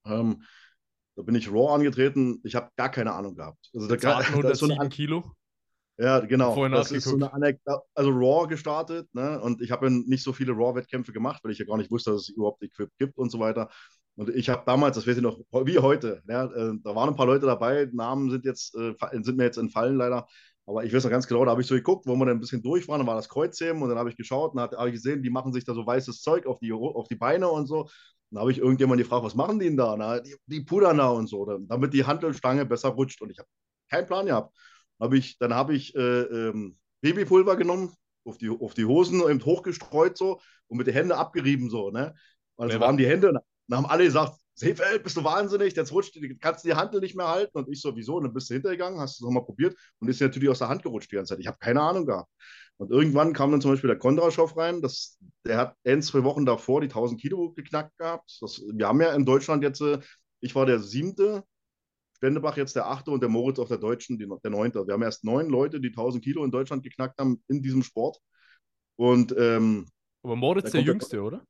Ähm, 0.05 0.43
da 1.17 1.23
bin 1.23 1.35
ich 1.35 1.51
Raw 1.51 1.75
angetreten. 1.75 2.40
Ich 2.45 2.55
habe 2.55 2.71
gar 2.77 2.90
keine 2.90 3.12
Ahnung 3.12 3.37
gehabt. 3.37 3.71
Also 3.73 3.88
da, 3.88 3.97
da 4.43 4.51
ist 4.51 4.59
so 4.59 4.67
eine 4.67 4.88
Kilo. 4.88 5.37
Ja, 5.96 6.20
genau. 6.20 6.54
Vorhin 6.54 6.72
das 6.72 6.90
ist 6.90 7.04
so 7.04 7.14
eine 7.14 7.33
Anekdote. 7.33 7.83
Also 7.94 8.11
Raw 8.11 8.48
gestartet, 8.48 9.09
ne? 9.14 9.40
Und 9.40 9.61
ich 9.62 9.70
habe 9.70 9.90
nicht 9.90 10.24
so 10.24 10.33
viele 10.33 10.52
Raw-Wettkämpfe 10.52 11.12
gemacht, 11.12 11.42
weil 11.44 11.52
ich 11.52 11.59
ja 11.59 11.64
gar 11.64 11.76
nicht 11.76 11.90
wusste, 11.90 12.11
dass 12.11 12.22
es 12.22 12.28
überhaupt 12.30 12.62
Equip 12.62 12.90
gibt 12.98 13.16
und 13.16 13.30
so 13.30 13.38
weiter. 13.38 13.70
Und 14.16 14.30
ich 14.30 14.48
habe 14.48 14.62
damals, 14.66 14.96
das 14.96 15.07
weiß 15.07 15.16
ich 15.16 15.22
noch, 15.22 15.38
wie 15.64 15.78
heute, 15.78 16.22
ja, 16.28 16.44
äh, 16.44 16.72
da 16.83 16.94
waren 16.94 17.11
ein 17.11 17.16
paar 17.16 17.26
Leute 17.26 17.46
dabei, 17.46 17.88
Namen 17.92 18.30
sind 18.30 18.44
jetzt, 18.44 18.74
äh, 18.76 18.94
sind 19.22 19.37
mir 19.37 19.44
jetzt 19.44 19.57
entfallen 19.57 19.96
leider. 19.96 20.26
Aber 20.66 20.85
ich 20.85 20.92
weiß 20.94 21.04
noch 21.04 21.11
ganz 21.11 21.26
genau, 21.26 21.44
da 21.44 21.50
habe 21.50 21.61
ich 21.61 21.66
so 21.66 21.74
geguckt, 21.74 22.07
wo 22.07 22.14
wir 22.14 22.24
dann 22.24 22.37
ein 22.37 22.40
bisschen 22.40 22.62
durch 22.62 22.88
waren, 22.88 22.98
dann 22.98 23.07
war 23.07 23.16
das 23.16 23.28
Kreuzheben 23.28 23.83
und 23.83 23.88
dann 23.88 23.98
habe 23.98 24.09
ich 24.09 24.16
geschaut 24.16 24.54
und 24.54 24.61
habe 24.61 24.88
ich 24.88 24.94
gesehen, 24.94 25.22
die 25.22 25.30
machen 25.30 25.52
sich 25.52 25.64
da 25.64 25.74
so 25.74 25.87
weißes 25.87 26.22
Zeug 26.22 26.46
auf 26.46 26.59
die, 26.59 26.72
auf 26.72 27.07
die 27.09 27.16
Beine 27.16 27.48
und 27.48 27.66
so. 27.66 27.88
Dann 28.30 28.40
habe 28.40 28.50
ich 28.50 28.59
irgendjemand 28.59 29.00
gefragt, 29.00 29.24
was 29.24 29.35
machen 29.35 29.59
die 29.59 29.66
denn 29.66 29.76
da? 29.76 29.94
Na, 29.96 30.20
die, 30.20 30.35
die 30.46 30.62
pudern 30.62 30.98
da 30.98 31.09
und 31.11 31.28
so, 31.28 31.44
damit 31.68 31.92
die 31.92 32.04
Handelstange 32.04 32.64
besser 32.64 32.90
rutscht. 32.90 33.20
Und 33.20 33.30
ich 33.30 33.38
habe 33.38 33.48
keinen 33.90 34.07
Plan 34.07 34.26
gehabt. 34.26 34.57
Hab 35.00 35.12
ich, 35.12 35.38
dann 35.38 35.54
habe 35.54 35.74
ich 35.74 35.94
äh, 35.94 36.00
ähm, 36.00 36.76
Babypulver 37.00 37.57
genommen, 37.57 37.92
auf 38.24 38.38
die, 38.38 38.48
auf 38.48 38.74
die 38.74 38.85
Hosen 38.85 39.20
eben 39.28 39.44
hochgestreut 39.44 40.16
so 40.16 40.40
und 40.68 40.78
mit 40.78 40.87
den 40.87 40.94
Händen 40.94 41.12
abgerieben 41.12 41.68
so. 41.68 41.90
Ne? 41.90 42.14
Also 42.57 42.80
waren 42.80 42.96
die 42.96 43.07
Hände, 43.07 43.33
dann 43.68 43.76
haben 43.76 43.87
alle 43.87 44.04
gesagt, 44.04 44.38
Seefeld, 44.57 45.02
bist 45.02 45.16
du 45.16 45.24
wahnsinnig, 45.24 45.74
jetzt 45.74 45.92
rutscht, 45.92 46.16
kannst 46.40 46.64
du 46.64 46.68
die 46.68 46.74
Handel 46.74 47.00
nicht 47.00 47.16
mehr 47.16 47.28
halten. 47.28 47.59
Und 47.59 47.68
ich 47.68 47.80
so, 47.80 47.96
wieso? 47.96 48.16
Und 48.16 48.24
dann 48.24 48.33
bist 48.33 48.48
du 48.48 48.54
hintergegangen, 48.54 49.00
hast 49.00 49.18
du 49.18 49.24
es 49.24 49.26
nochmal 49.26 49.44
probiert 49.44 49.76
und 49.98 50.09
ist 50.09 50.20
natürlich 50.20 50.48
aus 50.48 50.61
der 50.61 50.68
Hand 50.68 50.83
gerutscht 50.83 51.11
die 51.11 51.16
ganze 51.16 51.35
Zeit. 51.35 51.40
Ich 51.40 51.48
habe 51.48 51.59
keine 51.59 51.80
Ahnung 51.80 52.07
gehabt. 52.07 52.30
Und 52.76 52.90
irgendwann 52.90 53.33
kam 53.33 53.50
dann 53.50 53.61
zum 53.61 53.72
Beispiel 53.72 53.88
der 53.88 53.98
Kondraschow 53.98 54.57
rein. 54.57 54.80
Das, 54.80 55.18
der 55.44 55.59
hat 55.59 55.76
ein, 55.85 56.02
zwei 56.02 56.22
Wochen 56.22 56.46
davor 56.46 56.80
die 56.80 56.88
1000 56.88 57.20
Kilo 57.20 57.52
geknackt 57.52 57.96
gehabt. 57.98 58.38
Das, 58.40 58.62
wir 58.72 58.87
haben 58.87 59.00
ja 59.00 59.12
in 59.12 59.24
Deutschland 59.24 59.62
jetzt, 59.64 59.80
äh, 59.80 59.98
ich 60.40 60.54
war 60.54 60.66
der 60.66 60.78
siebte, 60.78 61.44
Stendebach 62.16 62.57
jetzt 62.57 62.77
der 62.77 62.87
achte 62.87 63.11
und 63.11 63.20
der 63.20 63.29
Moritz 63.29 63.59
auf 63.59 63.68
der 63.68 63.79
deutschen 63.79 64.18
die, 64.18 64.29
der 64.42 64.50
neunte. 64.50 64.87
Wir 64.87 64.94
haben 64.94 65.03
erst 65.03 65.24
neun 65.24 65.48
Leute, 65.48 65.81
die 65.81 65.88
1000 65.88 66.22
Kilo 66.22 66.44
in 66.44 66.50
Deutschland 66.50 66.83
geknackt 66.83 67.18
haben 67.18 67.42
in 67.48 67.62
diesem 67.62 67.83
Sport. 67.83 68.18
Und, 68.96 69.35
ähm, 69.37 69.87
Aber 70.22 70.37
Moritz 70.37 70.70
der 70.70 70.83
Jüngste, 70.83 71.16
der, 71.16 71.24
oder? 71.24 71.46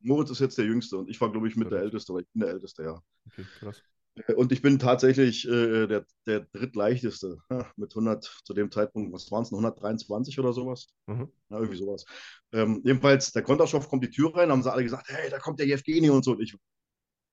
Moritz 0.00 0.30
ist 0.30 0.40
jetzt 0.40 0.58
der 0.58 0.64
Jüngste 0.64 0.96
und 0.96 1.10
ich 1.10 1.20
war, 1.20 1.30
glaube 1.30 1.48
ich, 1.48 1.56
mit 1.56 1.70
der 1.70 1.80
Älteste, 1.80 2.14
weil 2.14 2.22
ich 2.22 2.28
bin 2.32 2.40
der 2.40 2.50
Älteste, 2.50 2.82
ja. 2.84 3.02
Okay, 3.26 3.44
krass. 3.58 3.82
Äh, 4.26 4.34
und 4.34 4.52
ich 4.52 4.62
bin 4.62 4.78
tatsächlich 4.78 5.46
äh, 5.46 5.86
der, 5.86 6.04
der 6.26 6.40
drittleichteste 6.52 7.38
mit 7.76 7.92
100 7.92 8.24
zu 8.44 8.54
dem 8.54 8.70
Zeitpunkt, 8.70 9.12
was 9.12 9.30
waren 9.30 9.42
es, 9.42 9.52
123 9.52 10.38
oder 10.38 10.52
sowas? 10.52 10.88
Mhm. 11.06 11.30
Ja, 11.50 11.58
irgendwie 11.58 11.78
sowas. 11.78 12.04
Ähm, 12.52 12.80
jedenfalls, 12.84 13.32
der 13.32 13.42
Kontaschow 13.42 13.86
kommt 13.88 14.04
die 14.04 14.10
Tür 14.10 14.34
rein, 14.34 14.50
haben 14.50 14.62
sie 14.62 14.72
alle 14.72 14.82
gesagt, 14.82 15.08
hey, 15.08 15.30
da 15.30 15.38
kommt 15.38 15.58
der 15.60 15.66
Jevgeni 15.66 16.10
und 16.10 16.24
so. 16.24 16.32
Und 16.32 16.40
ich, 16.40 16.56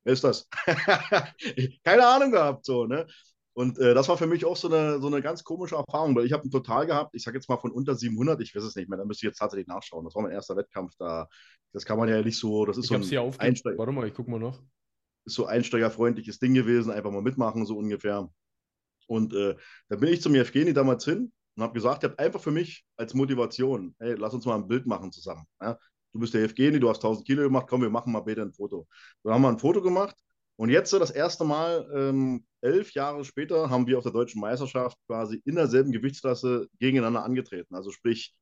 wer 0.06 0.14
ist 0.14 0.24
das? 0.24 0.48
Keine 1.84 2.08
Ahnung 2.08 2.32
gehabt, 2.32 2.66
so, 2.66 2.86
ne? 2.86 3.06
Und 3.54 3.78
äh, 3.80 3.94
das 3.94 4.10
war 4.10 4.18
für 4.18 4.28
mich 4.28 4.46
auch 4.46 4.58
so 4.58 4.68
eine, 4.68 5.00
so 5.00 5.08
eine 5.08 5.22
ganz 5.22 5.44
komische 5.44 5.76
Erfahrung, 5.76 6.16
weil 6.16 6.26
ich 6.26 6.34
habe 6.34 6.44
einen 6.44 6.52
Total 6.52 6.86
gehabt, 6.86 7.16
ich 7.16 7.24
sage 7.24 7.38
jetzt 7.38 7.50
mal 7.50 7.58
von 7.58 7.72
unter 7.72 7.96
700, 7.96 8.40
ich 8.42 8.56
weiß 8.56 8.64
es 8.64 8.76
nicht 8.76 8.90
mehr, 8.90 8.98
da 8.98 9.06
müsste 9.06 9.26
ich 9.26 9.30
jetzt 9.32 9.40
tatsächlich 9.40 9.68
nachschauen. 9.68 10.06
Das 10.06 10.16
war 10.16 10.24
mein 10.24 10.32
erster 10.32 10.56
Wettkampf, 10.56 10.94
da, 11.00 11.28
das 11.74 11.86
kann 11.86 11.98
man 11.98 12.10
ja 12.10 12.22
nicht 12.22 12.38
so, 12.38 12.66
das 12.66 12.78
ist 12.78 12.92
ich 12.92 13.08
so 13.08 13.20
ein 13.22 13.34
Einsteiger. 13.40 13.78
Warte 13.78 13.92
mal, 13.92 14.08
ich 14.08 14.14
gucke 14.14 14.32
mal 14.32 14.40
noch 14.40 14.62
ist 15.26 15.36
so 15.36 15.46
einsteigerfreundliches 15.46 16.40
Ding 16.40 16.54
gewesen, 16.54 16.92
einfach 16.92 17.12
mal 17.12 17.22
mitmachen, 17.22 17.66
so 17.66 17.78
ungefähr. 17.78 18.30
Und 19.08 19.34
äh, 19.34 19.56
da 19.90 19.96
bin 19.98 20.14
ich 20.14 20.22
zum 20.22 20.36
Evgeni 20.36 20.74
damals 20.74 21.04
hin 21.06 21.32
und 21.56 21.64
habe 21.64 21.74
gesagt, 21.74 22.04
ihr 22.04 22.10
habt 22.10 22.20
einfach 22.20 22.40
für 22.40 22.52
mich 22.52 22.86
als 22.96 23.14
Motivation, 23.14 23.96
hey, 24.00 24.16
lass 24.18 24.34
uns 24.34 24.46
mal 24.46 24.56
ein 24.56 24.68
Bild 24.68 24.86
machen 24.86 25.12
zusammen. 25.12 25.46
Ja? 25.62 25.78
Du 26.16 26.20
bist 26.22 26.34
der 26.34 26.44
Evgeni, 26.44 26.80
du 26.80 26.88
hast 26.88 27.04
1000 27.04 27.28
Kilo 27.28 27.44
gemacht, 27.44 27.68
komm, 27.70 27.82
wir 27.82 27.90
machen 27.90 28.14
mal 28.14 28.22
bitte 28.22 28.42
ein 28.42 28.54
Foto. 28.54 28.88
Dann 29.22 29.34
haben 29.34 29.42
wir 29.42 29.50
ein 29.50 29.60
Foto 29.60 29.82
gemacht 29.82 30.16
und 30.56 30.70
jetzt 30.70 30.90
so 30.90 30.98
das 30.98 31.12
erste 31.12 31.44
Mal, 31.44 31.92
ähm, 31.94 32.46
elf 32.62 32.94
Jahre 32.94 33.26
später, 33.26 33.70
haben 33.70 33.86
wir 33.86 33.98
auf 33.98 34.04
der 34.06 34.14
deutschen 34.14 34.40
Meisterschaft 34.40 34.98
quasi 35.08 35.42
in 35.44 35.56
derselben 35.56 35.92
Gewichtsklasse 35.92 36.70
gegeneinander 36.80 37.26
angetreten. 37.26 37.76
Also 37.76 37.92
sprich, 37.92 38.34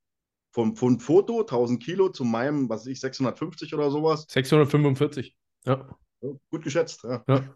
vom, 0.51 0.75
vom 0.75 0.99
Foto 0.99 1.39
1000 1.39 1.81
Kilo 1.81 2.09
zu 2.09 2.23
meinem, 2.25 2.69
was 2.69 2.81
weiß 2.81 2.91
ich, 2.91 2.99
650 2.99 3.73
oder 3.73 3.89
sowas. 3.89 4.27
645, 4.29 5.35
ja. 5.65 5.97
Gut 6.51 6.63
geschätzt. 6.63 7.03
Ja. 7.03 7.23
ja. 7.27 7.55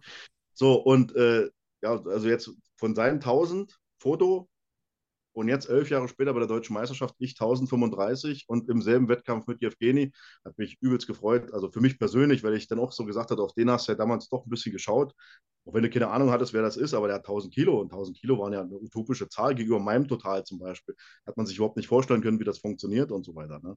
So, 0.54 0.82
und 0.82 1.16
äh, 1.16 1.48
ja, 1.84 1.92
also 1.92 2.28
jetzt 2.28 2.52
von 2.78 2.96
seinen 2.96 3.18
1000 3.18 3.78
Foto 4.00 4.50
und 5.38 5.50
jetzt 5.50 5.70
elf 5.70 5.92
Jahre 5.92 6.08
später 6.08 6.34
bei 6.34 6.40
der 6.40 6.48
Deutschen 6.48 6.74
Meisterschaft 6.74 7.14
ich 7.20 7.40
1035 7.40 8.46
und 8.48 8.70
im 8.70 8.82
selben 8.82 9.08
Wettkampf 9.08 9.46
mit 9.46 9.62
Jevgeni. 9.62 10.12
Hat 10.44 10.58
mich 10.58 10.78
übelst 10.82 11.06
gefreut. 11.06 11.54
Also 11.54 11.70
für 11.72 11.80
mich 11.80 12.00
persönlich, 12.00 12.44
weil 12.44 12.56
ich 12.56 12.68
dann 12.68 12.80
auch 12.80 12.92
so 12.92 13.06
gesagt 13.06 13.30
habe, 13.30 13.44
auf 13.44 13.54
den 13.54 13.70
hast 13.70 13.88
du 13.88 13.92
ja 13.92 13.98
damals 13.98 14.30
doch 14.30 14.46
ein 14.46 14.50
bisschen 14.50 14.72
geschaut. 14.72 15.14
Auch 15.66 15.74
wenn 15.76 15.84
du 15.84 15.92
keine 15.92 16.08
Ahnung 16.08 16.32
hattest, 16.32 16.54
wer 16.54 16.64
das 16.64 16.76
ist, 16.76 16.96
aber 16.96 17.08
der 17.08 17.18
hat 17.18 17.28
1000 17.28 17.54
Kilo 17.54 17.80
und 17.80 17.92
1000 17.92 18.18
Kilo 18.18 18.40
waren 18.40 18.54
ja 18.54 18.62
eine 18.62 18.80
utopische 18.80 19.30
Zahl 19.30 19.54
gegenüber 19.54 19.80
meinem 19.80 20.08
Total 20.08 20.44
zum 20.44 20.58
Beispiel. 20.58 20.96
Hat 21.28 21.38
man 21.38 21.46
sich 21.46 21.58
überhaupt 21.58 21.78
nicht 21.78 21.88
vorstellen 21.88 22.22
können, 22.22 22.40
wie 22.40 22.44
das 22.44 22.58
funktioniert 22.58 23.12
und 23.12 23.24
so 23.24 23.36
weiter. 23.36 23.60
Ne? 23.62 23.76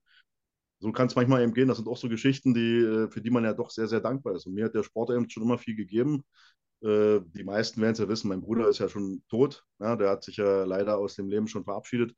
so 0.78 0.92
kann 0.92 1.08
es 1.08 1.14
manchmal 1.14 1.42
eben 1.42 1.52
gehen. 1.52 1.68
Das 1.68 1.76
sind 1.76 1.88
auch 1.88 1.98
so 1.98 2.08
Geschichten, 2.08 2.54
die, 2.54 2.78
äh, 2.78 3.10
für 3.10 3.20
die 3.20 3.30
man 3.30 3.44
ja 3.44 3.52
doch 3.52 3.68
sehr, 3.70 3.86
sehr 3.86 4.00
dankbar 4.00 4.34
ist. 4.34 4.46
Und 4.46 4.54
mir 4.54 4.64
hat 4.64 4.74
der 4.74 4.82
Sport 4.82 5.10
eben 5.10 5.28
schon 5.28 5.42
immer 5.42 5.58
viel 5.58 5.76
gegeben. 5.76 6.24
Äh, 6.82 7.20
die 7.34 7.44
meisten 7.44 7.80
werden 7.80 7.92
es 7.92 7.98
ja 7.98 8.08
wissen, 8.08 8.28
mein 8.28 8.40
Bruder 8.40 8.68
ist 8.68 8.78
ja 8.78 8.88
schon 8.88 9.22
tot. 9.28 9.64
Ja, 9.78 9.96
der 9.96 10.10
hat 10.10 10.24
sich 10.24 10.36
ja 10.36 10.64
leider 10.64 10.98
aus 10.98 11.14
dem 11.16 11.28
Leben 11.28 11.48
schon 11.48 11.64
verabschiedet. 11.64 12.14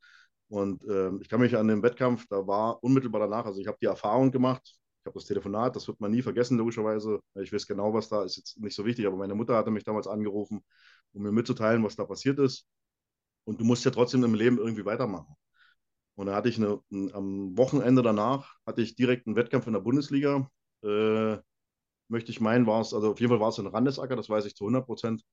Und 0.49 0.83
äh, 0.85 1.11
ich 1.21 1.29
kann 1.29 1.39
mich 1.41 1.55
an 1.57 1.67
den 1.67 1.81
Wettkampf, 1.83 2.25
da 2.29 2.45
war 2.47 2.83
unmittelbar 2.83 3.21
danach, 3.21 3.45
also 3.45 3.59
ich 3.59 3.67
habe 3.67 3.77
die 3.81 3.87
Erfahrung 3.87 4.31
gemacht, 4.31 4.61
ich 5.01 5.05
habe 5.05 5.15
das 5.15 5.25
Telefonat, 5.25 5.75
das 5.75 5.87
wird 5.87 5.99
man 5.99 6.11
nie 6.11 6.21
vergessen, 6.21 6.57
logischerweise. 6.57 7.19
Ich 7.41 7.51
weiß 7.51 7.65
genau, 7.67 7.93
was 7.93 8.07
da 8.09 8.23
ist, 8.23 8.37
jetzt 8.37 8.59
nicht 8.59 8.75
so 8.75 8.85
wichtig, 8.85 9.07
aber 9.07 9.17
meine 9.17 9.35
Mutter 9.35 9.55
hatte 9.57 9.71
mich 9.71 9.83
damals 9.83 10.07
angerufen, 10.07 10.63
um 11.13 11.23
mir 11.23 11.31
mitzuteilen, 11.31 11.83
was 11.83 11.95
da 11.95 12.05
passiert 12.05 12.39
ist. 12.39 12.67
Und 13.45 13.59
du 13.59 13.65
musst 13.65 13.85
ja 13.85 13.91
trotzdem 13.91 14.23
im 14.23 14.35
Leben 14.35 14.57
irgendwie 14.57 14.85
weitermachen. 14.85 15.35
Und 16.15 16.27
da 16.27 16.35
hatte 16.35 16.49
ich 16.49 16.57
eine, 16.57 16.79
am 17.13 17.57
Wochenende 17.57 18.01
danach 18.03 18.55
hatte 18.65 18.81
ich 18.81 18.95
direkt 18.95 19.27
einen 19.27 19.35
Wettkampf 19.35 19.67
in 19.67 19.73
der 19.73 19.79
Bundesliga. 19.81 20.49
Äh, 20.83 21.37
möchte 22.13 22.31
ich 22.31 22.39
meinen, 22.39 22.65
war 22.65 22.79
es, 22.79 22.93
also 22.93 23.11
auf 23.11 23.19
jeden 23.19 23.29
Fall 23.29 23.41
war 23.41 23.49
es 23.49 23.59
ein 23.59 23.67
Randesacker, 23.67 24.15
das 24.15 24.29
weiß 24.29 24.45
ich 24.45 24.55
zu 24.55 24.63
100 24.63 24.85
Prozent. 24.85 25.23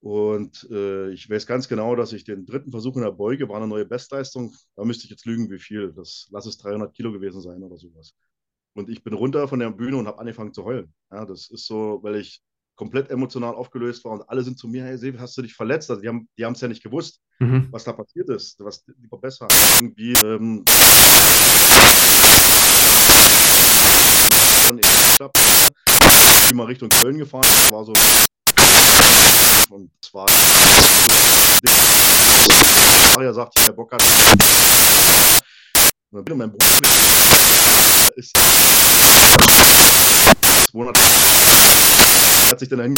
Und 0.00 0.68
äh, 0.70 1.10
ich 1.12 1.30
weiß 1.30 1.46
ganz 1.46 1.68
genau, 1.68 1.94
dass 1.96 2.12
ich 2.12 2.24
den 2.24 2.44
dritten 2.44 2.72
Versuch 2.72 2.96
in 2.96 3.02
der 3.02 3.12
Beuge 3.12 3.48
war 3.48 3.56
eine 3.56 3.68
neue 3.68 3.86
Bestleistung. 3.86 4.54
Da 4.76 4.84
müsste 4.84 5.04
ich 5.04 5.10
jetzt 5.10 5.24
lügen, 5.24 5.48
wie 5.50 5.58
viel. 5.58 5.92
Das 5.94 6.28
lass 6.30 6.44
es 6.44 6.58
300 6.58 6.92
Kilo 6.94 7.10
gewesen 7.10 7.40
sein 7.40 7.62
oder 7.62 7.78
sowas. 7.78 8.12
Und 8.74 8.90
ich 8.90 9.02
bin 9.02 9.14
runter 9.14 9.48
von 9.48 9.60
der 9.60 9.70
Bühne 9.70 9.96
und 9.96 10.06
habe 10.06 10.18
angefangen 10.18 10.52
zu 10.52 10.64
heulen. 10.64 10.92
Ja, 11.10 11.24
das 11.24 11.48
ist 11.50 11.66
so, 11.66 12.00
weil 12.02 12.16
ich 12.16 12.42
komplett 12.76 13.10
emotional 13.10 13.54
aufgelöst 13.54 14.04
war 14.04 14.12
und 14.12 14.28
alle 14.28 14.42
sind 14.42 14.58
zu 14.58 14.68
mir, 14.68 14.84
hey 14.84 14.98
Sebi, 14.98 15.18
hast 15.18 15.38
du 15.38 15.42
dich 15.42 15.54
verletzt? 15.54 15.90
Also 15.90 16.02
die 16.02 16.08
haben 16.08 16.28
die 16.36 16.42
es 16.42 16.60
ja 16.60 16.68
nicht 16.68 16.82
gewusst, 16.82 17.22
mhm. 17.38 17.68
was 17.70 17.84
da 17.84 17.92
passiert 17.92 18.28
ist, 18.30 18.58
was 18.60 18.84
lieber 19.00 19.18
besser. 19.18 19.48
Irgendwie 19.78 20.12
ähm, 20.24 20.64
ich 24.78 26.48
bin 26.48 26.56
mal 26.56 26.66
Richtung 26.66 26.88
Köln 26.88 27.18
gefahren, 27.18 27.42
das 27.42 27.72
war 27.72 27.84
so 27.84 27.92
und 29.70 29.90
zwar 30.00 30.26
Maria 33.14 33.32
sagt, 33.32 33.54
der 33.66 33.72
Bock 33.72 33.92
hat 33.92 34.02
und 36.12 36.28
dann 36.28 36.38
mein 36.38 36.50
Bruder 36.50 36.88
ist 38.16 38.36
200 40.70 40.96
hat 42.50 42.58
sich 42.60 42.68
dann 42.68 42.78
dahin 42.78 42.94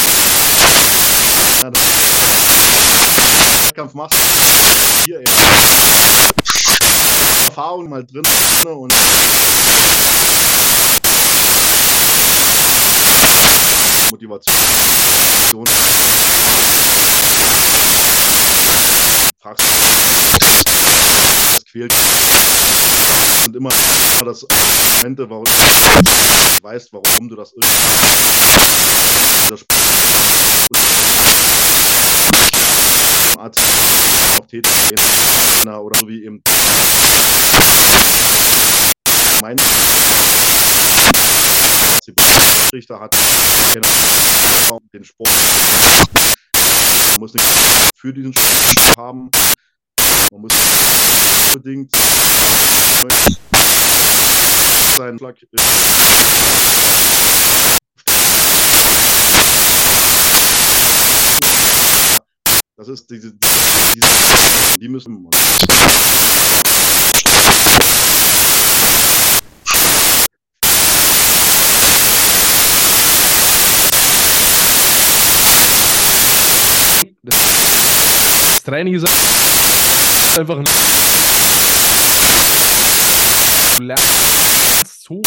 ja, 1.61 1.71
Wettkampf 3.67 3.93
machst 3.93 4.17
hier 5.05 5.19
ey. 5.19 5.25
Erfahrung 7.47 7.89
mal 7.89 8.03
drin 8.05 8.23
und 8.65 8.93
Motivation. 14.17 15.63
Das 21.53 21.63
quält 21.71 21.93
und 23.45 23.55
immer 23.55 23.69
das 24.25 24.43
Argumente, 24.49 25.29
warum 25.29 25.45
du 25.45 26.63
weißt, 26.63 26.89
warum 26.91 27.29
du 27.29 27.35
das 27.35 27.53
Arzt 33.37 33.61
auch 34.39 34.47
tätig 34.47 34.71
oder 35.65 35.99
so 35.99 36.07
wie 36.07 36.25
eben. 36.25 36.41
Mein 39.41 39.57
Richter 42.73 42.99
hat 42.99 43.15
den 44.93 45.03
Sport. 45.03 45.29
Man 47.11 47.19
muss 47.19 47.33
nicht 47.33 47.45
für 47.95 48.13
diesen 48.13 48.33
Sport 48.33 48.97
haben. 48.97 49.29
Man 50.31 50.41
muss 50.41 50.53
unbedingt 51.53 51.95
sein 54.97 55.17
Flag 55.17 55.35
Das 62.75 62.87
ist 62.89 63.09
diese, 63.09 63.33
diese 63.33 64.79
die 64.79 64.87
müssen 64.87 65.27
das 77.23 78.56
Training 78.67 78.95
ist 78.95 79.07
einfach 80.37 80.57
ein 80.57 80.65
du 83.77 83.83
lernst 83.83 85.03
so 85.05 85.21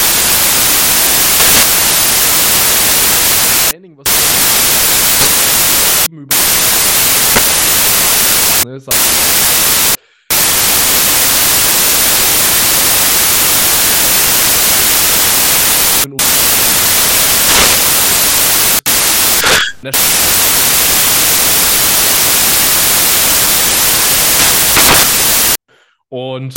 Training, 3.70 3.96
was 3.96 4.04
über 6.10 6.34
ne, 8.66 8.78
sagt. 8.78 8.98
Und 26.12 26.52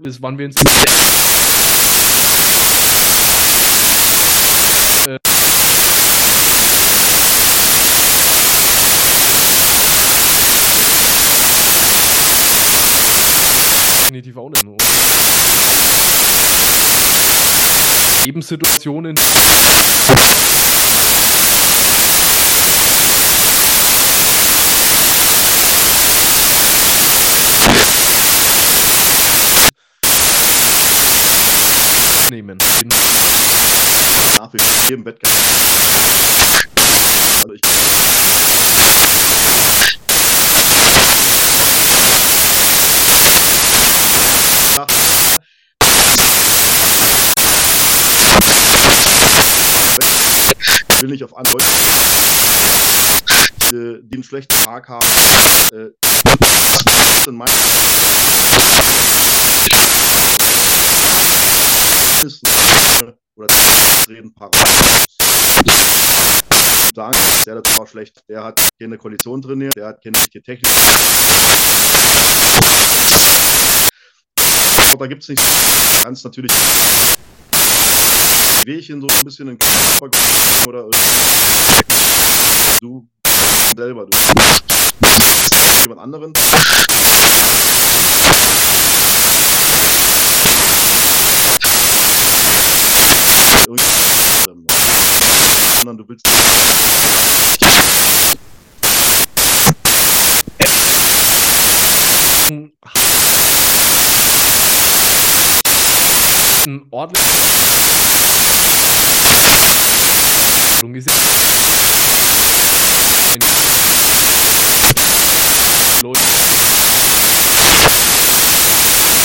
bis 0.00 0.22
wann 0.22 0.38
wir 0.38 0.46
uns 0.46 0.56
äh, 5.06 5.18
definitiv 14.18 14.36
auch 14.36 14.50
nicht. 14.50 14.64
Und 14.64 14.82
Lebenssituationen 18.24 19.14
nehmen. 32.30 32.58
Nach 34.38 34.52
wie 34.52 34.58
vor 34.58 34.88
jedem 34.88 35.04
Wettkampf. 35.04 35.34
Also 37.42 37.54
ich 37.54 37.60
Ich 50.98 51.02
will 51.02 51.10
nicht 51.10 51.22
auf 51.22 51.36
andere 51.36 51.58
Leute, 53.70 54.02
die 54.02 54.14
einen 54.16 54.24
schlechten 54.24 54.52
Tag 54.64 54.88
haben, 54.88 55.06
äh, 55.70 55.90
in 57.28 57.36
meinem 57.36 57.54
oder 63.36 63.46
reden 64.08 64.34
sagen, 66.96 67.18
der 67.46 67.62
das 67.62 67.78
war 67.78 67.86
schlecht, 67.86 68.20
der 68.28 68.42
hat 68.42 68.60
keine 68.80 68.98
Koalition 68.98 69.40
trainiert, 69.40 69.76
der 69.76 69.86
hat 69.86 70.02
keine 70.02 70.18
richtige 70.18 70.42
Technik. 70.42 70.72
Da 74.98 75.06
gibt 75.06 75.22
es 75.22 75.28
nicht 75.28 75.40
ganz 76.02 76.24
natürlich 76.24 76.50
Wehchen 78.68 79.00
so 79.00 79.06
ein 79.06 79.24
bisschen 79.24 79.48
in 79.48 79.58
Körper 79.58 80.10
oder 80.68 80.90
du 82.80 83.08
selber, 83.74 84.04
du 84.04 84.18
jemand 85.84 86.00
anderen. 86.02 86.34
Sondern 95.78 95.96
du 95.96 96.04
willst 96.06 96.26
ein 106.68 106.86
ordentliches 106.90 107.18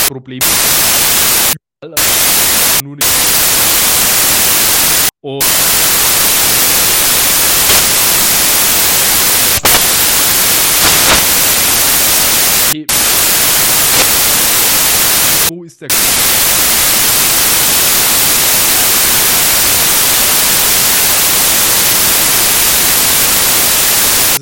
Problem. 0.08 0.40
Nur 2.82 2.96
nicht. 2.96 3.08
Und. 5.20 5.44
Wo 15.48 15.64
ist 15.64 15.80
der 15.80 15.88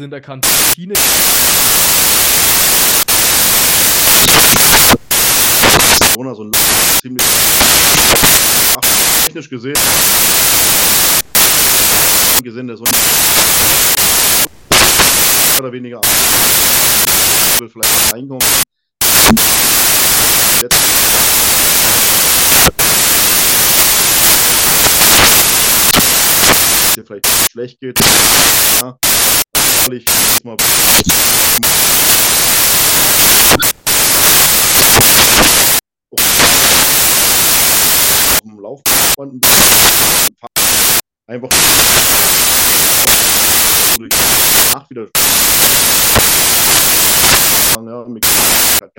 in 0.02 0.10
der 0.10 0.20
Kantine. 0.20 0.94
Corona 6.12 6.34
so 6.34 6.44
ein 6.44 6.52
ziemlich 7.00 7.26
technisch 9.24 9.48
gesehen 9.48 9.76
gesehen, 12.42 12.66
der 12.66 12.76
so 12.76 12.84
oder 15.58 15.72
weniger 15.72 16.00
will 17.58 17.68
vielleicht 17.68 18.12
reinkommen. 18.12 18.46
Jetzt 20.60 20.76
hier 26.94 27.04
vielleicht 27.04 27.26
schlecht 27.50 27.80
geht. 27.80 28.00
Ja, 28.80 28.98
ich 29.90 30.04
mal. 30.44 30.56
Laufband 38.60 39.44
einfach 41.26 41.48
nach 44.72 44.88
wieder. 44.90 45.08
Ja, 47.74 48.04
mit 48.08 48.24
hat 48.24 48.92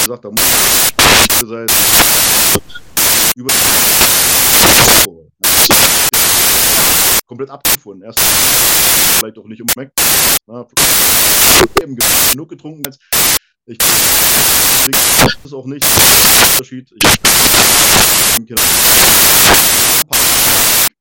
gesagt, 0.00 0.24
da 0.24 0.30
muss 0.30 0.40
man 1.42 1.48
sein. 1.48 1.66
Über 3.36 3.52
komplett 7.30 7.50
abgefunden. 7.50 8.04
Erst 8.04 8.18
vielleicht 8.20 9.38
auch 9.38 9.44
nicht 9.44 9.62
um 9.62 9.68
Mac. 9.76 9.92
genug 12.32 12.48
getrunken 12.48 12.82
jetzt. 12.84 13.00
Ich 13.66 13.78
trinke 13.78 14.98
das 15.42 15.52
auch 15.52 15.66
nicht. 15.66 15.86
Unterschied. 16.52 16.90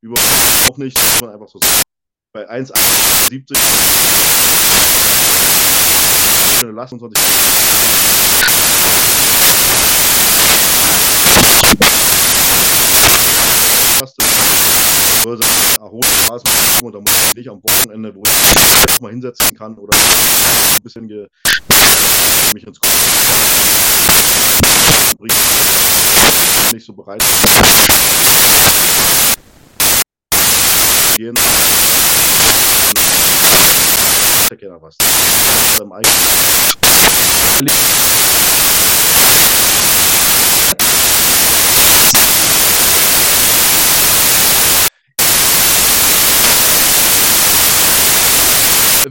Überhaupt 0.01 0.69
auch 0.69 0.77
nicht. 0.77 0.95
Das 0.97 1.03
Muss 1.03 1.21
man 1.21 1.31
einfach 1.31 1.47
so 1.49 1.59
sagen. 1.59 1.81
Bei 2.31 2.47
1,78 2.47 3.55
lassen 6.71 6.99
20 6.99 7.19
Podcast 13.99 14.15
ist, 14.19 15.23
soll 15.23 15.37
sein 15.37 15.49
erholtes 15.81 16.11
Spaß 16.23 16.43
machen 16.45 16.85
und 16.85 16.95
da 16.95 16.99
muss 16.99 17.11
ich 17.27 17.35
nicht 17.35 17.49
am 17.49 17.61
Wochenende, 17.61 18.15
wo 18.15 18.23
ich 18.23 18.31
mich 18.31 18.95
auch 18.95 19.01
mal 19.01 19.11
hinsetzen 19.11 19.57
kann 19.57 19.77
oder 19.77 19.93
ein 19.97 20.81
bisschen 20.81 21.07
ge 21.09 21.27
mich 22.53 22.65
ins 22.65 22.79
Kopf 22.79 22.89
bringt, 25.17 25.33
nicht 26.73 26.85
so 26.85 26.93
bereit 26.93 27.21
gehen. 31.17 31.35
Ich 34.51 34.59
was. 34.81 34.95
Beim 35.77 35.91
eigenen 35.91 36.15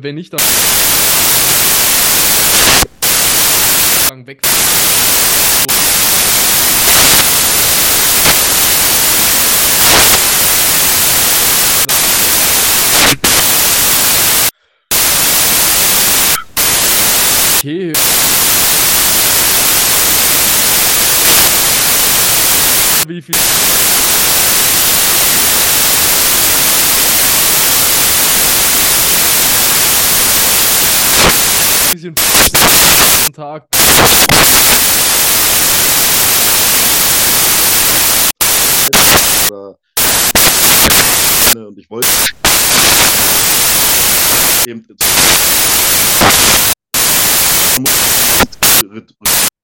wenn 0.02 0.14
nicht, 0.14 0.32
dann 0.32 0.40
weg. 4.26 4.40
Okay. 17.58 17.92
Wie 23.06 23.22
viel? 23.22 23.34
bisschen 31.98 32.14
Tag. 33.38 33.68
und 41.54 41.78
ich 41.78 41.88
wollte 41.88 42.08
eben 44.66 44.84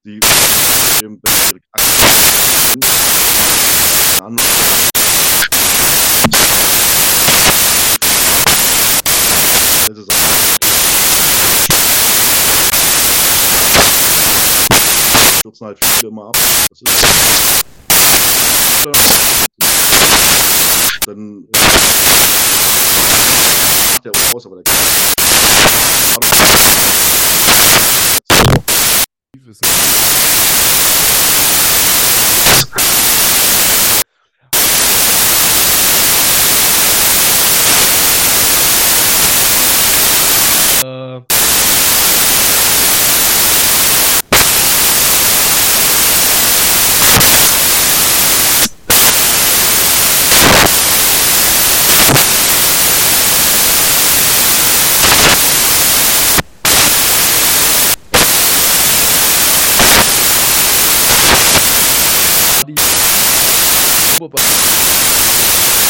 die 0.05 0.21
eben 1.03 1.21
stürzen 15.45 15.67
halt 15.67 15.77
viele 15.79 16.09
immer 16.09 16.27
ab. 16.27 16.37
Das 16.69 16.81
ist 16.81 16.91
dann 21.05 21.47
äh, 21.53 21.57
macht 23.91 24.05
der 24.05 24.11
auch 24.11 24.33
aus, 24.33 24.45
aber 24.47 24.55
der 24.55 24.63
kann 24.63 24.75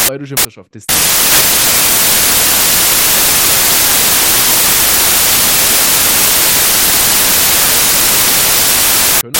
bayerische 0.06 0.34
Meisterschaft 0.34 0.76
ist. 0.76 0.88
Können 9.20 9.36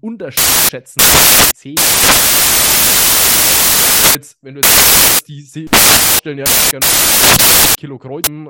unterschätzen. 0.00 1.02
10. 1.54 1.74
Jetzt, 4.14 4.36
wenn 4.40 4.54
du 4.54 4.60
jetzt 4.62 5.28
die 5.28 5.68
stellen 6.16 6.38
ja 6.38 6.44
gerne 6.70 6.86
Kilo 7.76 7.98
Kreuzen. 7.98 8.48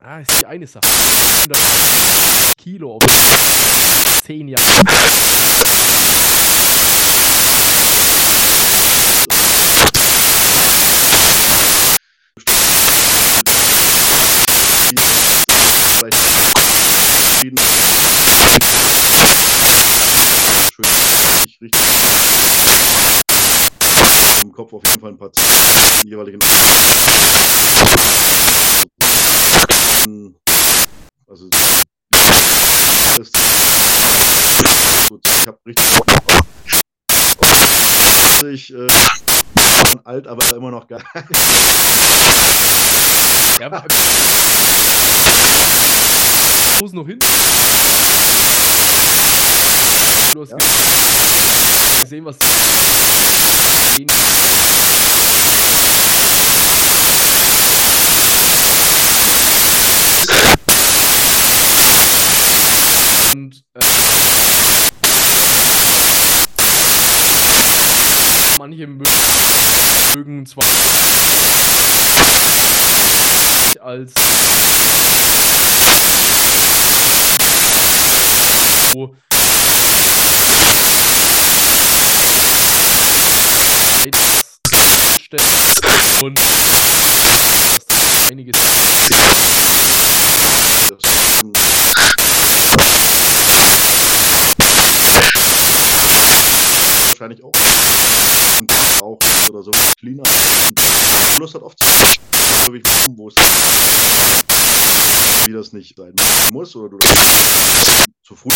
Ah, 0.00 0.20
ist 0.20 0.30
die 0.40 0.46
eine 0.46 0.66
Sache. 0.66 0.86
100 1.40 1.58
Kilo 2.56 2.96
auf 2.96 3.02
10 4.26 4.48
Jahre. 4.48 4.62
richtig, 21.44 21.60
richtig 21.60 21.80
im 24.42 24.43
Kopf 24.54 24.72
auf 24.72 24.82
jeden 24.86 25.00
Fall 25.00 25.10
ein 25.10 25.18
paar 25.18 25.32
Ziele, 25.32 25.48
jeweiligen 26.04 26.38
also 31.28 31.48
ich 35.24 35.46
habe 35.46 35.58
richtig 35.66 35.84
ich 38.52 38.72
äh, 38.72 38.88
alt, 40.04 40.26
aber 40.26 40.56
immer 40.56 40.70
noch 40.70 40.86
geil. 40.86 41.02
Ja, 43.60 43.66
aber 43.66 43.84
wo 46.78 46.86
ist 46.86 46.94
noch 46.94 47.06
hin? 47.06 47.18
Du 50.32 50.42
hast 50.42 50.50
Ja. 50.50 50.56
gesehen, 52.00 52.24
was 52.24 52.36
und 63.34 63.64
äh, 63.74 63.80
manche 68.58 68.84
mö- 68.84 69.04
mögen 70.14 70.46
zwar 70.46 70.64
als 73.80 74.12
und 86.22 86.40
einiges 88.30 88.56
wahrscheinlich 97.14 97.44
auch. 97.44 97.52
Auch 99.02 99.18
oder 99.48 99.62
so 99.62 99.70
cleaner. 99.98 100.22
Lust 101.38 101.54
hat 101.54 101.62
oft 101.62 101.78
so 101.78 102.72
wie 102.72 102.78
ich 102.78 102.84
wo 103.16 103.28
es 103.28 103.34
wie 105.46 105.52
das 105.52 105.72
nicht 105.72 105.96
sein 105.96 106.12
muss 106.52 106.74
oder 106.74 106.90
du 106.90 106.96
das 106.98 107.14
zu 108.22 108.34
früh. 108.34 108.50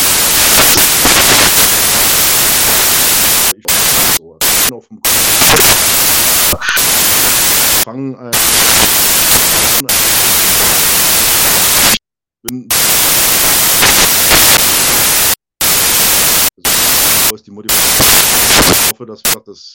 Ich 3.56 3.64
so, 4.16 4.38
auf 4.74 4.88
dem 4.88 5.00
fangen 7.84 8.14
äh, 8.14 8.30
bin 12.42 12.68
wo 17.28 17.34
ist 17.34 17.46
die 17.46 17.50
Motivation? 17.50 18.08
Ich 18.70 18.90
hoffe, 18.90 19.06
dass 19.06 19.22
wir 19.24 19.40
das 19.44 19.74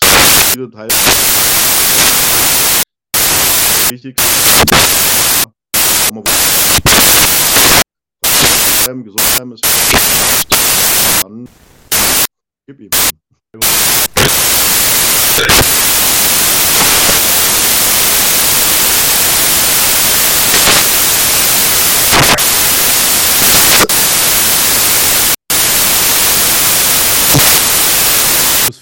viele 0.52 0.72
Teil 0.72 0.88
wichtig 3.90 4.16
bleiben, 8.86 9.04
gesund 9.04 9.36
bleiben 9.36 9.52
ist 9.54 9.64
dann 11.22 11.48
gib 12.68 12.80
ihm. 12.80 12.90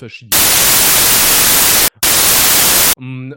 Muss 0.02 0.10
verschieben. 0.10 0.38
Ähm, 3.00 3.36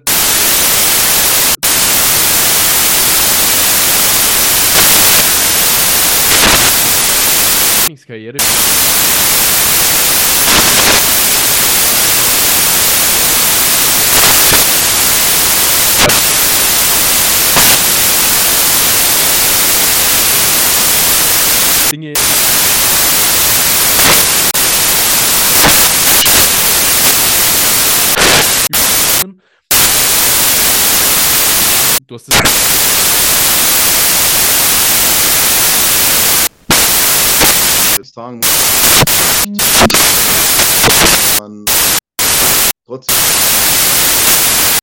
Du 32.15 32.21
hast 32.21 32.29
es 32.29 32.35
jetzt 37.99 38.15
sagen 38.15 38.41
man 41.39 41.65
trotz 42.87 43.07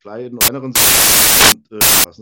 kleinen 0.01 0.39
kleineren 0.39 0.73
und 0.73 1.71
äh, 1.71 1.79
passen 2.03 2.21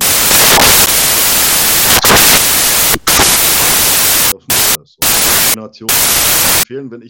Kombination. 5.49 5.89
Empfehlen, 6.60 6.91
wenn 6.91 7.01
ich 7.01 7.10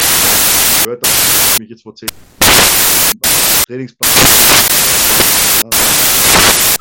gehört 0.84 1.02
habe, 1.04 1.12
dass 1.12 1.54
ich 1.54 1.60
mich 1.60 1.70
jetzt 1.70 1.84
vor 1.84 1.94
zehn 1.96 2.10
Trainingsplan 3.68 4.10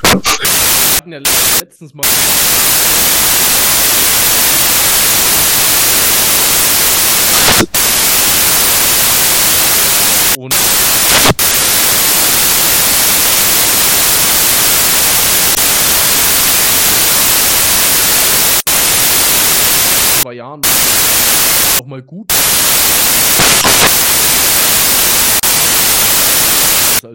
Wir 0.00 0.77
hatten 0.98 1.12
ja 1.12 1.20
letztens 1.60 1.94
mal. 1.94 2.04
Und 10.36 10.54
zwei 20.22 20.32
Jahren 20.34 20.60
noch 21.78 21.86
mal 21.86 22.02
gut. 22.02 22.32
Also, 27.02 27.12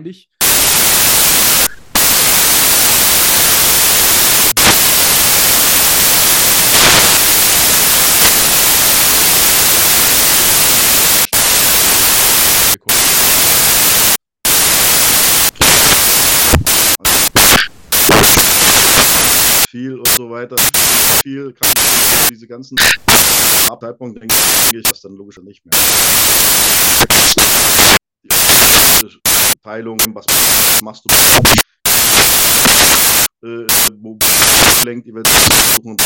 ähnlich. 0.00 0.28
viel 19.70 19.98
und 19.98 20.08
so 20.16 20.30
weiter. 20.30 20.56
Viel 21.30 21.52
kann 21.52 21.70
diese 22.28 22.48
ganzen 22.48 22.76
Abteilungen 23.68 24.16
denke 24.16 24.34
ich 24.74 24.82
das 24.82 25.00
dann 25.00 25.12
logischer 25.12 25.42
nicht 25.42 25.64
mehr. 25.64 25.78
Die 28.24 29.58
Teilung, 29.62 30.00
was 30.12 30.26
machst 30.82 31.04
du? 31.04 31.14
Äh, 33.46 33.66
wo 34.00 34.18
lenkt 34.84 35.06
eventuell 35.06 35.40
suchen. 35.76 35.96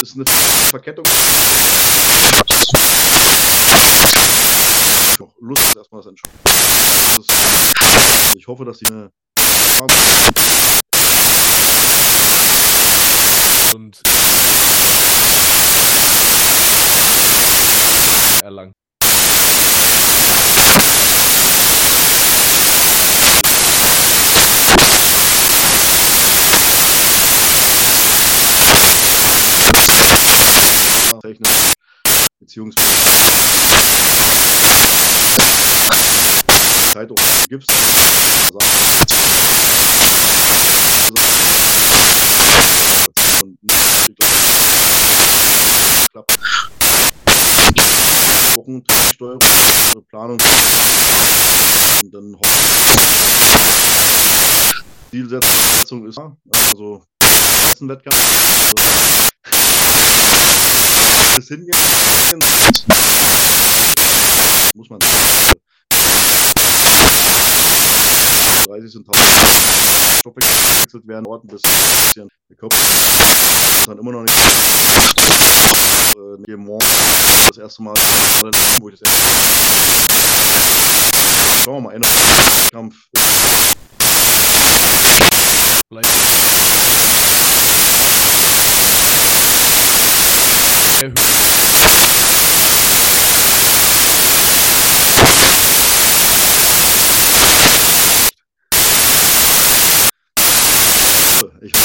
ist 0.00 0.14
eine 0.14 0.24
Verkettung. 0.70 1.04
Lust 5.40 5.62
ist 5.64 5.76
erstmal 5.76 6.02
das 6.02 6.06
Entscheidende. 6.06 6.52
Ich 8.36 8.46
hoffe, 8.46 8.64
dass 8.64 8.78
sie 8.78 8.86
eine 8.86 9.10
und 13.74 14.02
erlangt. 18.42 18.72
technisch 31.22 31.74
beziehungsweise 32.40 32.88
Zeit 36.92 37.10
auch 37.10 37.16
gibst. 37.48 37.70
Und 43.42 43.58
klappt. 46.12 46.38
Wochen 48.56 48.84
Steuerung, 49.14 49.40
Planung 50.10 50.38
und 52.02 52.12
dann 52.12 52.36
Zielsetzung 55.10 56.06
ist 56.06 56.18
also 56.18 57.02
letzten 57.68 57.88
Wettkampf. 57.88 58.18
Also, 58.54 58.74
das 61.36 61.48
hingehen 61.48 61.78
muss 64.74 64.90
man 64.90 64.98
30 68.66 68.96
und 68.96 69.08
1000 69.08 70.18
Stoffe 70.18 70.40
gewechselt 70.40 71.06
werden, 71.06 71.26
Orten 71.26 71.46
bis 71.48 71.62
bisschen 71.62 72.28
der 72.48 72.56
Kopf. 72.56 72.74
Ist 72.74 73.88
dann 73.88 73.98
immer 73.98 74.12
noch 74.12 74.22
nicht 74.22 74.34
äh, 76.48 76.56
Morgen 76.56 76.86
das 77.48 77.58
erste 77.58 77.82
Mal, 77.82 77.94
wo 78.80 78.88
ich 78.88 78.98
das 78.98 79.08
erste 79.08 79.26
Mal 79.26 79.32
schauen 81.64 81.74
wir 81.74 81.80
mal, 81.80 81.94
einer 81.94 82.08
Kampf. 82.70 82.94
Vielleicht 85.88 86.10
Ich 101.64 101.72
äh, 101.72 101.78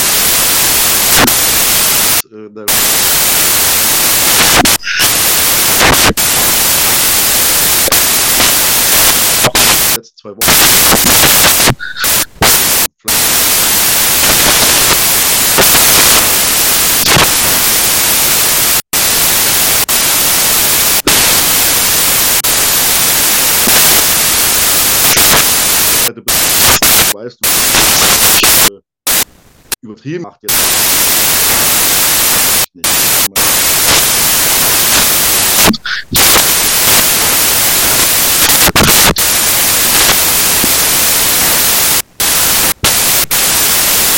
letzten 9.95 10.17
zwei 10.17 10.31
Wochen. 10.31 10.49
Ich 26.99 27.13
weiß, 27.13 27.37
du 27.37 27.47
äh, 28.73 28.81
übertrieben 29.81 30.23
macht 30.23 30.41
jetzt 30.41 30.55
nicht. 32.73 32.87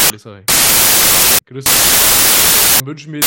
Grüß 0.10 0.26
euch. 0.26 0.45
Grüß. 1.45 1.66
Dann 1.66 2.86
wünschen 2.86 3.14
wir 3.14 3.22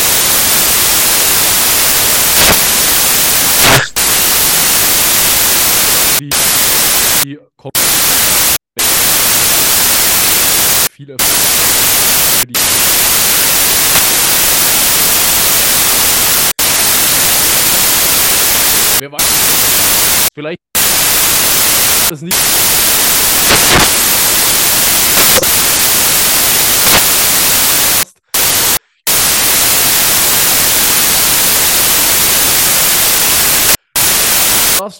die, 6.18 6.30
die 7.24 7.38
kommt 7.56 7.76
viel 11.02 11.10
Erfolg 11.10 11.30
für 12.38 12.46
die 12.46 12.54
Wer 18.98 19.10
weiß, 19.10 19.22
vielleicht 20.34 20.60
das 22.08 22.22
nicht 22.22 22.36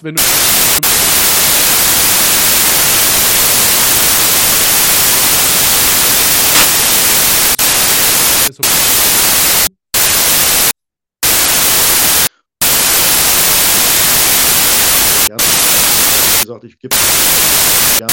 wenn 0.02 0.16
du 0.16 0.22
so 8.52 8.62
Ja, 15.28 15.36
wie 15.36 16.42
gesagt, 16.42 16.64
ich 16.64 16.78
gebe 16.78 16.96
gerne 17.96 18.12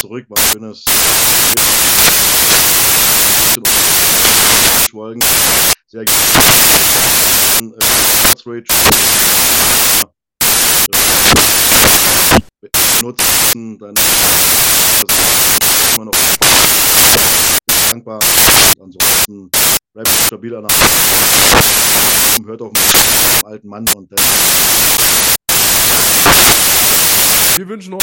zurück, 0.00 0.26
weil 0.28 0.44
ich 0.44 0.52
bin 0.52 0.64
es 0.64 0.84
Schwolgen 4.88 5.24
sehr 5.86 6.04
gerne 6.04 6.20
äh, 7.60 7.90
Rage. 8.46 8.64
Nutzen, 13.02 13.78
dann 13.78 13.94
immer 15.94 16.04
noch 16.04 17.39
dankbar. 17.90 18.20
Ansonsten 18.80 19.50
bleibt 19.92 20.08
stabiler 20.26 20.62
nach 20.62 20.70
hört 22.46 22.62
auf 22.62 22.72
den 22.72 23.46
alten 23.46 23.68
Mann 23.68 23.86
und 23.94 24.10
dann 24.10 24.18
Wir 27.56 27.68
wünschen 27.68 27.94
euch 27.94 28.02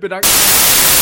bedanken 0.00 0.97